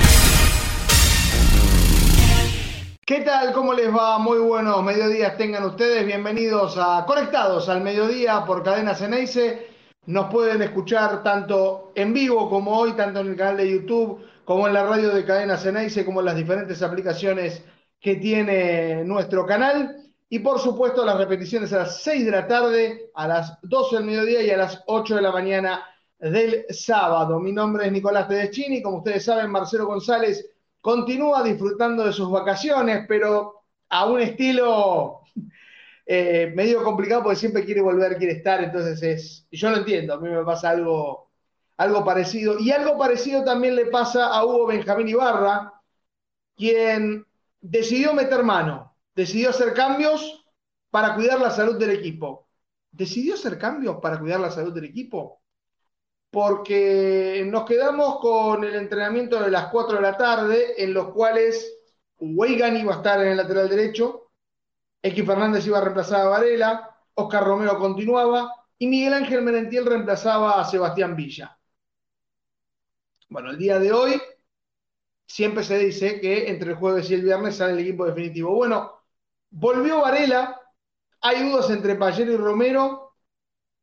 [3.06, 3.54] ¿Qué tal?
[3.54, 4.18] ¿Cómo les va?
[4.18, 6.08] Muy buenos mediodías tengan ustedes.
[6.08, 9.68] Bienvenidos a Conectados al Mediodía por Cadena Ceneice.
[10.08, 14.66] Nos pueden escuchar tanto en vivo como hoy, tanto en el canal de YouTube como
[14.68, 17.64] en la radio de Cadena Ceneice, como en las diferentes aplicaciones
[18.02, 20.05] que tiene nuestro canal.
[20.36, 24.04] Y por supuesto las repeticiones a las 6 de la tarde, a las 12 del
[24.04, 25.86] mediodía y a las 8 de la mañana
[26.20, 27.40] del sábado.
[27.40, 30.52] Mi nombre es Nicolás Tedeschini, como ustedes saben, Marcelo González
[30.82, 35.22] continúa disfrutando de sus vacaciones, pero a un estilo
[36.06, 40.20] eh, medio complicado porque siempre quiere volver, quiere estar, entonces es, yo lo entiendo, a
[40.20, 41.32] mí me pasa algo,
[41.78, 42.60] algo parecido.
[42.60, 45.82] Y algo parecido también le pasa a Hugo Benjamín Ibarra,
[46.58, 47.26] quien
[47.62, 50.46] decidió meter mano decidió hacer cambios
[50.90, 52.48] para cuidar la salud del equipo.
[52.92, 55.42] ¿Decidió hacer cambios para cuidar la salud del equipo?
[56.30, 61.78] Porque nos quedamos con el entrenamiento de las 4 de la tarde, en los cuales
[62.18, 64.32] Weigan iba a estar en el lateral derecho,
[65.02, 70.60] X Fernández iba a reemplazar a Varela, Oscar Romero continuaba y Miguel Ángel Merentiel reemplazaba
[70.60, 71.58] a Sebastián Villa.
[73.30, 74.22] Bueno, el día de hoy
[75.28, 78.54] siempre se dice que entre el jueves y el viernes sale el equipo definitivo.
[78.56, 78.95] Bueno,
[79.58, 80.60] Volvió Varela,
[81.22, 83.14] hay dudas entre Payero y Romero,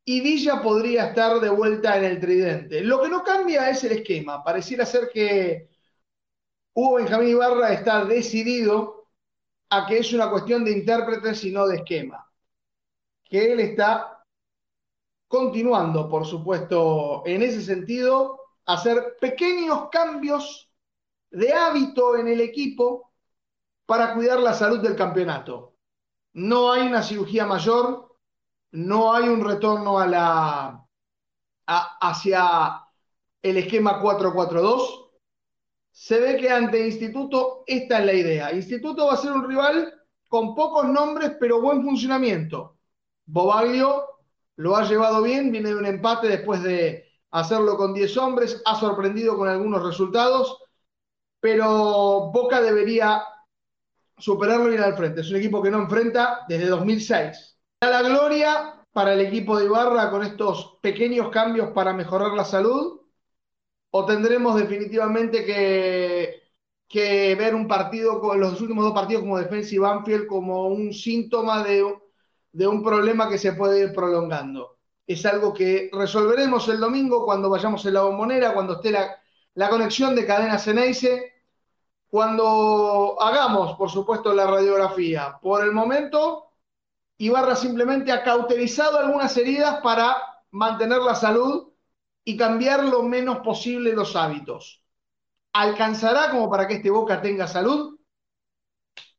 [0.05, 2.81] y Villa podría estar de vuelta en el tridente.
[2.81, 4.43] Lo que no cambia es el esquema.
[4.43, 5.71] Pareciera ser que
[6.75, 9.07] Hugo Benjamín Ibarra está decidido
[9.71, 12.31] a que es una cuestión de intérpretes y no de esquema.
[13.23, 14.23] Que él está
[15.27, 20.69] continuando, por supuesto, en ese sentido, hacer pequeños cambios
[21.31, 23.12] de hábito en el equipo
[23.85, 25.75] para cuidar la salud del campeonato.
[26.33, 28.17] No hay una cirugía mayor,
[28.71, 30.87] no hay un retorno a la,
[31.67, 32.81] hacia
[33.41, 35.11] el esquema 4-4-2.
[35.91, 38.53] Se ve que ante Instituto esta es la idea.
[38.53, 39.93] Instituto va a ser un rival
[40.27, 42.79] con pocos nombres, pero buen funcionamiento.
[43.25, 44.05] Bobaglio
[44.55, 48.75] lo ha llevado bien, viene de un empate después de hacerlo con 10 hombres, ha
[48.75, 50.59] sorprendido con algunos resultados,
[51.39, 53.23] pero Boca debería
[54.23, 55.21] superarlo y ir al frente.
[55.21, 57.57] Es un equipo que no enfrenta desde 2006.
[57.81, 63.01] la gloria para el equipo de Ibarra con estos pequeños cambios para mejorar la salud?
[63.91, 66.41] ¿O tendremos definitivamente que,
[66.87, 70.93] que ver un partido, con los últimos dos partidos como Defensa y Banfield, como un
[70.93, 71.83] síntoma de,
[72.51, 74.77] de un problema que se puede ir prolongando?
[75.05, 79.17] Es algo que resolveremos el domingo cuando vayamos en la bombonera, cuando esté la,
[79.55, 81.32] la conexión de cadena Ceneice
[82.13, 85.39] cuando hagamos, por supuesto, la radiografía.
[85.41, 86.51] Por el momento,
[87.17, 90.15] Ibarra simplemente ha cauterizado algunas heridas para
[90.51, 91.69] mantener la salud
[92.23, 94.83] y cambiar lo menos posible los hábitos.
[95.53, 97.97] ¿Alcanzará como para que este Boca tenga salud?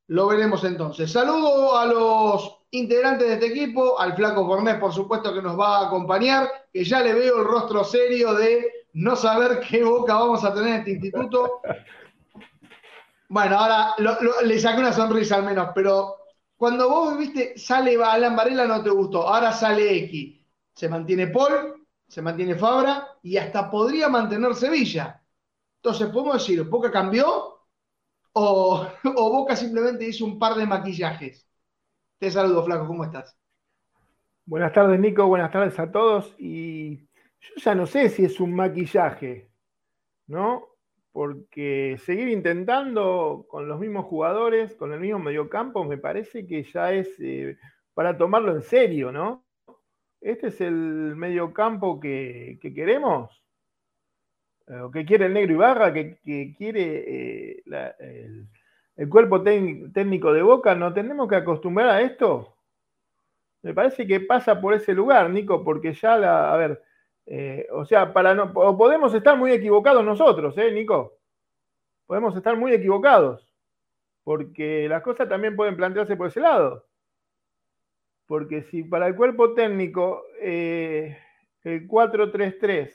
[0.06, 1.10] Lo veremos entonces.
[1.10, 5.78] Saludo a los integrantes de este equipo, al Flaco Fornés, por supuesto, que nos va
[5.78, 10.44] a acompañar, que ya le veo el rostro serio de no saber qué Boca vamos
[10.44, 11.60] a tener en este instituto.
[13.34, 13.96] Bueno, ahora
[14.44, 16.18] le saqué una sonrisa al menos, pero
[16.56, 20.40] cuando vos viste, sale Alan Varela no te gustó, ahora sale X.
[20.72, 25.20] Se mantiene Paul, se mantiene Fabra y hasta podría mantener Sevilla.
[25.78, 27.58] Entonces, ¿podemos decir, Boca cambió
[28.34, 28.86] o,
[29.16, 31.44] o Boca simplemente hizo un par de maquillajes?
[32.18, 33.36] Te saludo, Flaco, ¿cómo estás?
[34.46, 36.32] Buenas tardes, Nico, buenas tardes a todos.
[36.38, 39.50] Y yo ya no sé si es un maquillaje,
[40.28, 40.73] ¿no?
[41.14, 46.92] Porque seguir intentando con los mismos jugadores, con el mismo mediocampo, me parece que ya
[46.92, 47.56] es eh,
[47.94, 49.44] para tomarlo en serio, ¿no?
[50.20, 53.30] ¿Este es el mediocampo que, que queremos?
[54.66, 55.92] Eh, ¿O que quiere el negro Ibarra?
[55.92, 57.62] ¿Que, que quiere eh,
[58.96, 60.74] el, cuerpo técnico de Boca?
[60.74, 62.56] ¿No tenemos que acostumbrar a esto?
[63.62, 66.52] Me parece que pasa por ese lugar, Nico, porque ya la.
[66.52, 66.82] A ver
[67.26, 71.18] eh, o sea, para no, podemos estar muy equivocados nosotros, ¿eh, Nico?
[72.06, 73.50] Podemos estar muy equivocados,
[74.24, 76.86] porque las cosas también pueden plantearse por ese lado.
[78.26, 81.18] Porque si para el cuerpo técnico eh,
[81.62, 82.94] el 4-3-3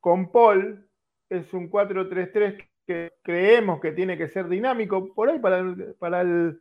[0.00, 0.88] con Paul
[1.28, 5.64] es un 4-3-3 que creemos que tiene que ser dinámico, por ahí para
[5.98, 6.60] para el,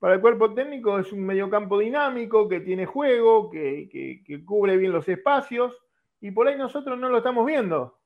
[0.00, 3.88] para el cuerpo técnico es un mediocampo dinámico que tiene juego, que,
[4.24, 5.80] que cubre bien los espacios
[6.20, 7.98] y por ahí nosotros no lo estamos viendo.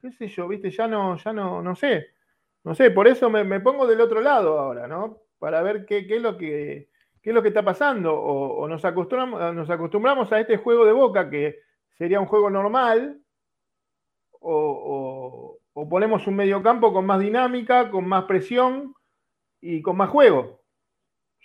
[0.00, 0.48] ¿Qué sé yo?
[0.48, 0.70] ¿Viste?
[0.70, 2.08] Ya no, ya no, no sé.
[2.64, 5.22] No sé, por eso me, pongo del otro lado ahora, ¿no?
[5.38, 6.88] Para ver qué, es lo que,
[7.22, 8.14] ¿Qué es lo que está pasando?
[8.14, 11.60] O, nos, acostumbramos, nos acostumbramos a este juego de boca que
[11.96, 13.20] sería un juego normal,
[14.40, 15.58] o,
[15.88, 18.94] ponemos un mediocampo con más dinámica, con más presión
[19.60, 20.62] y con más juego.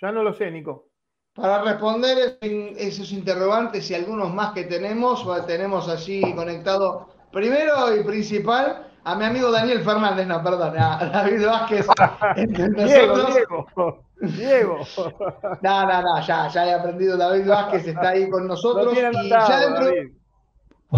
[0.01, 0.89] Ya no lo sé, Nico.
[1.35, 8.87] Para responder esos interrogantes y algunos más que tenemos, tenemos allí conectado primero y principal
[9.03, 11.87] a mi amigo Daniel Fernández, no, perdón, a David Vázquez.
[12.47, 14.77] Diego, Diego, Diego.
[15.61, 17.17] No, no, no, ya, ya he aprendido.
[17.17, 18.93] David Vázquez está ahí con nosotros.
[18.93, 19.91] y ya, dentro,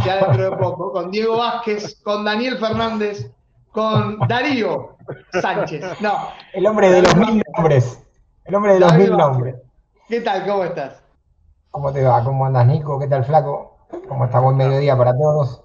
[0.06, 3.32] ya dentro de poco, con Diego Vázquez, con Daniel Fernández,
[3.72, 4.98] con Darío
[5.42, 6.00] Sánchez.
[6.02, 6.30] No.
[6.54, 8.04] El hombre de los mil nombres.
[8.44, 9.56] El hombre de los mil nombres.
[10.08, 10.46] ¿Qué tal?
[10.46, 11.02] ¿Cómo estás?
[11.72, 12.24] ¿Cómo te va?
[12.24, 13.00] ¿Cómo andas, Nico?
[13.00, 13.88] ¿Qué tal, Flaco?
[14.08, 14.40] ¿Cómo está?
[14.40, 15.64] Buen mediodía para todos.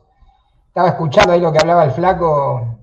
[0.68, 2.78] Estaba escuchando ahí lo que hablaba el Flaco.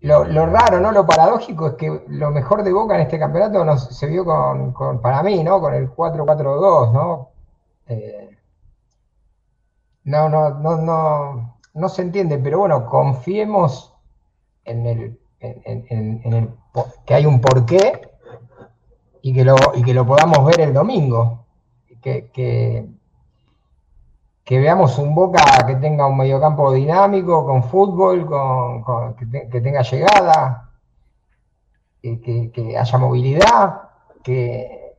[0.00, 0.90] Lo, raro, ¿no?
[0.90, 5.22] Lo paradójico es que lo mejor de Boca en este campeonato se vio con, para
[5.22, 5.60] mí, ¿no?
[5.60, 7.28] Con el 4-4-2, ¿no?
[7.88, 8.38] Eh,
[10.04, 13.92] no, no, no, no, no se entiende, pero bueno, confiemos
[14.64, 16.50] en el, en el
[17.04, 18.07] que hay un porqué
[19.28, 21.44] y que lo, y que lo podamos ver el domingo.
[22.00, 22.88] Que, que,
[24.58, 30.70] veamos un Boca que tenga un mediocampo dinámico, con fútbol, con, que, tenga llegada,
[32.00, 33.82] que, haya movilidad,
[34.24, 34.94] que,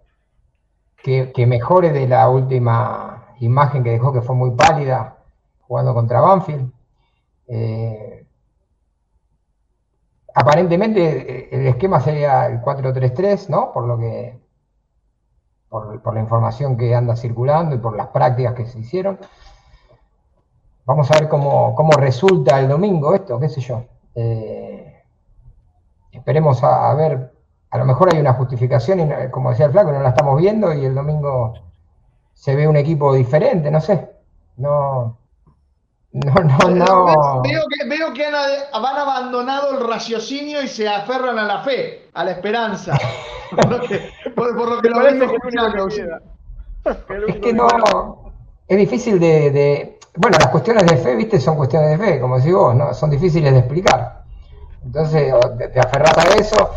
[1.03, 5.17] que, mejore de la última imagen que dejó, que fue muy pálida,
[5.61, 6.71] jugando contra Banfield.
[7.47, 8.27] Eh,
[10.35, 13.71] Aparentemente eh, el esquema sería el 4-3-3, ¿no?
[13.71, 14.39] Por lo que.
[15.69, 19.19] Por, la información que anda circulando y por las prácticas que se hicieron.
[20.85, 23.83] Vamos a ver cómo, resulta el domingo esto, qué sé yo.
[24.15, 25.03] Eh,
[26.11, 27.33] esperemos a, ver.
[27.69, 30.73] A lo mejor hay una justificación y, como decía el Flaco, no la estamos viendo
[30.73, 31.53] y el domingo
[32.33, 34.09] se ve un equipo diferente, no sé.
[34.57, 35.18] No,
[36.11, 37.41] no, no, no.
[37.43, 42.23] Veo, que, veo que han, abandonado el raciocinio y se aferran a la fe, a
[42.23, 42.97] la esperanza.
[43.55, 45.87] por, lo que, lo que lo
[47.27, 47.67] Es que no.
[48.67, 52.53] Es difícil de, Bueno, las cuestiones de fe, viste, son cuestiones de fe, como decís
[52.53, 52.93] vos, ¿no?
[52.93, 54.23] Son difíciles de explicar.
[54.83, 55.33] Entonces,
[55.73, 56.71] te, aferras a eso.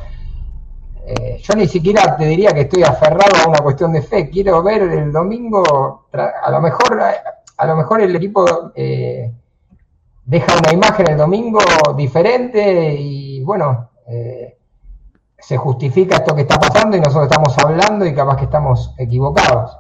[1.07, 4.29] Eh, yo ni siquiera te diría que estoy aferrado a una cuestión de fe.
[4.29, 7.01] Quiero ver el domingo, a lo mejor
[7.63, 9.33] a lo mejor el equipo eh,
[10.25, 11.61] deja una imagen el domingo
[11.97, 14.59] diferente y bueno, eh,
[15.39, 19.79] se justifica esto que está pasando y nosotros estamos hablando y capaz que estamos equivocados.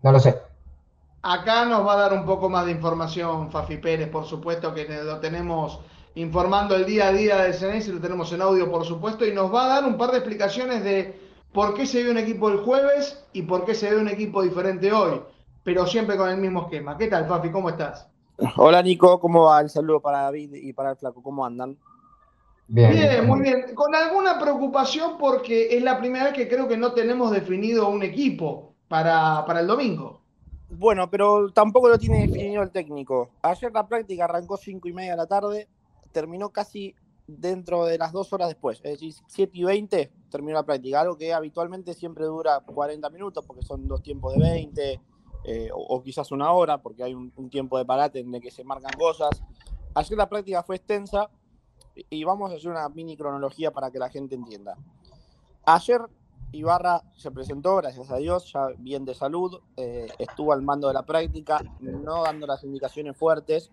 [0.00, 0.40] No lo sé.
[1.20, 4.86] Acá nos va a dar un poco más de información Fafi Pérez, por supuesto que
[4.88, 5.80] lo tenemos
[6.14, 9.54] informando el día a día del CNS, lo tenemos en audio, por supuesto, y nos
[9.54, 11.20] va a dar un par de explicaciones de
[11.52, 14.40] por qué se ve un equipo el jueves y por qué se ve un equipo
[14.40, 15.20] diferente hoy
[15.66, 16.96] pero siempre con el mismo esquema.
[16.96, 17.50] ¿Qué tal, Fafi?
[17.50, 18.08] ¿Cómo estás?
[18.56, 19.18] Hola, Nico.
[19.18, 19.60] ¿Cómo va?
[19.60, 21.20] El saludo para David y para el Flaco.
[21.20, 21.76] ¿Cómo andan?
[22.68, 23.74] Bien, muy bien.
[23.74, 28.04] Con alguna preocupación porque es la primera vez que creo que no tenemos definido un
[28.04, 30.20] equipo para, para el domingo.
[30.70, 33.30] Bueno, pero tampoco lo tiene definido el técnico.
[33.42, 35.66] Ayer la práctica arrancó 5 y media de la tarde,
[36.12, 36.94] terminó casi
[37.26, 41.18] dentro de las dos horas después, es decir, 7 y 20 terminó la práctica, algo
[41.18, 45.00] que habitualmente siempre dura 40 minutos porque son dos tiempos de 20,
[45.48, 48.64] eh, o, quizás una hora, porque hay un, tiempo de parate en el que se
[48.64, 49.42] marcan cosas.
[49.94, 51.30] Ayer la práctica fue extensa
[52.10, 54.76] y vamos a hacer una mini cronología para que la gente entienda.
[55.64, 56.00] Ayer
[56.50, 60.94] Ibarra se presentó, gracias a Dios, ya bien de salud, eh, estuvo al mando de
[60.94, 63.70] la práctica, no dando las indicaciones fuertes.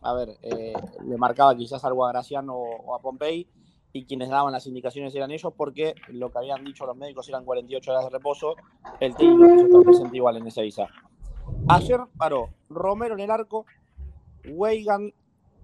[0.00, 0.74] A ver, eh,
[1.04, 3.46] le marcaba quizás algo a Graciano o a Pompey,
[3.92, 7.44] y quienes daban las indicaciones eran ellos, porque lo que habían dicho los médicos eran
[7.44, 8.56] 48 horas de reposo.
[9.00, 10.88] El técnico quiso presente igual en esa ISA.
[11.68, 13.66] Ayer paró Romero en el arco,
[14.48, 15.12] Weigan,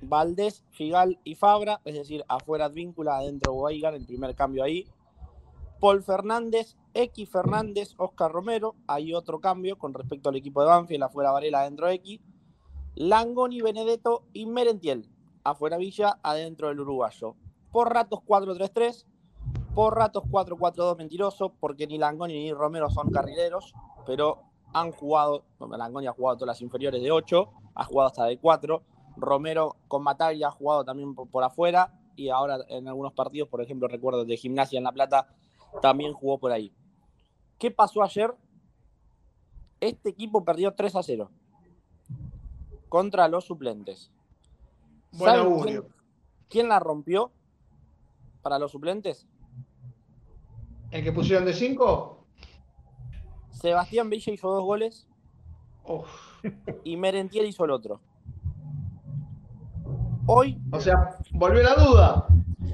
[0.00, 4.86] Valdés, Figal y Fabra, es decir, afuera Advíncula, adentro Weigan, el primer cambio ahí.
[5.80, 11.04] Paul Fernández, X Fernández, Oscar Romero, hay otro cambio con respecto al equipo de Banfield,
[11.04, 12.20] afuera Varela, adentro X.
[12.94, 15.08] Langoni, Benedetto y Merentiel,
[15.44, 17.36] afuera Villa, adentro del uruguayo.
[17.70, 19.04] Por ratos 4-3-3,
[19.74, 23.72] por ratos 4-4-2 mentiroso, porque ni Langoni ni Romero son carrileros,
[24.04, 28.38] pero han jugado, Langoni ha jugado todas las inferiores de 8, ha jugado hasta de
[28.38, 28.82] 4,
[29.16, 33.88] Romero con Matalla ha jugado también por, afuera y ahora en algunos partidos, por ejemplo,
[33.88, 35.28] recuerdo de Gimnasia en La Plata,
[35.82, 36.72] también jugó por ahí.
[37.58, 38.34] ¿Qué pasó ayer?
[39.80, 41.30] Este equipo perdió 3 a 0
[42.88, 44.10] contra los suplentes.
[45.12, 45.84] Bueno, quién,
[46.48, 47.30] quién la rompió
[48.42, 49.26] para los suplentes?
[50.90, 52.17] ¿El que pusieron de 5?
[53.60, 55.06] Sebastián Villa hizo dos goles
[56.84, 58.00] y Merentiel hizo el otro.
[60.26, 62.26] Hoy, O sea, volvió la duda.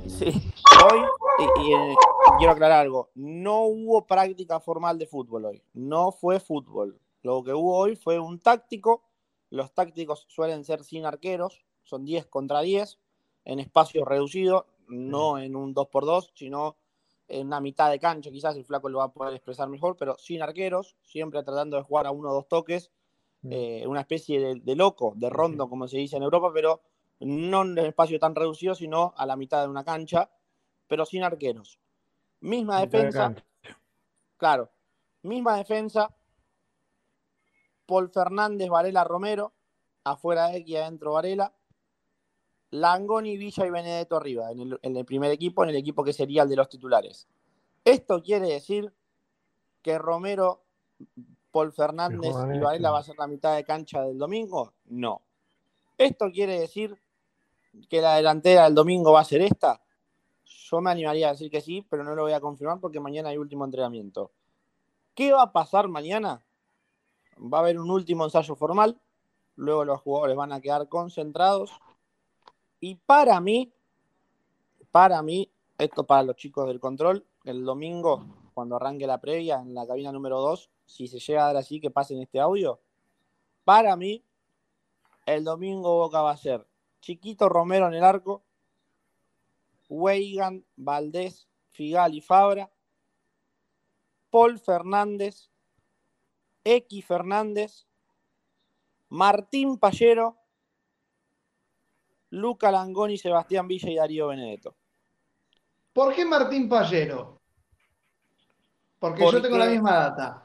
[0.09, 1.01] sí, hoy,
[1.39, 1.95] y, y, eh,
[2.39, 7.01] quiero aclarar algo, no hubo práctica formal de fútbol hoy, no fue fútbol.
[7.23, 9.05] Lo que hubo hoy fue un táctico,
[9.51, 12.99] los tácticos suelen ser sin arqueros, son 10 contra 10,
[13.45, 16.77] en espacio reducido, no en un 2x2, sino
[17.29, 20.17] en una mitad de cancha, quizás el flaco lo va a poder expresar mejor, pero
[20.19, 22.91] sin arqueros, siempre tratando de jugar a uno o dos toques,
[23.51, 26.83] eh, una especie de, de loco, de rondo, como se dice en Europa, pero
[27.21, 30.31] no en un espacio tan reducido, sino a la mitad de una cancha,
[30.87, 31.79] pero sin arqueros.
[32.41, 33.35] Misma de defensa,
[34.37, 34.71] claro,
[35.23, 36.15] misma defensa,
[37.87, 39.53] Paul Fernández, Varela, Romero,
[40.05, 41.55] afuera de y adentro Varela,
[42.75, 46.13] Langoni, Villa y Benedetto arriba, en el, en el primer equipo, en el equipo que
[46.13, 47.29] sería el de los titulares.
[47.85, 48.93] Esto quiere decir
[49.81, 50.65] que Romero,
[51.53, 52.59] Paul Fernández y.
[52.59, 54.73] Varela va a ser la mitad de cancha del domingo.
[54.87, 55.23] No.
[55.97, 57.01] Esto quiere decir
[57.89, 59.81] que la delantera del domingo va a ser esta.
[60.45, 63.29] Yo me animaría a decir que sí, pero no lo voy a confirmar porque mañana
[63.29, 64.33] hay último entrenamiento.
[65.15, 66.45] ¿Qué va a pasar mañana?
[67.39, 69.01] Va a haber un último ensayo formal,
[69.55, 71.71] luego los jugadores van a quedar concentrados
[72.85, 73.73] y para mí,
[74.91, 79.75] para mí, esto para los chicos del control, el domingo, cuando arranque la previa en
[79.75, 82.79] la cabina número 2, si se llega a dar así, que pasen este audio,
[83.65, 84.23] para mí,
[85.25, 86.67] el domingo Boca va a ser
[87.01, 88.45] Chiquito Romero en el arco,
[89.89, 92.71] Weigan, Valdés, Figal y Fabra,
[94.29, 95.49] Paul Fernández,
[96.65, 97.87] X Fernández,
[99.09, 100.37] Martín Pallero,
[102.35, 104.75] Luca Langoni, Sebastián Villa y Darío Benedetto.
[105.93, 107.41] ¿Por qué Martín Pallero?
[108.99, 110.43] Porque, Porque- yo tengo la misma data.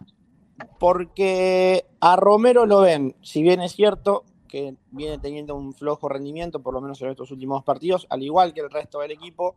[0.77, 6.62] Porque a Romero lo ven, si bien es cierto que viene teniendo un flojo rendimiento,
[6.62, 9.55] por lo menos en estos últimos partidos, al igual que el resto del equipo,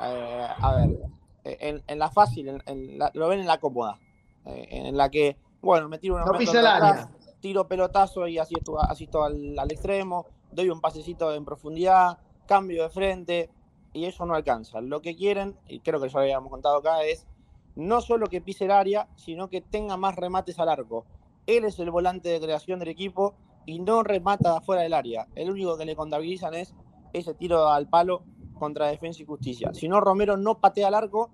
[0.00, 0.98] eh, a ver,
[1.44, 3.98] en, en la fácil, en- en la- lo ven en la cómoda,
[4.46, 7.10] eh, en la que, bueno, me tiro unos No metros pisa el atrás, área.
[7.40, 12.90] tiro pelotazo y asisto, asisto al, al extremo, doy un pasecito en profundidad, cambio de
[12.90, 13.50] frente,
[13.92, 14.80] y eso no alcanza.
[14.80, 17.26] Lo que quieren, y creo que ya lo habíamos contado acá, es
[17.74, 21.06] no solo que pise el área, sino que tenga más remates al arco.
[21.46, 23.34] Él es el volante de creación del equipo
[23.66, 25.26] y no remata de afuera del área.
[25.34, 26.74] El único que le contabilizan es
[27.12, 28.22] ese tiro al palo
[28.58, 29.72] contra Defensa y Justicia.
[29.72, 31.30] Si no, Romero no patea al arco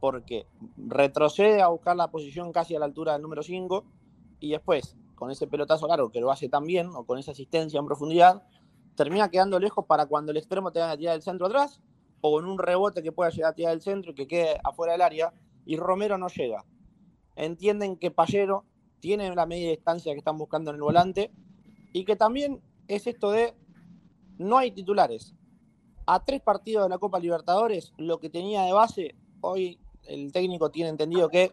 [0.00, 3.84] porque retrocede a buscar la posición casi a la altura del número 5
[4.40, 7.78] y después, con ese pelotazo largo que lo hace tan bien, o con esa asistencia
[7.78, 8.42] en profundidad,
[8.96, 11.80] termina quedando lejos para cuando el extremo tenga que tirar del centro atrás
[12.22, 14.94] o en un rebote que pueda llegar a tirar del centro y que quede afuera
[14.94, 15.32] del área
[15.64, 16.64] y Romero no llega.
[17.36, 18.64] Entienden que Pallero
[18.98, 21.30] tiene la media distancia que están buscando en el volante
[21.92, 23.54] y que también es esto de
[24.38, 25.36] no hay titulares.
[26.04, 30.72] A tres partidos de la Copa Libertadores, lo que tenía de base, hoy el técnico
[30.72, 31.52] tiene entendido que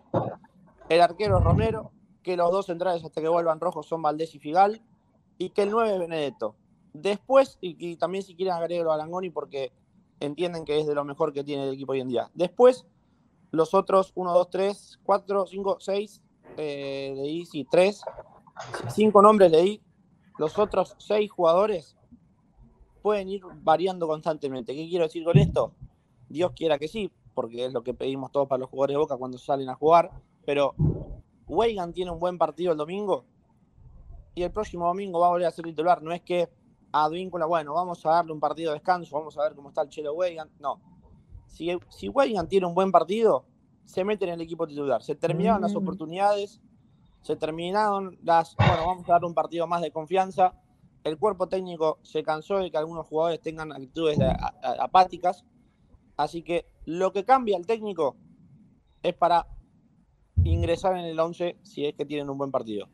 [0.90, 1.92] el arquero Romero,
[2.24, 4.82] que los dos centrales hasta que vuelvan rojos son Valdés y Figal,
[5.38, 6.56] y que el 9 es Benedetto.
[6.94, 9.72] Después, y, también si quieren agregarlo a Langoni porque
[10.20, 12.30] entienden que es de lo mejor que tiene el equipo hoy en día.
[12.34, 12.86] Después,
[13.52, 16.22] los otros 1, 2, 3, 4, 5, 6,
[16.58, 18.02] eh, leí, sí, 3,
[18.90, 19.82] 5 nombres leí.
[20.38, 21.96] Los otros 6 jugadores
[23.02, 24.76] pueden ir variando constantemente.
[24.76, 25.74] ¿Qué quiero decir con esto?
[26.28, 29.18] Dios quiera que sí, porque es lo que pedimos todos para los jugadores de Boca
[29.18, 30.12] cuando salen a jugar,
[30.46, 30.76] pero
[31.50, 33.26] Weigan tiene un buen partido el domingo
[34.36, 36.02] y el próximo domingo va a volver a ser titular.
[36.02, 36.50] No es que
[36.92, 39.90] Advíncula, bueno, vamos a darle un partido de descanso, vamos a ver cómo está el
[39.90, 40.50] Chelo Weigan.
[40.60, 40.80] No.
[41.46, 43.46] Si, si Weigan tiene un buen partido,
[43.86, 45.04] se mete en el equipo titular.
[45.04, 45.78] Se terminaron las Mm.
[45.78, 46.62] oportunidades,
[47.22, 48.56] se terminaron las.
[48.56, 50.54] Bueno, vamos a darle un partido más de confianza.
[51.04, 54.18] El cuerpo técnico se cansó de que algunos jugadores tengan actitudes
[54.80, 55.46] apáticas.
[56.18, 58.16] Así que lo que cambia el técnico
[59.04, 59.48] es para
[60.44, 62.88] ingresar en el 11 si es que tienen un buen partido.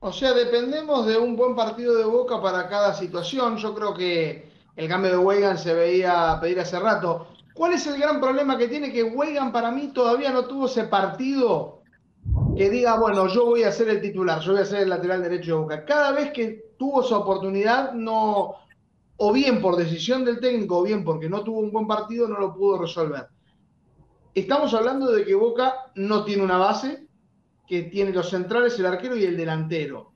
[0.00, 3.56] O sea, dependemos de un buen partido de Boca para cada situación.
[3.56, 7.26] Yo creo que el cambio de Weigan se veía pedir hace rato.
[7.52, 8.92] ¿Cuál es el gran problema que tiene?
[8.92, 11.82] Que Weigan para mí todavía no tuvo ese partido
[12.56, 15.22] que diga, bueno, yo voy a ser el titular, yo voy a ser el lateral
[15.22, 15.84] derecho de Boca.
[15.84, 18.54] Cada vez que tuvo esa oportunidad, no,
[19.16, 22.38] o bien por decisión del técnico, o bien porque no tuvo un buen partido, no
[22.38, 23.26] lo pudo resolver.
[24.34, 27.06] Estamos hablando de que Boca no tiene una base,
[27.66, 30.12] que tiene los centrales, el arquero y el delantero.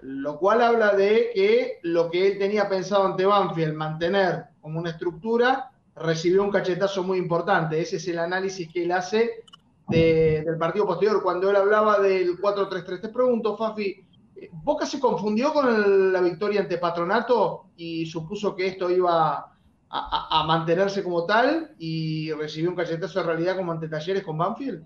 [0.00, 4.90] Lo cual habla de que lo que él tenía pensado ante Banfield, mantener como una
[4.90, 7.80] estructura, recibió un cachetazo muy importante.
[7.80, 9.42] Ese es el análisis que él hace
[9.88, 13.00] de- del partido posterior, cuando él hablaba del 4-3-3.
[13.00, 14.04] Te pregunto, Fafi,
[14.52, 19.52] ¿Boca se confundió con la victoria ante Patronato y supuso que esto iba
[19.90, 24.84] a, mantenerse como tal y recibió un cachetazo de realidad como ante Talleres con Banfield?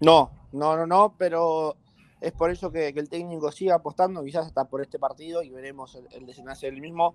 [0.00, 1.76] No, no, no, no, pero
[2.20, 5.98] es por eso que, el técnico siga apostando, quizás hasta por este partido y veremos
[6.10, 7.14] el, desenlace del mismo,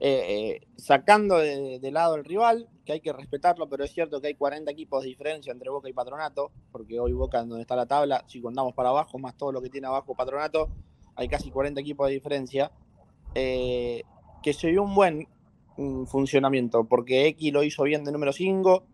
[0.00, 4.28] eh, eh, sacando de, lado el rival, que hay que respetarlo, pero es cierto que
[4.28, 7.86] hay 40 equipos de diferencia entre Boca y Patronato, porque hoy Boca donde está la
[7.86, 10.68] tabla, si contamos para abajo, más todo lo que tiene abajo Patronato,
[11.16, 12.70] hay casi 40 equipos de diferencia,
[13.34, 14.02] eh,
[14.42, 15.28] que se vio un buen
[16.06, 18.84] funcionamiento, porque X lo hizo bien de número 5,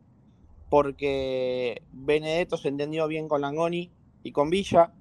[0.68, 3.90] porque Benedetto se entendió bien con Langoni
[4.22, 4.92] y con Villa.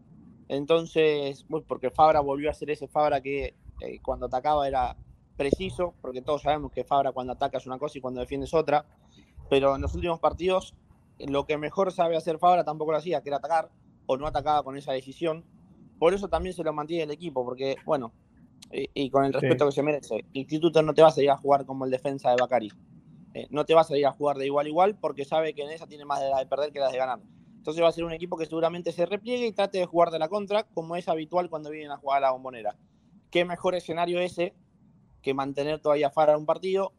[0.48, 4.96] Entonces, porque Fabra volvió a ser ese Fabra que eh, cuando atacaba era
[5.36, 8.54] preciso, porque todos sabemos que Fabra cuando ataca es una cosa y cuando defiende es
[8.54, 8.86] otra.
[9.50, 10.75] Pero en los últimos partidos,
[11.20, 13.70] lo que mejor sabe hacer Fabra tampoco lo hacía, que era atacar,
[14.06, 15.44] o no atacaba con esa decisión.
[16.00, 18.13] Por eso también se lo mantiene el equipo, porque, bueno,
[18.74, 19.70] y, y con el respeto Sí.
[19.70, 22.38] que se merece, Instituto no te va a salir a jugar como el defensa de
[22.39, 22.72] Bacari.
[23.36, 25.63] Eh, no te va a salir a jugar de igual a igual porque sabe que
[25.63, 27.20] en esa tiene más de la de perder que las de ganar.
[27.58, 30.20] Entonces va a ser un equipo que seguramente se repliegue y trate de jugar de
[30.20, 32.75] la contra, como es habitual cuando vienen a jugar a la bombonera.
[33.32, 34.53] ¿Qué mejor escenario ese
[35.22, 36.92] que mantener todavía Fara un partido,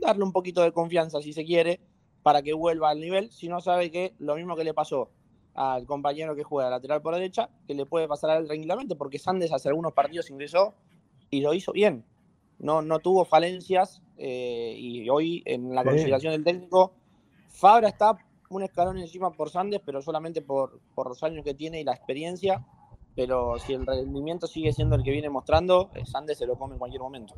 [0.00, 1.80] darle un poquito de confianza si se quiere,
[2.22, 5.10] para que vuelva al nivel, si no sabe que lo mismo que le pasó
[5.54, 9.18] al compañero que juega lateral por derecha, que le puede pasar a él tranquilamente, porque
[9.18, 10.74] Sandes hace algunos partidos ingresó
[11.30, 12.04] y lo hizo bien.
[12.58, 15.88] No, no tuvo falencias eh, y hoy en la Sí.
[15.88, 16.92] consideración del técnico,
[17.48, 18.16] Fabra está
[18.48, 21.92] un escalón encima por Sandes, pero solamente por, por los años que tiene y la
[21.92, 22.64] experiencia.
[23.14, 26.74] Pero si el rendimiento sigue siendo el que viene mostrando, eh, Sandes se lo come
[26.74, 27.34] en cualquier momento.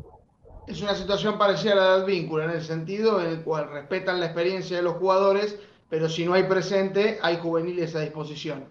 [0.66, 4.20] Es una situación parecida a la del vínculo, en el sentido en el cual respetan
[4.20, 8.66] la experiencia de los jugadores, pero si no hay presente, hay juveniles a disposición.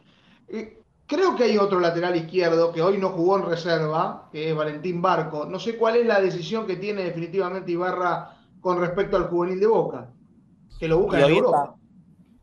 [1.08, 5.02] Creo que hay otro lateral izquierdo que hoy no jugó en reserva, que es Valentín
[5.02, 5.46] Barco.
[5.46, 9.68] No sé cuál es la decisión que tiene definitivamente Ibarra con respecto al juvenil de
[9.68, 10.12] Boca,
[10.78, 11.64] que lo busca en hoy Europa.
[11.64, 11.76] está,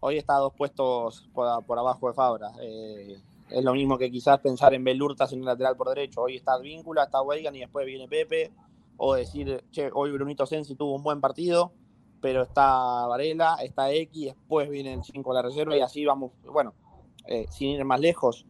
[0.00, 2.52] hoy está a dos puestos por, por abajo de Fabra.
[2.62, 3.18] Eh,
[3.50, 6.22] es lo mismo que quizás pensar en Belurtas en el lateral por derecho.
[6.22, 8.50] Hoy está Víncula, está Weigan y después viene Pepe.
[8.96, 11.72] O decir, che, hoy Brunito Sensi tuvo un buen partido,
[12.22, 16.32] pero está Varela, está X, después viene el 5 a la reserva y así vamos.
[16.44, 16.72] Bueno,
[17.26, 18.46] eh, sin ir más lejos,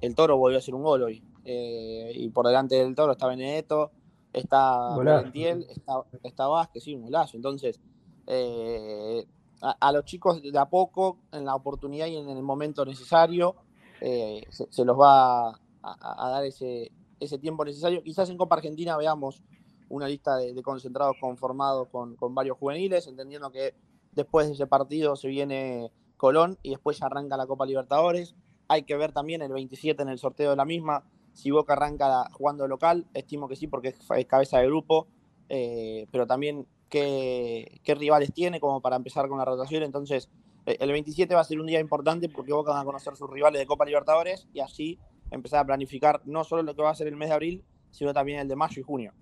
[0.00, 1.22] el Toro volvió a hacer un gol hoy.
[1.44, 3.90] Eh, y por delante del Toro está Benedetto,
[4.32, 4.94] está.
[5.16, 7.36] Valentiel, está, está Vázquez, sí, un golazo.
[7.36, 7.80] Entonces,
[8.26, 9.26] eh,
[9.62, 13.56] a, a los chicos de a poco, en la oportunidad y en el momento necesario,
[14.00, 18.02] eh, se, se los va a, a- a dar ese, ese tiempo necesario.
[18.02, 19.42] Quizás en Copa Argentina veamos
[19.88, 23.74] una lista de, de concentrados conformados con, con varios juveniles, entendiendo que
[24.12, 28.34] después de ese partido se viene Colón y después ya arranca la Copa Libertadores.
[28.70, 31.02] Hay que ver también el 27 en el sorteo de la misma.
[31.32, 35.08] Si Boca arranca jugando local, estimo que sí, porque es, cabeza de grupo,
[35.48, 39.82] eh, pero también qué, qué rivales tiene como para empezar con la rotación.
[39.82, 40.28] Entonces,
[40.66, 43.28] eh, el 27 va a ser un día importante porque Boca va a conocer sus
[43.28, 45.00] rivales de Copa Libertadores y así
[45.32, 48.14] empezar a planificar no solo lo que va a ser el mes de abril, sino
[48.14, 49.12] también el de mayo y junio.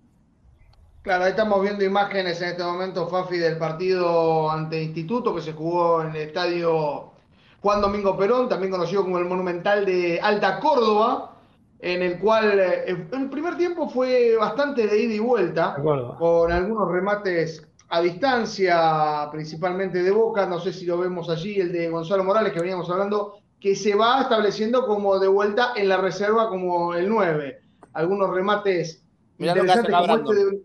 [1.01, 5.53] Claro, ahí estamos viendo imágenes en este momento, Fafi, del partido ante Instituto que se
[5.53, 7.13] jugó en el estadio
[7.61, 11.35] Juan Domingo Perón, también conocido como el Monumental de Alta Córdoba,
[11.79, 15.75] en el cual eh, el primer tiempo fue bastante de ida y vuelta,
[16.17, 21.71] con algunos remates a distancia, principalmente de Boca, no sé si lo vemos allí, el
[21.71, 25.97] de Gonzalo Morales que veníamos hablando, que se va estableciendo como de vuelta en la
[25.97, 27.59] reserva como el 9.
[27.93, 29.03] Algunos remates
[29.37, 30.61] Mirá lo que hace interesantes acá como este de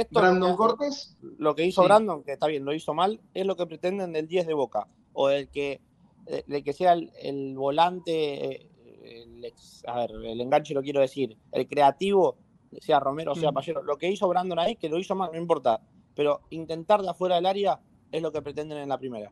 [0.00, 1.16] Esto Brandon lo que hace- Cortés.
[1.38, 1.86] lo que hizo Sí.
[1.88, 4.86] Brandon, que está bien, lo hizo mal, es lo que pretenden del 10 de Boca.
[5.12, 5.80] O del que,
[6.46, 8.68] del que sea el, el volante, eh,
[9.04, 12.36] el, ex- a ver, el enganche lo quiero decir, el creativo,
[12.80, 13.54] sea Romero o sea Mm.
[13.54, 13.82] Pallero.
[13.82, 15.80] Lo que hizo Brandon ahí, que lo hizo mal, no importa.
[16.14, 17.78] Pero intentar de afuera del área
[18.10, 19.30] es lo que pretenden en la primera.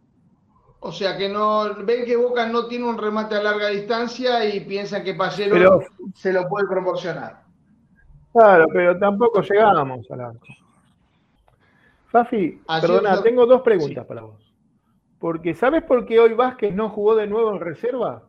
[0.81, 4.61] O sea que no ven que Boca no tiene un remate a larga distancia y
[4.61, 5.81] piensan que Pallero Pero,
[6.17, 7.45] se lo puede proporcionar.
[8.33, 10.47] claro, pero tampoco llegamos al arco.
[12.11, 14.42] Fafi, perdona, tengo dos preguntas para vos.
[15.23, 18.25] Porque, ¿sabes por qué hoy Vázquez no jugó de nuevo en reserva?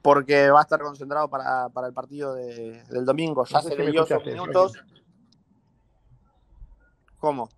[0.00, 3.44] Porque va a estar concentrado para, para el partido de- del domingo.
[3.44, 4.82] Ya No sé se si me le dio sus escuchaste, minutos.
[7.18, 7.50] ¿Cómo?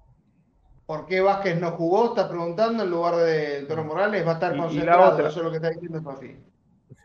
[0.86, 2.06] ¿Por qué Vázquez no jugó?
[2.06, 4.26] Está preguntando en lugar de Toro Morales.
[4.26, 5.12] Va a estar Y- y la concentrado.
[5.12, 5.28] otra.
[5.28, 6.36] Eso es lo que está diciendo Fafi.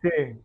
[0.02, 0.42] Sí.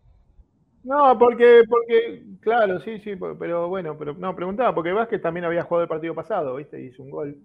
[0.84, 5.62] No, porque, porque, claro, sí, sí, pero bueno, pero no, preguntaba, porque Vázquez también había
[5.64, 6.78] jugado el partido pasado, ¿viste?
[6.82, 7.38] Hizo un gol.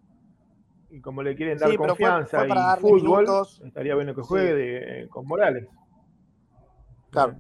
[0.95, 3.61] Y como le quieren dar Sí, pero fue- confianza fue para y fútbol, minutos.
[3.65, 4.27] estaría bueno que Sí.
[4.29, 5.67] juegue de- eh, con Morales.
[7.11, 7.35] Claro.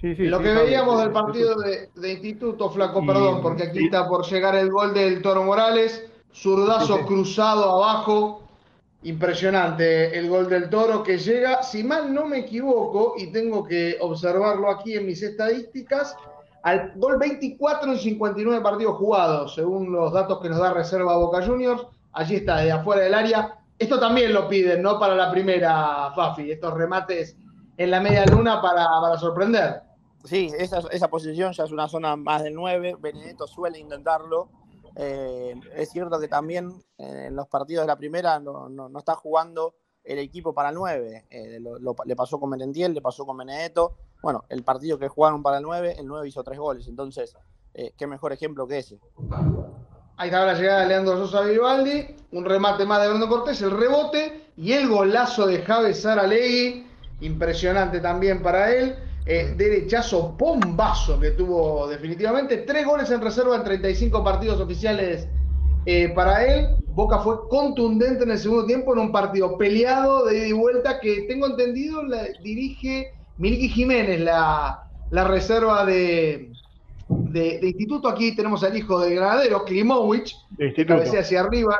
[0.00, 3.64] Sí, sí, Lo sí, que veíamos del partido de, de Instituto, Flaco, Y- perdón, porque
[3.64, 7.06] aquí y- está por llegar el gol del Toro Morales, zurdazo Sí, sí.
[7.06, 8.42] cruzado abajo,
[9.04, 13.96] impresionante el gol del Toro que llega, si mal no me equivoco, y tengo que
[14.00, 16.16] observarlo aquí en mis estadísticas,
[16.62, 21.44] al gol 24 en 59 partidos jugados, según los datos que nos da Reserva Boca
[21.44, 23.58] Juniors, allí está, de afuera del área.
[23.78, 24.98] Esto también lo piden, ¿no?
[25.00, 27.36] Para la primera, Fafi, estos remates
[27.76, 29.82] en la media luna para, para sorprender.
[30.24, 32.96] Sí, esa, esa posición ya es una zona más del 9.
[33.00, 34.48] Benedetto suele intentarlo.
[34.94, 38.98] Eh, es cierto que también eh, en los partidos de la primera no, no- no
[39.00, 41.26] está jugando el equipo para el 9.
[41.30, 43.96] Eh, lo- lo- le pasó con Merentiel, le pasó con Benedetto.
[44.22, 46.86] Bueno, el partido que jugaron para el 9, el 9 hizo tres goles.
[46.86, 47.34] Entonces,
[47.74, 49.00] eh, qué mejor ejemplo que ese.
[50.16, 53.72] Ahí estaba la llegada de Leandro Sosa Vivaldi, un remate más de Bruno Cortés, el
[53.72, 56.86] rebote y el golazo de Javes Saralegui,
[57.20, 58.96] impresionante también para él.
[59.24, 62.58] Eh, derechazo bombazo que tuvo definitivamente.
[62.58, 65.26] Tres goles en reserva en 35 partidos oficiales
[65.86, 66.76] eh, para él.
[66.88, 71.00] Boca fue contundente en el segundo tiempo en un partido peleado de ida y vuelta
[71.00, 72.02] que tengo entendido
[72.42, 76.52] dirige Miliki Jiménez, la, la reserva de,
[77.08, 78.08] de, de instituto.
[78.08, 81.76] Aquí tenemos al hijo del granadero, Klimowicz, que cabecea hacia arriba,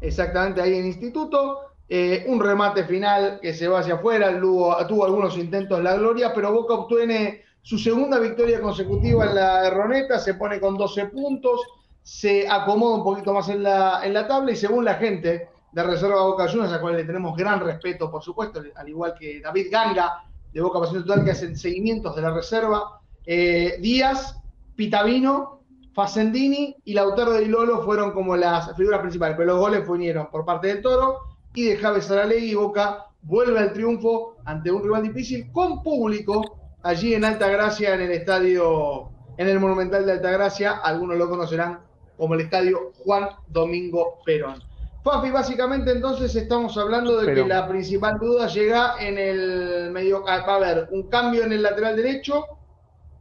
[0.00, 1.58] exactamente ahí en instituto.
[1.90, 6.32] Eh, un remate final que se va hacia afuera, Lugo, tuvo algunos intentos la gloria,
[6.34, 11.60] pero Boca obtiene su segunda victoria consecutiva en la Erroneta, se pone con 12 puntos,
[12.02, 15.82] se acomoda un poquito más en la, en la tabla y según la gente de
[15.82, 19.66] Reserva Boca Juniors, a cual le tenemos gran respeto, por supuesto, al igual que David
[19.70, 20.24] Ganga
[20.58, 24.40] de Boca Pasión Total, que hacen seguimientos de la Reserva, eh, Díaz,
[24.74, 25.60] Pitavino,
[25.94, 30.44] Facendini y Lautaro de Lolo fueron como las figuras principales, pero los goles vinieron por
[30.44, 31.18] parte del Toro
[31.54, 36.58] y de Javes Saralegui y Boca vuelve al triunfo ante un rival difícil con público
[36.82, 41.80] allí en Altagracia, en el estadio, en el Monumental de Altagracia, algunos lo conocerán
[42.16, 44.67] como el estadio Juan Domingo Perón.
[45.10, 50.44] Fafi, básicamente entonces estamos hablando de que la principal duda llega en el medio, ah,
[50.46, 52.44] va a haber un cambio en el lateral derecho,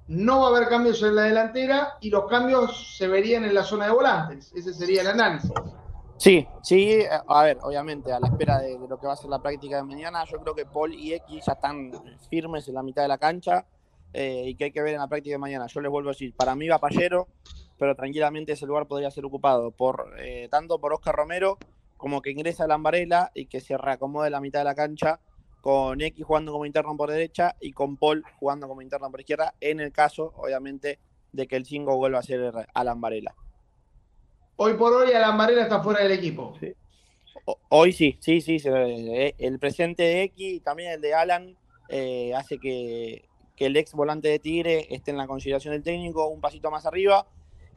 [0.10, 3.63] no va a haber cambios en la delantera y los cambios se verían en la
[3.63, 4.52] zona de volantes.
[4.54, 5.50] Ese sería el análisis.
[6.17, 9.30] Sí, sí, a ver, obviamente, a la espera de, de lo que va a ser
[9.30, 11.91] la práctica de mañana, yo creo que Paul y X ya están
[12.30, 13.65] firmes en la mitad de la cancha
[14.13, 15.67] eh, y que hay que ver en la práctica de mañana.
[15.67, 17.28] Yo les vuelvo a decir, para mí va Pallero,
[17.78, 21.58] pero tranquilamente ese lugar podría ser ocupado por eh, tanto por Oscar Romero
[21.97, 25.19] como que ingresa a Lambarela y que se reacomode la mitad de la cancha
[25.62, 29.55] con X jugando como interno por derecha y con Paul jugando como interno por izquierda,
[29.60, 30.99] en el caso, obviamente,
[31.31, 33.36] de que el 5 vuelva a ser a Lambarela.
[34.55, 36.55] Hoy por hoy Alan Varela está fuera del equipo.
[36.60, 36.73] Sí.
[37.69, 38.60] Hoy sí, sí, sí.
[38.65, 41.55] Eh, El presente de X y también el de Alan
[41.89, 46.27] eh, hace que, que el ex volante de Tigre esté en la consideración del técnico
[46.27, 47.27] un pasito más arriba.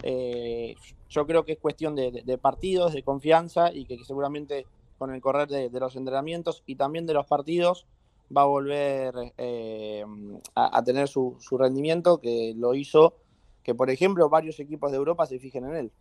[0.02, 0.76] Eh,
[1.08, 4.66] yo creo que es cuestión de, partidos, de confianza y que, seguramente
[4.98, 7.86] con el correr de, los entrenamientos y también de los partidos
[8.34, 10.04] va a volver eh,
[10.54, 13.16] a, tener su, rendimiento que lo hizo
[13.64, 15.92] que, por ejemplo, varios equipos de Europa se fijen en él.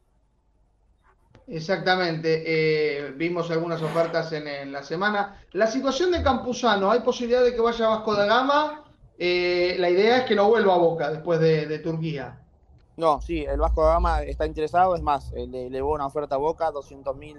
[1.47, 2.43] Exactamente.
[2.45, 5.43] eh, vimos algunas ofertas en, en la semana.
[5.53, 8.85] La situación de Campuzano, ¿hay posibilidad de que vaya a Vasco da Gama?
[9.17, 12.39] La idea es que no vuelva a Boca después de, de Turquía.
[12.99, 16.35] No, sí, el Vasco da Gama está interesado, es más, eh, le elevó una oferta
[16.35, 17.37] a Boca, 200 mil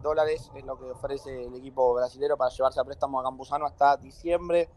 [0.00, 3.96] dólares es lo que ofrece el equipo brasilero para llevarse a préstamo a Campuzano hasta
[3.96, 4.68] diciembre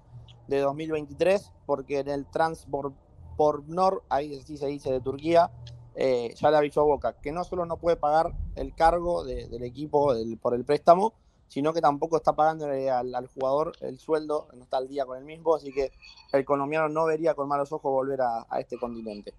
[0.47, 5.51] de 2023, porque en el Transportnor, ahí sí se dice de Turquía,
[5.93, 9.47] eh, ya le avisó a Boca que no solo no puede pagar el cargo de-
[9.49, 11.13] del equipo por el préstamo,
[11.47, 15.15] sino que tampoco está pagando al, al jugador el sueldo, no está al día con
[15.19, 15.91] el mismo, así que
[16.31, 19.35] el colombiano no vería con malos ojos volver a este continente.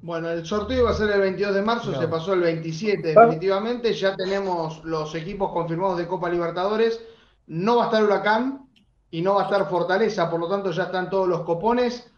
[0.00, 3.22] Bueno, el sorteo iba a ser el 22 de marzo, se pasó el 27 Ah.
[3.22, 3.92] definitivamente.
[3.92, 7.00] Ya tenemos los equipos confirmados de Copa Libertadores.
[7.48, 8.68] No va a estar Huracán
[9.10, 12.10] y no va a estar Fortaleza, por lo tanto ya están todos los copones.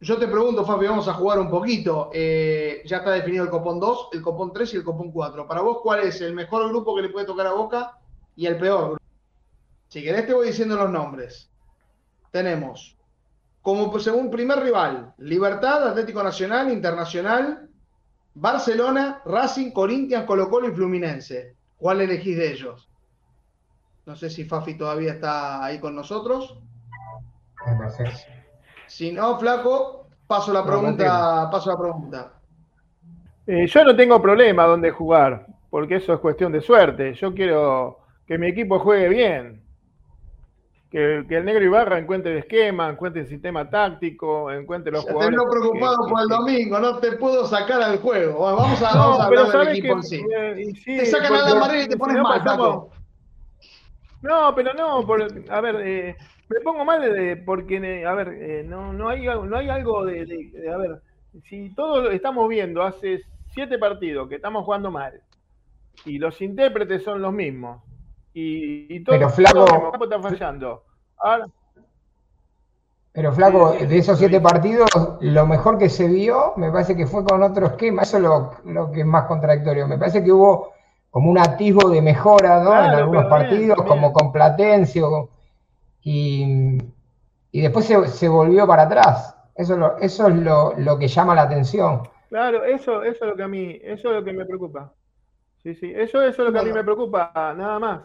[0.00, 2.10] Yo te pregunto, Fabi, vamos a jugar un poquito.
[2.12, 5.48] Eh, ya está definido el copón 2, el copón 3 y el copón 4.
[5.48, 7.98] Para vos, ¿cuál es el mejor grupo que le puede tocar a Boca
[8.36, 9.00] y el peor grupo?
[9.88, 11.50] Si querés te voy diciendo los nombres.
[12.30, 12.96] Tenemos
[13.64, 17.70] como pues, según primer rival, Libertad, Atlético Nacional, Internacional,
[18.34, 21.56] Barcelona, Racing, Corinthians, Colo Colo y Fluminense.
[21.78, 22.90] ¿Cuál elegís de ellos?
[24.04, 26.58] No sé si Fafi todavía está ahí con nosotros.
[28.86, 32.42] Si no, Flaco, paso la No, pregunta, paso la pregunta.
[33.46, 37.14] Eh, yo no tengo problema donde jugar, porque eso es cuestión de suerte.
[37.14, 39.63] Yo quiero que mi equipo juegue bien.
[40.94, 45.10] Que, que el negro Ibarra encuentre el esquema, encuentre el sistema táctico, encuentre los Ya
[45.12, 45.36] jugadores.
[45.40, 48.38] Tengo preocupado que- por el domingo, no te puedo sacar al juego.
[48.44, 49.98] Vamos a, No, vamos a pero hablar del equipo que.
[49.98, 50.22] en sí.
[50.38, 52.92] eh, sí, Te sacan a la amarilla y te pones no mal, Taco.
[54.22, 56.16] No, pero no, por, a ver, eh,
[56.48, 59.68] me pongo mal de- porque, eh, a ver, eh, no, no, hay, algo- no hay
[59.70, 61.02] algo de, de- de- a ver,
[61.48, 63.20] si todos estamos viendo hace
[63.52, 65.20] siete partidos que estamos jugando mal
[66.04, 67.82] y los intérpretes son los mismos
[68.34, 70.84] y, y todo Pero, Flaco- el campo está fallando.
[71.18, 71.46] Ahora,
[73.12, 74.88] Pero Flaco, de esos siete partidos,
[75.20, 78.02] lo mejor que se vio, me parece que fue con otro esquema.
[78.02, 79.86] Eso es lo, lo que es más contradictorio.
[79.86, 80.72] Me parece que hubo
[81.10, 82.70] como un atisbo de mejora, ¿no?
[82.70, 85.30] Claro, en algunos bien, partidos, como con Platencio.
[86.02, 86.78] Y,
[87.52, 89.36] y después se, se volvió para atrás.
[89.54, 92.02] Eso, es lo- eso es lo, lo que llama la atención.
[92.28, 94.92] claro, eso, eso es lo que a mí, eso es lo que me preocupa.
[95.62, 98.00] Sí, sí, eso, eso es lo que a mí me preocupa, nada más.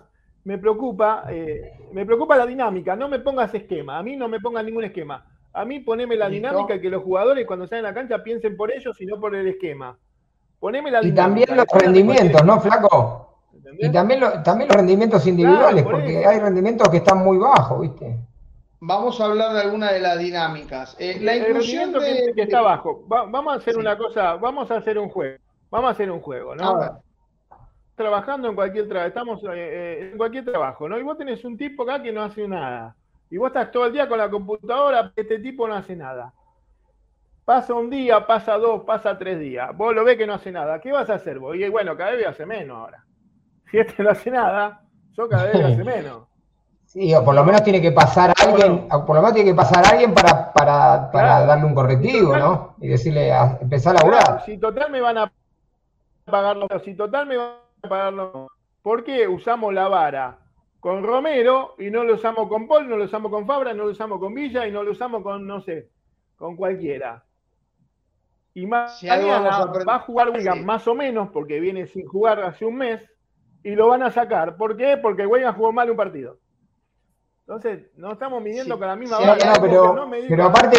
[0.50, 4.40] Me preocupa, eh, me preocupa la dinámica, no me pongas esquema, a mí no me
[4.40, 5.24] pongas ningún esquema.
[5.54, 6.48] A mí poneme la Listo.
[6.50, 9.20] dinámica y que los jugadores cuando salen a la cancha piensen por ellos y no
[9.20, 9.96] por el esquema.
[10.60, 11.24] Poneme la Y dinámica.
[11.24, 13.44] también los rendimientos, ¿no, Flaco?
[13.54, 13.90] ¿entendés?
[13.90, 16.30] Y también, lo- también los rendimientos individuales, por porque eso.
[16.32, 18.18] hay rendimientos que están muy bajos, ¿viste?
[18.80, 20.96] Vamos a hablar de alguna de las dinámicas.
[21.00, 23.04] Eh, la inclusión de, que está abajo.
[23.08, 23.80] Va- vamos a hacer Sí.
[23.80, 25.38] una cosa, vamos a hacer un juego.
[25.70, 26.70] Vamos a hacer un juego, ¿no?
[26.70, 26.90] A ver.
[28.00, 30.98] Trabajando en cualquier trabajo, estamos eh, eh, en cualquier trabajo, ¿no?
[30.98, 32.96] Y vos tenés un tipo acá que no hace nada.
[33.30, 36.34] Y vos estás todo el día con la computadora, este tipo no hace nada.
[37.44, 39.76] Pasa un día, pasa dos, pasa tres días.
[39.76, 40.80] Vos lo ves que no hace nada.
[40.80, 41.58] ¿Qué vas a hacer vos?
[41.58, 43.04] Y bueno, cada vez hace menos ahora.
[43.70, 44.82] Si este no hace nada,
[45.12, 46.24] yo cada vez hace menos.
[46.86, 49.86] Sí, o por lo menos tiene que pasar alguien, por lo menos tiene que pasar
[49.86, 51.46] alguien para, para, para Claro.
[51.48, 52.76] darle un correctivo, ¿no?
[52.80, 54.44] Y decirle, a, empezar a laburar.
[54.46, 55.32] si total me van a
[56.24, 58.48] pagar los si total me van los
[58.82, 60.40] ¿Por qué usamos la vara
[60.80, 63.92] con Romero y no lo usamos con Paul, no lo usamos con Fabra, no lo
[63.92, 65.90] usamos con Villa y no lo usamos con, no sé,
[66.38, 67.24] con cualquiera?
[68.54, 70.64] Y Si mañana aprender- va a jugar Wigan Sí.
[70.66, 73.06] más o menos, porque viene sin jugar hace un mes,
[73.64, 74.56] y lo van a sacar.
[74.56, 74.98] ¿Por qué?
[74.98, 76.38] Porque Wigan jugó mal un partido.
[77.42, 78.80] Entonces, no estamos midiendo Sí.
[78.80, 79.46] con la misma Sí, vara.
[79.54, 80.78] no, pero- no pero aparte,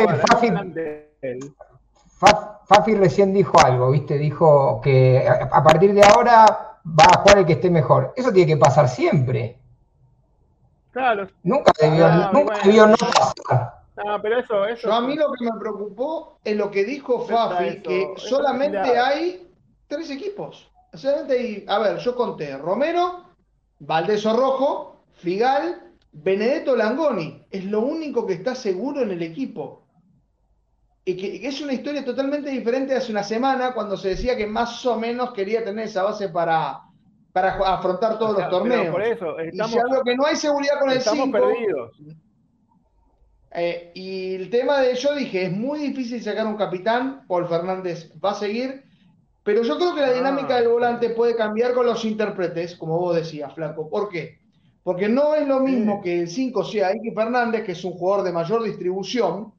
[2.19, 4.17] Fafi- Fafi recién dijo algo, ¿viste?
[4.19, 8.12] Dijo que a partir de ahora va a jugar el que esté mejor.
[8.16, 9.57] Eso tiene que pasar siempre.
[10.93, 12.64] Claro, Nunca debió, Ah, nunca bueno.
[12.64, 13.75] debió no pasar.
[14.05, 14.88] No, pero eso, eso.
[14.88, 18.29] Yo a mí lo que me preocupó es lo que dijo Fafi, eso, que eso
[18.29, 19.49] solamente hay
[19.87, 20.71] tres equipos.
[20.95, 23.25] Solamente hay, a ver, yo conté Romero,
[23.79, 27.45] Valdeso Rojo, Figal, Benedetto Langoni.
[27.51, 29.83] Es lo único que está seguro en el equipo.
[31.05, 34.37] Y que, que es una historia totalmente diferente de hace una semana cuando se decía
[34.37, 36.81] que más o menos quería tener esa base para,
[37.33, 38.89] para afrontar todos O sea, los torneos.
[38.89, 41.33] Por eso, y estamos, ya lo que no hay seguridad con el estamos 5.
[41.33, 41.93] perdidos.
[43.53, 48.13] Eh, y el tema de yo dije, es muy difícil sacar un capitán, Paul Fernández
[48.25, 48.85] va a seguir,
[49.43, 52.99] pero yo creo que la Ah, dinámica del volante puede cambiar con los intérpretes, como
[52.99, 53.89] vos decías, Flaco.
[53.91, 54.39] ¿Por qué?
[54.83, 58.25] Porque no es lo mismo que el 5 sea Iki Fernández, que es un jugador
[58.25, 59.53] de mayor distribución,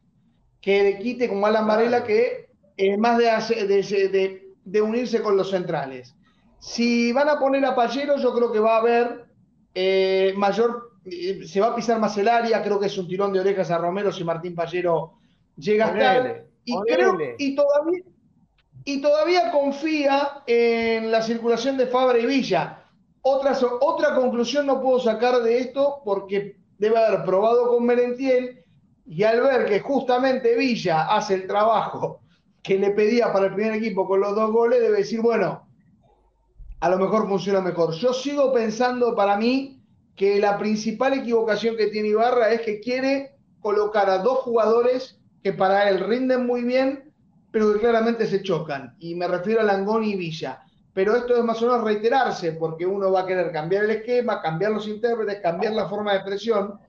[0.62, 1.68] que de quite como Alan.
[1.68, 3.26] Varela, que es más de,
[3.68, 6.14] de, de- de unirse con los centrales.
[6.60, 9.26] Si van a poner a Pallero, yo creo que va a haber
[9.74, 13.34] eh, mayor, eh, se va a pisar más el área, creo que es un tirón
[13.34, 15.14] de orejas a Romero si Martín Pallero
[15.58, 16.46] llega a estar.
[16.64, 18.04] Y creo, y todavía,
[18.86, 22.84] y todavía confía en la circulación de Fabra y Villa.
[23.24, 28.61] Otra, otra conclusión no puedo sacar de esto porque debe haber probado con Merentiel
[29.06, 32.22] y al ver que justamente Villa hace el trabajo
[32.62, 35.68] que le pedía para el primer equipo con los dos goles, debe decir, bueno,
[36.80, 37.94] a lo mejor funciona mejor.
[37.94, 39.82] Yo sigo pensando para mí
[40.16, 45.54] que la principal equivocación que tiene Ibarra es que quiere colocar a dos jugadores que
[45.54, 47.12] para él rinden muy bien,
[47.52, 48.96] pero que claramente se chocan.
[49.00, 50.64] Y me refiero a Langoni y Villa.
[50.94, 54.42] Pero esto es más o menos reiterarse, porque uno va a querer cambiar el esquema,
[54.42, 56.80] cambiar los intérpretes, cambiar la forma de expresión.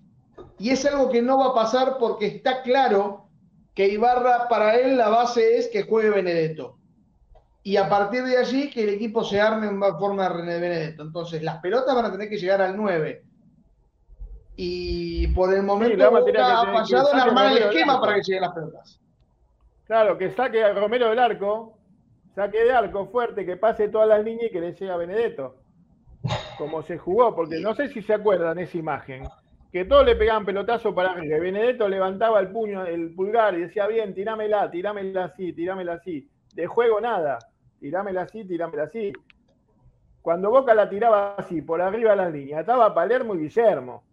[0.58, 3.26] Y es algo que no va a pasar porque está claro
[3.74, 6.78] que Ibarra, para él, la base es que juegue Benedetto.
[7.64, 11.02] Y a partir de allí, que el equipo se arme en forma de René Benedetto.
[11.02, 13.22] Entonces, las pelotas van a tener que llegar al 9.
[14.56, 18.42] Y por el momento, Boca que- ha fallado en armar el esquema para que lleguen
[18.42, 19.00] las pelotas.
[19.86, 21.78] Claro, que saque a Romero del arco,
[22.34, 25.56] saque de arco fuerte, que pase todas las líneas y que le llegue a Benedetto.
[26.58, 29.24] Como se jugó, porque no sé si se acuerdan esa imagen,
[29.72, 31.38] que todos le pegaban pelotazo para arriba.
[31.38, 36.28] y Benedetto levantaba el puño, el pulgar y decía, bien, tirámela, tirámela así, tirámela así.
[36.54, 37.38] De juego nada.
[37.80, 39.12] tirámela así, tirámela así.
[40.20, 44.04] Cuando Boca la tiraba así, por arriba de las líneas, estaba Palermo y Guillermo.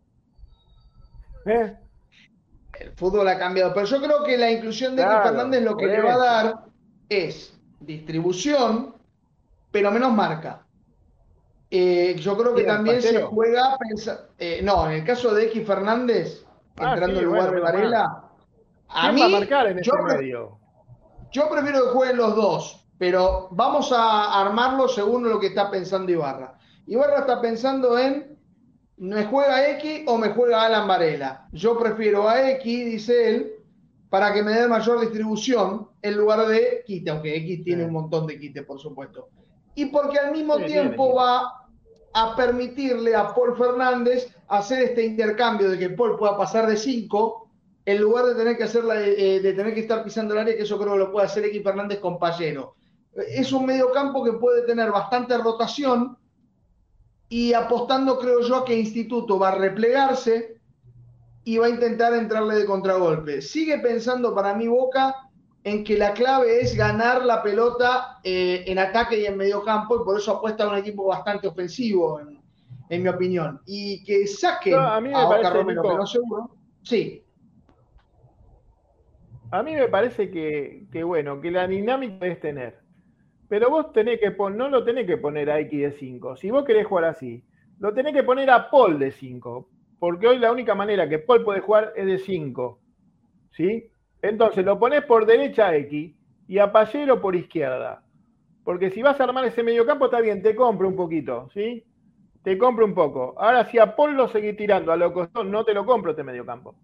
[1.45, 1.75] ¿Eh?
[2.79, 5.87] El fútbol ha cambiado, pero yo creo que la inclusión de claro, Fernández lo que
[5.87, 6.55] le va a dar
[7.09, 8.95] es distribución,
[9.71, 10.65] pero menos marca.
[11.71, 13.77] Eh, yo creo que también se juega
[14.39, 16.43] eh, no, en el caso de X Fernández,
[16.77, 18.23] ah, entrando en lugar de Varela,
[18.87, 20.57] a mí, va a marcar en yo, medio?
[21.31, 26.11] Yo prefiero que jueguen los dos, pero vamos a armarlo según lo que está pensando
[26.11, 26.57] Ibarra.
[26.87, 28.35] Ibarra está pensando en
[28.97, 31.47] ¿me juega X o me juega Alan Varela?
[31.51, 33.53] Yo prefiero a X, dice él,
[34.09, 38.25] para que me dé mayor distribución en lugar de quite, aunque X tiene un montón
[38.25, 39.29] de quite, por supuesto.
[39.75, 41.58] Y porque al mismo tiempo va
[42.13, 47.49] a permitirle a Paul Fernández hacer este intercambio de que Paul pueda pasar de 5
[47.85, 50.63] en lugar de tener que hacerla, eh, de tener que estar pisando el área, que
[50.63, 52.75] eso creo que lo puede hacer X Fernández con Pallero.
[53.15, 56.17] Es un mediocampo que puede tener bastante rotación
[57.29, 60.59] y apostando, creo yo, a que Instituto va a replegarse
[61.43, 63.41] y va a intentar entrarle de contragolpe.
[63.41, 65.28] Sigue pensando para mí Boca
[65.63, 69.95] en que la clave es ganar la pelota eh, en ataque y en medio campo
[69.95, 72.21] y por eso apuesta a un equipo bastante ofensivo,
[72.89, 73.61] en, mi opinión.
[73.65, 76.55] Y que saque a, mí me Boca Romero, pero seguro.
[76.81, 77.23] Sí.
[79.51, 82.89] A mí me parece que, que, bueno, que la dinámica es tener
[83.49, 86.37] pero vos tenés que no lo tenés que poner a X de 5.
[86.37, 87.43] Si vos querés jugar así,
[87.79, 89.67] lo tenés que poner a Paul de 5.
[89.97, 92.79] Porque hoy la única manera que Paul puede jugar es de 5.
[93.51, 93.91] ¿Sí?
[94.21, 96.13] Entonces lo pones por derecha X
[96.47, 98.03] y a Pallero por izquierda.
[98.63, 101.85] Porque si vas a armar ese mediocampo, está bien, te compro un poquito, ¿sí?
[102.43, 103.35] Te compro un poco.
[103.37, 106.23] Ahora, si a Paul lo seguís tirando a lo costó, no te lo compro este
[106.23, 106.75] mediocampo.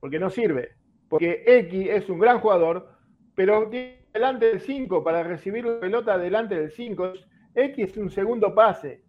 [0.00, 0.76] Porque no sirve.
[1.08, 2.88] Porque X es un gran jugador,
[3.34, 7.12] pero tiene delante del 5 para recibir la pelota delante del 5.
[7.54, 9.04] X es un segundo pase.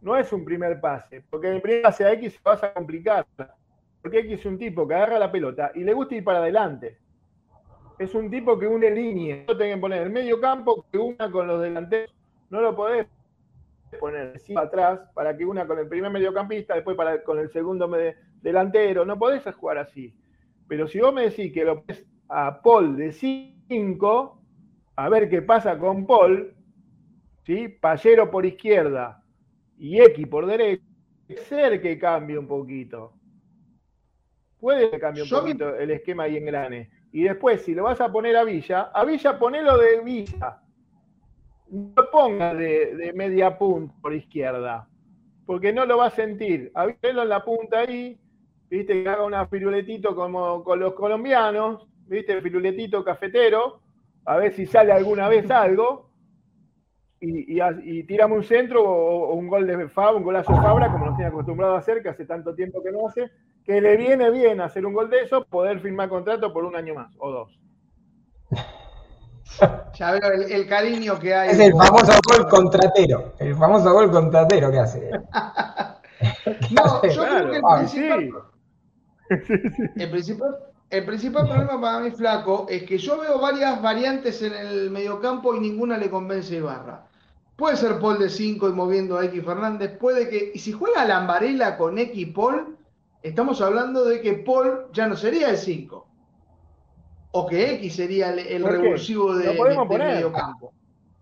[0.00, 1.22] No es un primer pase.
[1.28, 3.26] Porque en el primer pase a X vas a complicar.
[4.02, 6.98] Porque X es un tipo que agarra la pelota y le gusta ir para adelante.
[7.98, 9.46] Es un tipo que une líneas.
[9.46, 12.12] No tenés que poner el medio campo que una con los delanteros.
[12.50, 13.06] No lo podés
[14.00, 17.88] poner encima atrás para que una con el primer mediocampista, después con el segundo
[18.40, 19.04] delantero.
[19.04, 20.12] No podés jugar así.
[20.66, 21.84] Pero si vos me decís que lo
[22.28, 24.40] a Paul de 5,
[24.96, 26.54] a ver qué pasa con Paul,
[27.44, 27.68] ¿sí?
[27.68, 29.22] Pallero por izquierda
[29.78, 30.82] y X por derecha,
[31.48, 33.12] ser que cambie un poquito.
[34.62, 36.88] Puede que cambie un poquito el esquema y engrane.
[37.10, 40.62] Y después, si lo vas a poner a Villa, a Villa ponelo de Villa.
[41.68, 44.86] No ponga de, de media punta por izquierda,
[45.46, 46.70] porque no lo va a sentir.
[46.76, 48.16] A en la punta ahí,
[48.70, 52.40] viste, que haga una piruletito como con los colombianos, ¿viste?
[52.40, 53.80] Piruletito cafetero,
[54.24, 56.08] a ver si sale alguna vez algo,
[57.18, 61.06] y, y, tiramos un centro o, un gol de Fabra, un golazo de Fabra, como
[61.06, 63.28] nos tiene acostumbrado a hacer, que hace tanto tiempo que no hace,
[63.64, 66.94] que le viene bien hacer un gol de eso, poder firmar contrato por un año
[66.94, 67.60] más o dos.
[69.98, 71.50] Ya veo el, cariño que hay.
[71.50, 75.10] Es el famoso gol contratero, el famoso gol contratero que hace.
[76.70, 78.30] no, yo creo que el ah, principal,
[79.96, 80.56] el principal
[80.92, 85.54] el principal problema para mí, Flaco, es que yo veo varias variantes en el mediocampo
[85.54, 87.06] y ninguna le convence a Ibarra.
[87.56, 90.52] Puede ser Paul de 5 y moviendo a X Fernández, puede que.
[90.54, 92.76] Y si juega Lambarela con X Paul,
[93.22, 96.06] estamos hablando de que Paul ya no sería el 5.
[97.34, 100.72] O que X sería el, revulsivo de, del mediocampo.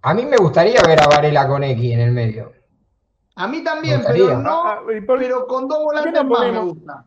[0.03, 2.53] A mí me gustaría ver a Varela con X en el medio.
[3.37, 7.07] A mí también, pero no, ah, ah, pero con dos volantes más me gusta.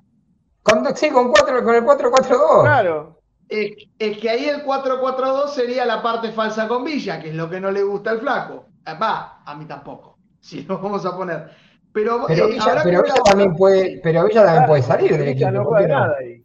[0.64, 2.62] Con, sí, con, cuatro, con el 4-4-2.
[2.62, 3.20] Claro.
[3.50, 7.60] Es, que ahí el 4-4-2 sería la parte falsa con Villa, que es lo que
[7.60, 8.66] no le gusta al flaco.
[8.86, 10.18] Eh, va, a mí tampoco.
[10.44, 11.52] Si lo vamos a poner.
[11.94, 15.52] Pero, pero, eh, Villa, pero Villa también puede, pero Villa también puede salir del equipo.
[15.52, 16.44] No juega nada ahí.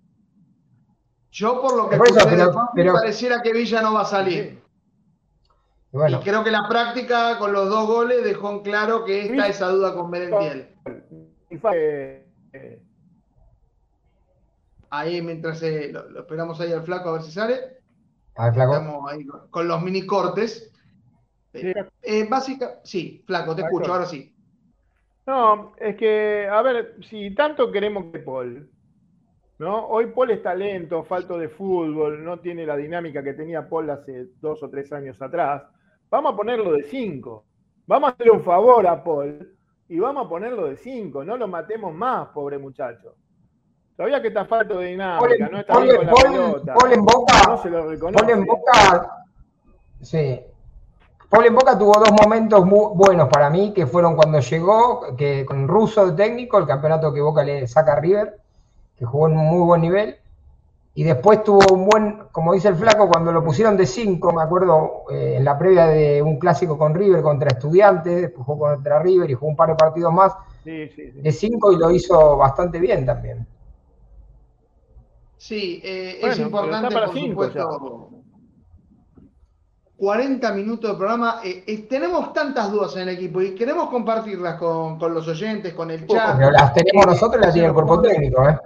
[1.31, 4.63] Yo por lo que por me pareciera que Villa no va a salir.
[5.91, 6.21] Y, bueno.
[6.21, 9.69] y, creo que la práctica con los dos goles dejó en claro que está esa
[9.69, 10.69] duda con Merentiel.
[11.51, 12.83] Eh,
[14.91, 17.79] ahí mientras eh, lo, esperamos ahí al flaco a ver si sale.
[18.35, 18.75] Al flaco.
[18.75, 20.71] Estamos ahí con, los mini cortes.
[21.55, 24.35] Eh, básica, sí, flaco, te escucho, ahora sí.
[25.29, 28.67] No, es que, a ver, si tanto queremos que Paul,
[29.59, 29.87] ¿no?
[29.89, 34.29] Hoy Paul está lento, falto de fútbol, no tiene la dinámica que tenía Paul hace
[34.41, 35.65] dos o tres años atrás.
[36.09, 37.45] Vamos a ponerlo de cinco.
[37.87, 39.55] Vamos a hacerle un favor a Paul
[39.91, 41.23] y vamos a ponerlo de cinco.
[41.23, 43.15] No lo matemos más, pobre muchacho.
[43.99, 46.75] Todavía que está falto de dinámica, no está bien con la pelota.
[46.91, 48.33] en boca, no se lo reconoce.
[48.33, 49.25] en boca,
[50.01, 50.41] Sí.
[51.29, 55.45] Paul en Boca tuvo dos momentos muy buenos para mí, que fueron cuando llegó, que
[55.45, 58.39] con Russo de técnico, el campeonato que Boca le saca a River,
[58.97, 60.17] que jugó en un muy buen nivel.
[60.95, 64.43] Y después tuvo un buen, como dice el flaco, cuando lo pusieron de 5, me
[64.43, 68.99] acuerdo eh, en la previa de un clásico con River contra Estudiantes, después jugó contra
[68.99, 70.33] River y jugó un par de partidos más
[70.65, 71.21] Sí, sí, sí.
[71.21, 73.47] de 5 y lo hizo bastante bien también.
[75.37, 78.11] Sí, eh, Bueno, es importante, está para por cinco supuesto.
[79.99, 81.41] 40 minutos de programa.
[81.45, 85.75] Eh, eh, tenemos tantas dudas en el equipo y queremos compartirlas con, con los oyentes,
[85.75, 86.37] con el chat.
[86.39, 88.57] Pero las tenemos Eh, nosotros y las tiene el cuerpo técnico, ¿eh?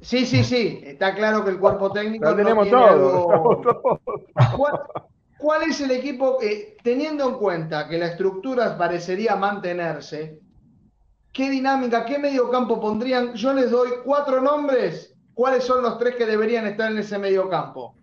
[0.00, 0.80] Sí, sí, sí.
[0.84, 2.24] Está claro que el cuerpo técnico.
[2.24, 3.30] Lo no tenemos tiene todo.
[3.32, 4.00] algo-.
[4.56, 4.80] ¿Cuál,
[5.38, 10.40] cuál es el equipo, eh, teniendo en cuenta que la estructura parecería mantenerse,
[11.32, 13.34] qué dinámica, qué mediocampo pondrían?
[13.34, 15.14] Yo les doy cuatro nombres.
[15.34, 17.94] ¿Cuáles son los tres que deberían estar en ese mediocampo?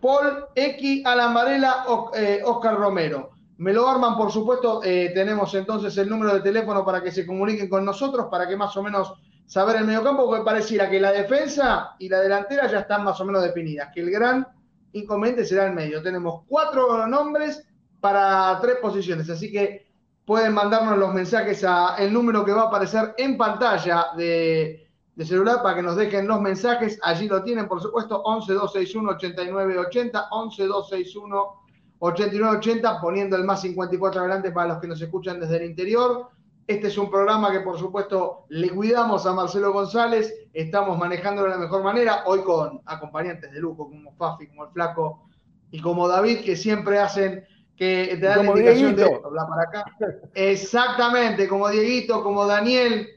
[0.00, 1.84] Paul, X, Alan Varela,
[2.14, 3.30] eh, Oscar Romero.
[3.58, 4.82] Me lo arman, por supuesto.
[4.82, 8.56] eh, tenemos entonces el número de teléfono para que se comuniquen con nosotros, para que
[8.56, 9.14] más o menos
[9.46, 13.24] saber el mediocampo, porque pareciera que la defensa y la delantera ya están más o
[13.24, 14.46] menos definidas, que el gran
[14.92, 16.02] inconveniente será el medio.
[16.02, 17.66] Tenemos cuatro nombres
[18.00, 19.86] para tres posiciones, así que
[20.24, 24.83] pueden mandarnos los mensajes a el número que va a aparecer en pantalla de,
[25.16, 26.98] de celular para que nos dejen los mensajes.
[27.02, 31.64] Allí lo tienen, por supuesto, 11261 8980, 11261
[31.98, 36.28] 8980, poniendo el más 54 adelante para los que nos escuchan desde el interior.
[36.66, 40.34] Este es un programa que, por supuesto, le cuidamos a Marcelo González.
[40.52, 42.22] Estamos manejándolo de la mejor manera.
[42.26, 45.28] Hoy con acompañantes de lujo como Fafi, como el Flaco
[45.70, 47.44] y como David, que siempre hacen
[47.76, 49.84] que te dan la indicación de hablar para acá.
[50.34, 53.08] Exactamente, como Dieguito, como Daniel,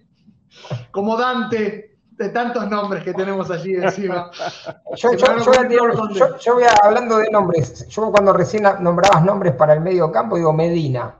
[0.91, 1.86] como Dante,
[2.17, 4.31] de tantos nombres que tenemos allí encima.
[4.95, 9.23] Yo, yo- yo voy yo- yo voy a- hablando de nombres, yo cuando recién nombrabas
[9.23, 11.13] nombres para el medio campo, digo Medina.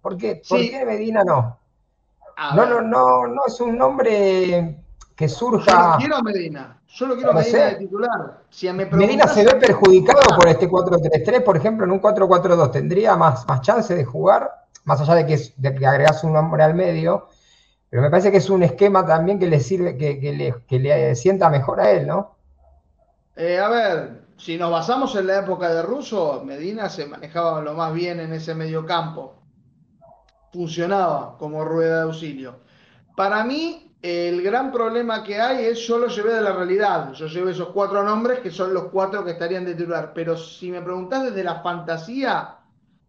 [0.00, 0.42] ¿Por qué?
[0.48, 0.70] ¿Por Sí.
[0.70, 1.58] qué Medina no?
[2.36, 4.78] A No, ver, no, no, no es un nombre
[5.16, 5.92] que Yo surja.
[5.92, 6.78] lo quiero a Medina.
[6.88, 7.64] Yo lo quiero a No Medina sé.
[7.64, 8.38] de titular.
[8.50, 13.16] Si me Medina se ve perjudicado por este 4-3-3, por ejemplo, en un 4-4-2 tendría
[13.16, 14.50] más, más chance de jugar,
[14.84, 17.28] más allá de que, de que agregás un hombre al medio,
[17.92, 20.78] pero me parece que es un esquema también que le sirve, que, que le, que
[20.78, 22.36] le sienta mejor a él, ¿no?
[23.36, 27.74] Eh, a ver, si nos basamos en la época de Russo, Medina se manejaba lo
[27.74, 29.34] más bien en ese mediocampo.
[30.50, 32.60] Funcionaba como rueda de auxilio.
[33.14, 37.12] Para mí, el gran problema que hay es yo lo llevé de la realidad.
[37.12, 40.12] Yo llevé esos cuatro nombres que son los cuatro que estarían de titular.
[40.14, 42.56] Pero si me preguntás desde la fantasía,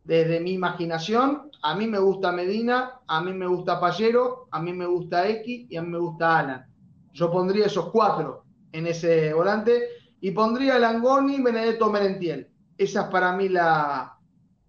[0.03, 4.73] desde mi imaginación, a mí me gusta Medina, a mí me gusta Pallero, a mí
[4.73, 6.65] me gusta X y a mí me gusta Alan.
[7.13, 9.83] Yo pondría esos cuatro en ese volante
[10.19, 12.49] y pondría Langoni, Benedetto, Merentiel.
[12.77, 14.17] Esa es para mí la,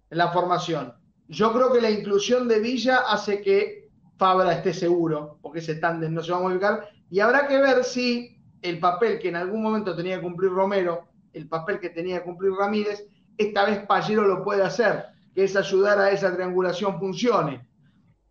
[0.09, 0.93] la formación.
[1.27, 6.13] Yo creo que la inclusión de Villa hace que Fabra esté seguro, porque ese tándem
[6.13, 9.61] no se va a modificar, y habrá que ver si el papel que en algún
[9.61, 13.05] momento tenía que cumplir Romero, el papel que tenía que cumplir Ramírez,
[13.37, 15.05] esta vez Pallero lo puede hacer,
[15.35, 17.67] que es ayudar a esa triangulación funcione.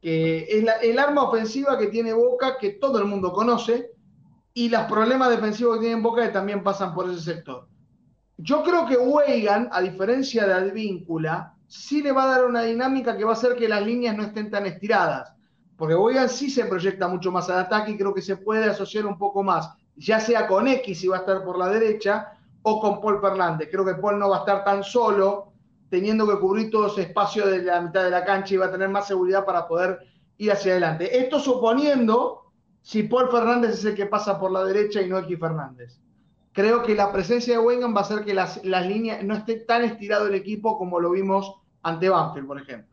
[0.01, 3.91] Que es el arma ofensiva que tiene Boca, que todo el mundo conoce,
[4.55, 7.69] y los problemas defensivos que tiene Boca que también pasan por ese sector.
[8.39, 13.17] Yo creo que Weigan, a diferencia de Advíncula, sí le va a dar una dinámica
[13.17, 15.33] que va a hacer que las líneas no estén tan estiradas.
[15.77, 19.07] Porque Weigan sí se proyecta mucho más al ataque y creo que se puede asociar
[19.07, 22.33] un poco más, ya sea con X si va a estar por la derecha
[22.63, 23.69] o con Paul Fernández.
[23.71, 25.54] Creo que Paul no va a estar tan solo,
[25.95, 28.73] teniendo que cubrir todo ese espacio de la mitad de la cancha y va a
[28.73, 30.01] tener más seguridad para poder
[30.39, 31.17] ir hacia adelante.
[31.17, 32.51] Esto suponiendo
[32.83, 36.01] si Paul Fernández es el que pasa por la derecha y no X Fernández.
[36.53, 39.55] Creo que la presencia de Wengan va a hacer que las, las líneas no esté
[39.61, 42.91] tan estirado el equipo como lo vimos ante Banfield, por ejemplo.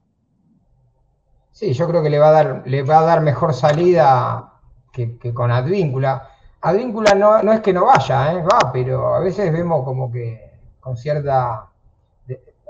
[1.51, 4.59] Sí, yo creo que le va a dar, le va a dar mejor salida
[4.93, 6.29] que, con Advíncula.
[6.61, 8.43] Advíncula no, no es que no vaya, ¿eh?
[8.43, 11.70] va, pero a veces vemos como que con cierta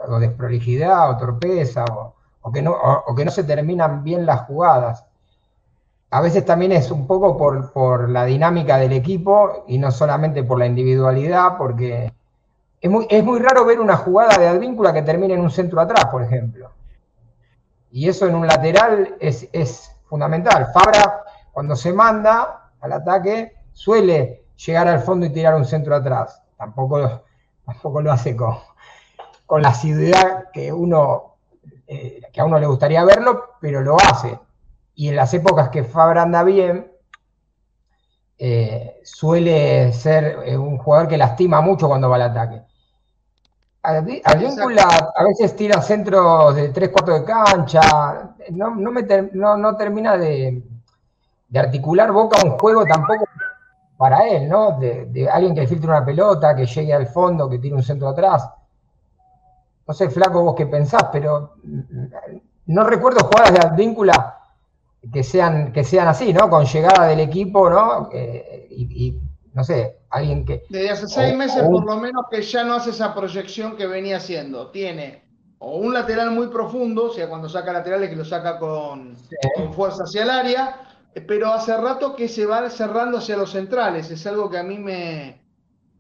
[0.08, 4.42] o desprolijidad o torpeza o, o que no, o- que no se terminan bien las
[4.42, 5.06] jugadas.
[6.12, 10.44] A veces también es un poco por, por la dinámica del equipo y no solamente
[10.44, 12.12] por la individualidad, porque
[12.82, 15.80] es muy, es muy raro ver una jugada de Advíncula que termine en un centro
[15.80, 16.72] atrás, por ejemplo.
[17.92, 20.68] Y eso en un lateral es, es fundamental.
[20.74, 26.42] Fabra, cuando se manda al ataque, suele llegar al fondo y tirar un centro atrás.
[26.58, 27.24] Tampoco,
[27.66, 28.56] tampoco lo hace con,
[29.52, 31.36] con la asiduidad que, uno,
[31.86, 34.40] eh, que a uno le gustaría verlo, pero lo hace.
[34.96, 36.90] Y en las épocas que Fabra anda bien,
[38.38, 42.62] eh, suele ser eh, un jugador que lastima mucho cuando va al ataque.
[43.84, 47.82] Advíncula a veces tira centros de 3-4 de cancha,
[48.52, 50.64] no, no, me no, termina de,
[51.54, 53.26] articular Boca un juego tampoco
[53.98, 54.80] para él, ¿no?
[54.80, 58.50] De, alguien que filtre una pelota, que llegue al fondo, que tire un centro atrás.
[59.92, 61.58] No sé, flaco, vos qué pensás, pero
[62.68, 64.40] no recuerdo jugadas de Advíncula
[65.12, 66.50] que sean, que sean así, ¿no?
[66.50, 68.08] Con llegada del equipo, ¿no?
[68.14, 69.20] Eh, y
[69.54, 70.64] no sé, alguien que...
[70.70, 74.16] Desde hace seis meses por lo menos que ya no hace esa proyección que venía
[74.16, 74.72] haciendo.
[74.72, 75.26] Tiene
[75.60, 79.18] o un lateral muy profundo, o sea, cuando saca laterales que lo saca con,
[79.76, 80.80] fuerza hacia el área,
[81.28, 84.10] pero hace rato que se va cerrando hacia los centrales.
[84.10, 85.41] Es algo que a mí me,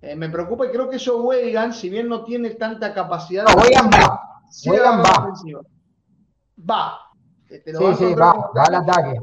[0.01, 3.45] eh, me preocupa y creo que eso Weigan, si bien no tiene tanta capacidad...
[3.45, 4.21] No, Weigan va.
[5.49, 5.79] Va.
[6.69, 6.99] Va.
[7.47, 9.21] sí, sí, va, va al ataque.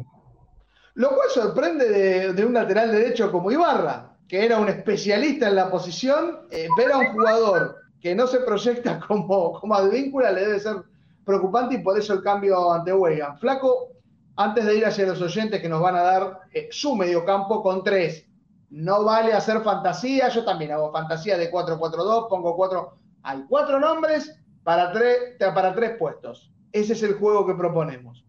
[0.95, 5.57] Lo cual sorprende de, de, un lateral derecho como Ibarra que era un especialista en
[5.57, 10.43] la posición, eh, ver a un jugador que no se proyecta como, como advíncula le
[10.43, 10.77] debe ser
[11.25, 13.39] preocupante y por eso el cambio ante Wegan.
[13.39, 13.89] Flaco,
[14.37, 17.83] antes de ir hacia los oyentes que nos van a dar eh, su mediocampo con
[17.83, 18.27] tres,
[18.71, 24.39] no vale hacer fantasía, yo también hago fantasía de 4-4-2, pongo cuatro, hay cuatro nombres
[24.63, 26.53] para tres, para tres puestos.
[26.73, 28.25] Ese es el juego que proponemos.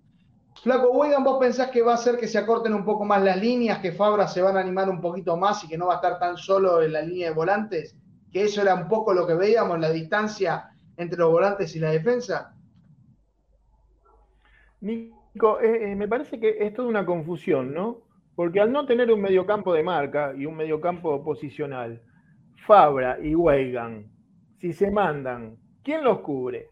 [0.62, 3.38] Flaco Wegan, ¿vos pensás que va a hacer que se acorten un poco más las
[3.38, 5.96] líneas, que Fabra se van a animar un poquito más y que no va a
[5.98, 7.96] estar tan solo en la línea de volantes?
[8.32, 11.92] Que eso era un poco lo que veíamos, la distancia entre los volantes y la
[11.92, 12.54] defensa.
[14.82, 18.09] Nico, eh, eh, me parece que es toda una confusión, ¿no?
[18.40, 22.02] Porque al no tener un mediocampo de marca y un mediocampo posicional,
[22.66, 24.10] Fabra y Weigan,
[24.62, 26.70] si se mandan, ¿quién los cubre?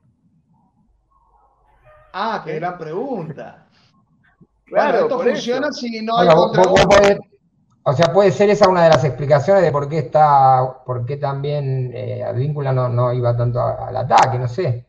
[2.13, 3.67] Ah, qué gran pregunta.
[4.65, 6.29] Claro, esto funciona si no hay
[7.83, 11.17] O sea, puede ser esa una de las explicaciones de por qué está, por qué
[11.17, 14.87] también eh, Advíncula no, no iba tanto al ataque, no sé.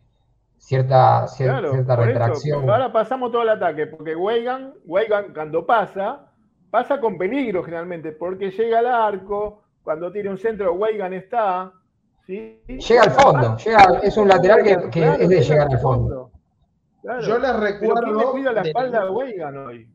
[0.58, 2.70] Cierta, cierta, retracción.
[2.70, 6.27] ahora pasamos todo el ataque, porque Weigan, Weigan cuando pasa,
[6.70, 11.72] pasa con peligro generalmente, porque llega al arco, cuando tiene un centro, Weigan está.
[12.26, 12.60] ¿sí?
[12.66, 16.30] Llega al fondo, llega, es un lateral que, es de llegar al fondo.
[17.22, 18.32] Yo les recuerdo.
[18.32, 19.88] cuida la espalda de Weigan hoy?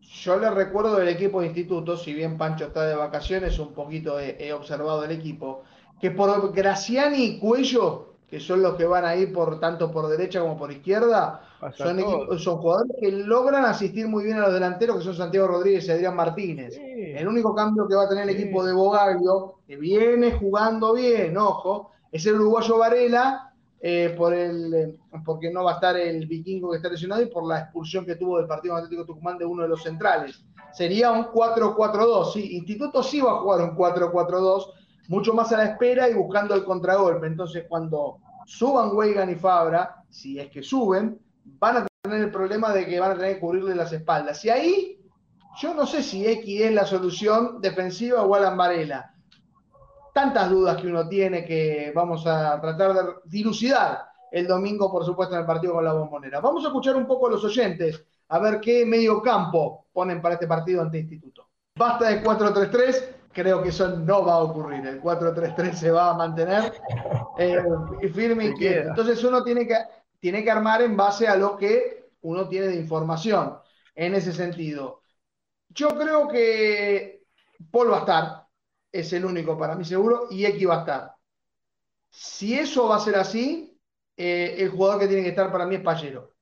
[0.00, 4.18] Yo les recuerdo del equipo de instituto, si bien Pancho está de vacaciones, un poquito
[4.18, 5.62] he, observado el equipo,
[6.00, 10.08] que por Graciani y Cuello, que son los que van a ir por tanto por
[10.08, 11.42] derecha como por izquierda,
[11.76, 15.86] son, son, jugadores que logran asistir muy bien a los delanteros, que son Santiago Rodríguez
[15.86, 16.78] y Adrián Martínez.
[16.78, 21.36] El único cambio que va a tener el equipo de Bogaglio, que viene jugando bien,
[21.36, 23.52] ojo, es el uruguayo Varela,
[23.82, 27.26] eh, por el, eh, porque no va a estar el vikingo que está lesionado y
[27.26, 30.44] por la expulsión que tuvo del Partido Atlético Tucumán de uno de los centrales.
[30.72, 34.66] Sería un 4-4-2, sí, Instituto sí va a jugar un 4-4-2,
[35.08, 37.26] mucho más a la espera y buscando el contragolpe.
[37.26, 41.18] Entonces, cuando suban Weigan y Fabra, si es que suben,
[41.58, 44.44] van a tener el problema de que van a tener que cubrirle las espaldas.
[44.44, 45.00] Y ahí,
[45.60, 49.14] yo no sé si X es la solución defensiva o Alan Varela
[50.12, 55.34] tantas dudas que uno tiene que vamos a tratar de dilucidar el domingo, por supuesto,
[55.34, 56.40] en el partido con la bombonera.
[56.40, 60.34] Vamos a escuchar un poco a los oyentes, a ver qué medio campo ponen para
[60.34, 61.48] este partido ante Instituto.
[61.76, 64.86] Basta de 4-3-3, creo que eso no va a ocurrir.
[64.86, 66.74] El 4-3-3 se va a mantener
[67.38, 67.60] eh,
[68.14, 68.90] firme y quieto.
[68.90, 69.76] Entonces uno tiene que,
[70.20, 73.58] tiene que armar en base a lo que uno tiene de información
[73.94, 75.02] en ese sentido.
[75.68, 77.24] Yo creo que
[77.70, 78.46] Paul va a estar,
[78.92, 81.14] es el único para mí seguro, y X va a estar.
[82.10, 83.78] Si eso va a ser así,
[84.16, 86.34] eh, el jugador que tiene que estar para mí es Pallero,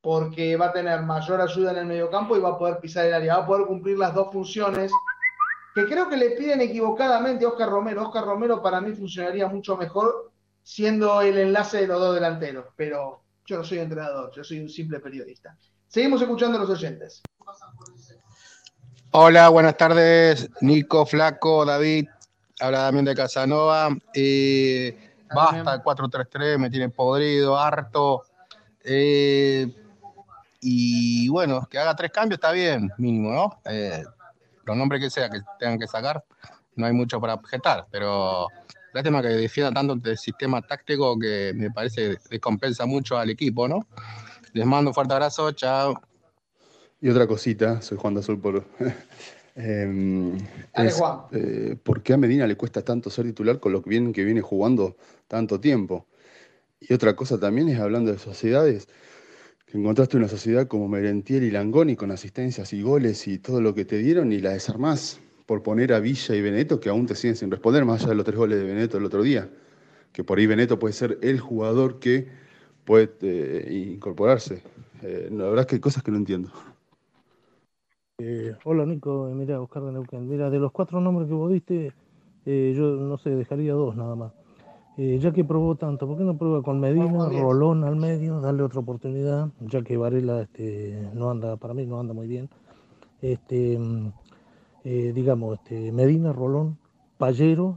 [0.00, 3.14] porque va a tener mayor ayuda en el mediocampo y va a poder pisar el
[3.14, 4.90] área, va a poder cumplir las dos funciones
[5.74, 8.02] que creo que le piden equivocadamente a Oscar Romero.
[8.02, 10.29] Oscar Romero para mí funcionaría mucho mejor
[10.62, 14.68] siendo el enlace de los dos delanteros, pero yo no soy entrenador, yo soy un
[14.68, 15.56] simple periodista.
[15.88, 17.22] Seguimos escuchando a los oyentes.
[19.12, 22.06] Hola, buenas tardes, Nico, Flaco, David,
[22.60, 23.88] habla también de Casanova.
[24.14, 28.22] Eh, basta, el 4-3-3 me tiene podrido, harto.
[28.84, 29.66] Eh,
[30.60, 33.60] y bueno, que haga tres cambios está bien, mínimo, ¿no?
[33.64, 34.04] Eh,
[34.64, 36.22] los nombres que sea que tengan que sacar,
[36.76, 38.46] no hay mucho para objetar, pero
[38.92, 43.68] lástima que defienda tanto el sistema táctico que me parece que descompensa mucho al equipo,
[43.68, 43.86] ¿no?
[44.52, 46.00] Les mando un fuerte abrazo, chao.
[47.00, 48.64] Y otra cosita, soy Juan de Azul por...
[49.56, 50.38] eh,
[51.32, 54.40] eh, ¿Por qué a Medina le cuesta tanto ser titular con lo bien que viene
[54.40, 54.96] jugando
[55.28, 56.06] tanto tiempo?
[56.80, 58.88] Y otra cosa también es hablando de sociedades,
[59.66, 63.74] que encontraste una sociedad como Merentiel y Langoni con asistencias y goles y todo lo
[63.74, 65.20] que te dieron y la desarmás
[65.50, 68.14] por poner a Villa y Beneto que aún te siguen sin responder, más allá de
[68.14, 69.50] los tres goles de Beneto el otro día.
[70.12, 72.28] que por ahí Beneto puede ser el jugador que
[72.84, 74.62] puede eh, incorporarse.
[75.02, 76.50] Eh, la verdad es que hay cosas que no entiendo.
[78.18, 80.28] Eh, hola Nico, mira, Oscar de Neuquén.
[80.28, 81.92] Mira, de los cuatro nombres que vos diste,
[82.46, 84.32] yo no sé, dejaría dos nada más.
[84.96, 88.78] ya que probó tanto, ¿por qué no prueba con Medina, Rolón al medio, darle otra
[88.78, 92.48] oportunidad, ya que Varela este, no anda, para mí no anda muy bien?
[93.20, 93.78] Este,
[94.84, 96.78] mm, digamos, este, Medina, Rolón,
[97.18, 97.76] Pallero,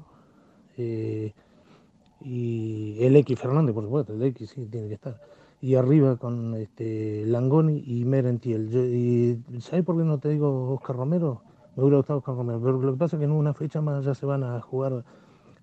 [2.23, 5.19] y el X Fernández, por supuesto, el X sí tiene que estar.
[5.61, 8.69] Y arriba con este Langoni y Merentiel.
[8.73, 11.41] y ¿Sabes por qué no te digo Oscar Romero?
[11.75, 14.05] Me hubiera gustado Oscar Romero, pero lo que pasa es que en una fecha más
[14.05, 15.03] ya se van a jugar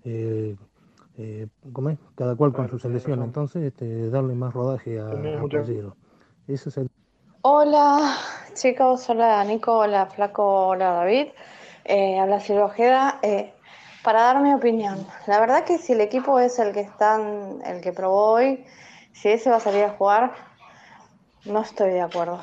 [0.03, 0.55] eh,
[1.17, 1.47] eh,
[2.15, 5.43] cada cual con su selección, entonces este, darle más rodaje a, a
[6.47, 6.89] Ese es el...
[7.43, 8.19] Hola
[8.53, 11.29] chicos, hola Nico, hola Flaco, hola David.
[11.85, 13.17] Eh, habla Silvia Ojeda.
[13.23, 13.51] Eh,
[14.03, 17.81] para dar mi opinión, la verdad que si el equipo es el que están, el
[17.81, 18.63] que probó hoy,
[19.13, 20.33] si ese va a salir a jugar,
[21.45, 22.39] no estoy de acuerdo.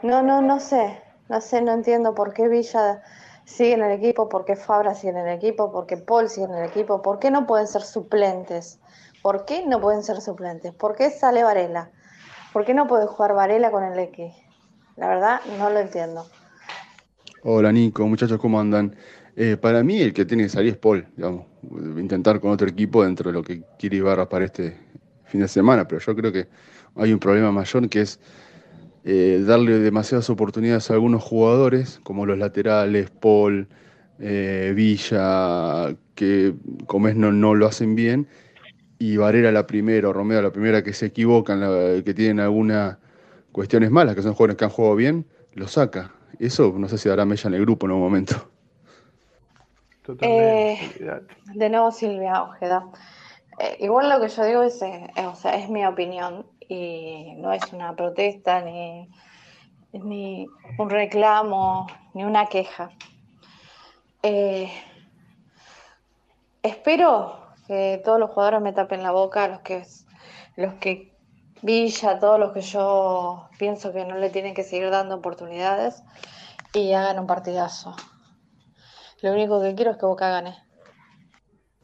[0.00, 3.02] No, no, no sé, no sé, no entiendo por qué Villa
[3.44, 6.46] sigue en el equipo, por qué Fabra sigue en el equipo, por qué Paul sigue
[6.46, 8.80] en el equipo, por qué no pueden ser suplentes,
[9.20, 11.90] por qué no pueden ser suplentes, por qué sale Varela,
[12.52, 14.32] por qué no puede jugar Varela con el X.
[14.96, 16.26] La verdad, no lo entiendo.
[17.42, 18.96] Hola Nico, muchachos, ¿cómo andan?
[19.36, 21.46] Eh, para mí el que tiene que salir es Paul, digamos,
[21.96, 24.76] intentar con otro equipo dentro de lo que quiere Ibarra para este
[25.26, 26.48] fin de semana, pero yo creo que
[26.96, 28.18] hay un problema mayor que es
[29.04, 33.68] eh, darle demasiadas oportunidades a algunos jugadores, como los laterales, Paul,
[34.18, 36.54] eh, Villa, que
[36.86, 38.26] como es no, no lo hacen bien,
[38.98, 41.60] y Varela la primera, o Romeo la primera que se equivocan,
[42.04, 42.98] que tienen algunas
[43.52, 46.12] cuestiones malas, que son jugadores que han jugado bien, lo saca.
[46.38, 48.50] Eso no sé si dará mella en el grupo en un momento.
[50.20, 50.78] Eh,
[51.54, 52.86] de nuevo Silvia Ojeda.
[53.58, 57.52] Eh, igual lo que yo digo es, eh, o sea, es mi opinión y no
[57.52, 59.08] es una protesta ni,
[59.92, 60.46] ni
[60.78, 62.90] un reclamo ni una queja.
[66.62, 69.84] espero que todos los jugadores me tapen la boca, los que,
[70.56, 71.14] los que
[71.60, 76.02] Villa, todos los que yo pienso que no le tienen que seguir dando oportunidades
[76.72, 77.94] y hagan un partidazo.
[79.20, 80.56] Lo único que quiero es que Boca gane.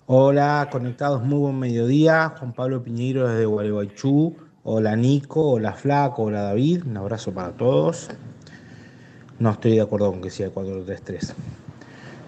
[0.06, 2.34] Hola, conectados, muy buen mediodía.
[2.38, 4.36] Juan Pablo Piñeiro desde Gualeguaychú.
[4.62, 6.84] Hola Nico, hola Flaco, hola David.
[6.86, 8.08] Un abrazo para todos.
[9.38, 11.34] No estoy de acuerdo con que sea 4-3-3.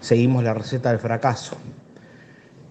[0.01, 1.55] Seguimos la receta del fracaso.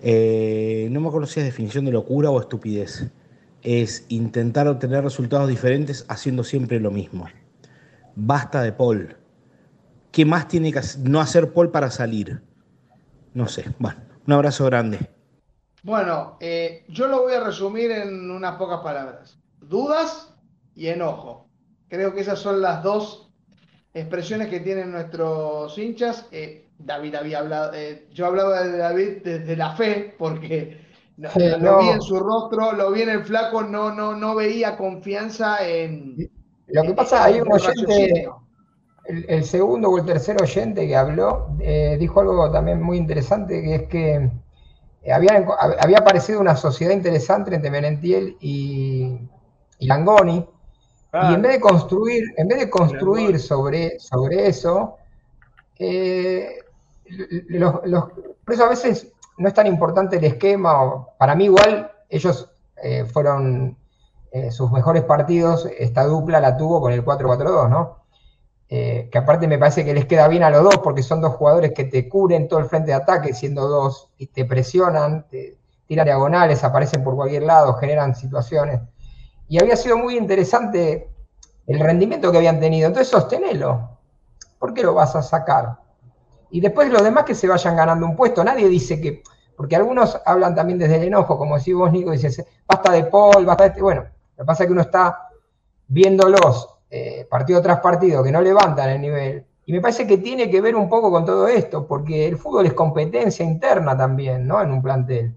[0.09, 3.11] Eh, no me acuerdo si es definición de locura o estupidez.
[3.63, 7.27] Es intentar obtener resultados diferentes haciendo siempre lo mismo.
[8.15, 9.17] Basta de Paul
[10.13, 12.41] ¿Qué más tiene que no hacer Paul para salir?
[13.35, 13.65] No sé.
[13.81, 13.99] Bueno,
[14.29, 15.11] un abrazo grande.
[15.83, 19.41] Bueno, eh, yo lo voy a resumir en unas pocas palabras.
[19.61, 20.33] Dudas
[20.77, 21.49] y enojo.
[21.89, 23.33] Creo que esas son las dos
[23.93, 26.27] expresiones que tienen nuestros hinchas.
[26.31, 30.81] Eh, David había hablado, eh, yo hablaba de David desde la fe, porque
[31.17, 35.67] lo vi en su rostro, lo vi en el flaco, no, no, no veía confianza
[35.67, 36.31] en.
[36.69, 38.29] Lo que pasa, hay un oyente,
[39.07, 43.75] el, segundo o el tercer oyente que habló eh, dijo algo también muy interesante, que
[43.75, 44.31] es que
[45.03, 45.47] eh, había,
[45.81, 49.19] había aparecido una sociedad interesante entre Menentiel y,
[49.81, 50.45] Langoni,
[51.15, 54.97] y en vez de construir, en vez de construir sobre, sobre eso,
[55.79, 56.59] eh,
[58.45, 62.51] por eso a veces no es tan importante el esquema, para mí igual ellos
[63.13, 63.77] fueron
[64.51, 68.07] sus mejores partidos, esta dupla la tuvo con el 4-4-2, ¿no?
[68.69, 71.35] Eh, que aparte me parece que les queda bien a los dos porque son dos
[71.35, 75.57] jugadores que te cubren todo el frente de ataque siendo dos y te presionan, te
[75.87, 78.81] tiran diagonales, aparecen por cualquier lado, generan situaciones.
[79.49, 81.09] Y había sido muy interesante
[81.69, 83.99] el rendimiento que habían tenido, entonces sostenelo.
[84.59, 85.77] ¿Por qué lo vas a sacar?
[86.51, 89.23] Y después los demás que se vayan ganando un puesto, nadie dice que,
[89.57, 93.45] porque algunos hablan también desde el enojo, como si vos, Nico, dices, basta de Paul,
[93.45, 93.83] basta de este.
[93.83, 94.03] Bueno,
[94.37, 95.29] lo que pasa es que uno está
[95.89, 99.45] viéndolos eh, partido tras partido que no levantan el nivel.
[99.67, 102.67] Y me parece que tiene que ver un poco con todo esto, porque el fútbol
[102.67, 104.63] es competencia interna también, ¿no?
[104.63, 105.37] En un plantel.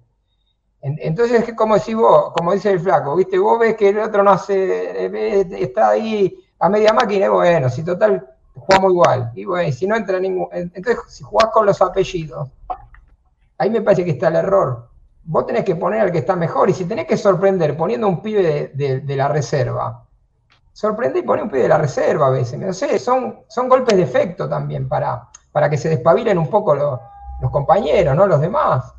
[0.82, 3.38] entonces, como decís vos, como dice el flaco, ¿viste?
[3.40, 7.70] Vos ves que el otro no hace, eh, está ahí a media máquina, y bueno,
[7.70, 8.28] si total
[8.60, 9.32] jugamos igual.
[9.36, 10.48] Y bueno, si no entra ningún.
[10.52, 12.50] Entonces, si jugás con los apellidos,
[13.58, 14.90] ahí me parece que está el error.
[15.24, 18.22] Vos tenés que poner al que está mejor, y si tenés que sorprender poniendo un
[18.22, 20.06] pibe de la reserva,
[20.80, 22.58] sorprende y pone un pie de la reserva a veces.
[22.58, 26.74] No sé, son, son golpes de efecto también para, para que se despabilen un poco
[26.74, 27.00] los,
[27.52, 28.26] compañeros, ¿no?
[28.26, 28.94] Los demás.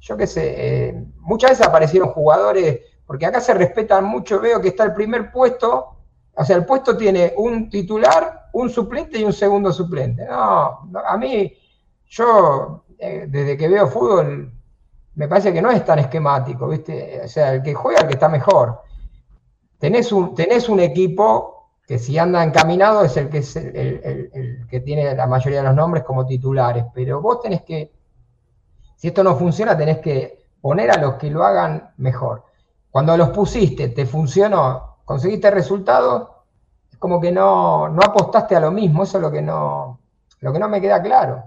[0.00, 4.68] Yo qué sé, eh, muchas veces aparecieron jugadores, porque acá se respetan mucho, veo que
[4.68, 5.98] está el primer puesto,
[6.34, 10.24] o sea, el puesto tiene un titular, un suplente y un segundo suplente.
[10.26, 11.52] No, a mí,
[12.08, 14.52] yo, eh, desde que veo fútbol,
[15.14, 17.20] me parece que no es tan esquemático, ¿viste?
[17.24, 18.82] O sea, el que juega, el que está mejor.
[19.78, 24.80] Tenés un, tenés un equipo que si anda encaminado es el que es el, que
[24.80, 27.92] tiene la mayoría de los nombres como titulares, pero vos tenés que,
[28.94, 32.44] si esto no funciona, tenés que poner a los que lo hagan mejor.
[32.90, 36.39] Cuando los pusiste, te funcionó, conseguiste resultados, es
[37.00, 39.98] como que no, no apostaste a lo mismo, eso es lo que no,
[40.40, 41.42] lo que no me queda claro.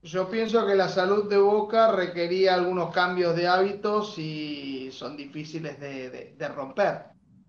[0.00, 5.80] Yo pienso que la salud de Boca requería algunos cambios de hábitos y son difíciles
[5.80, 7.06] de, romper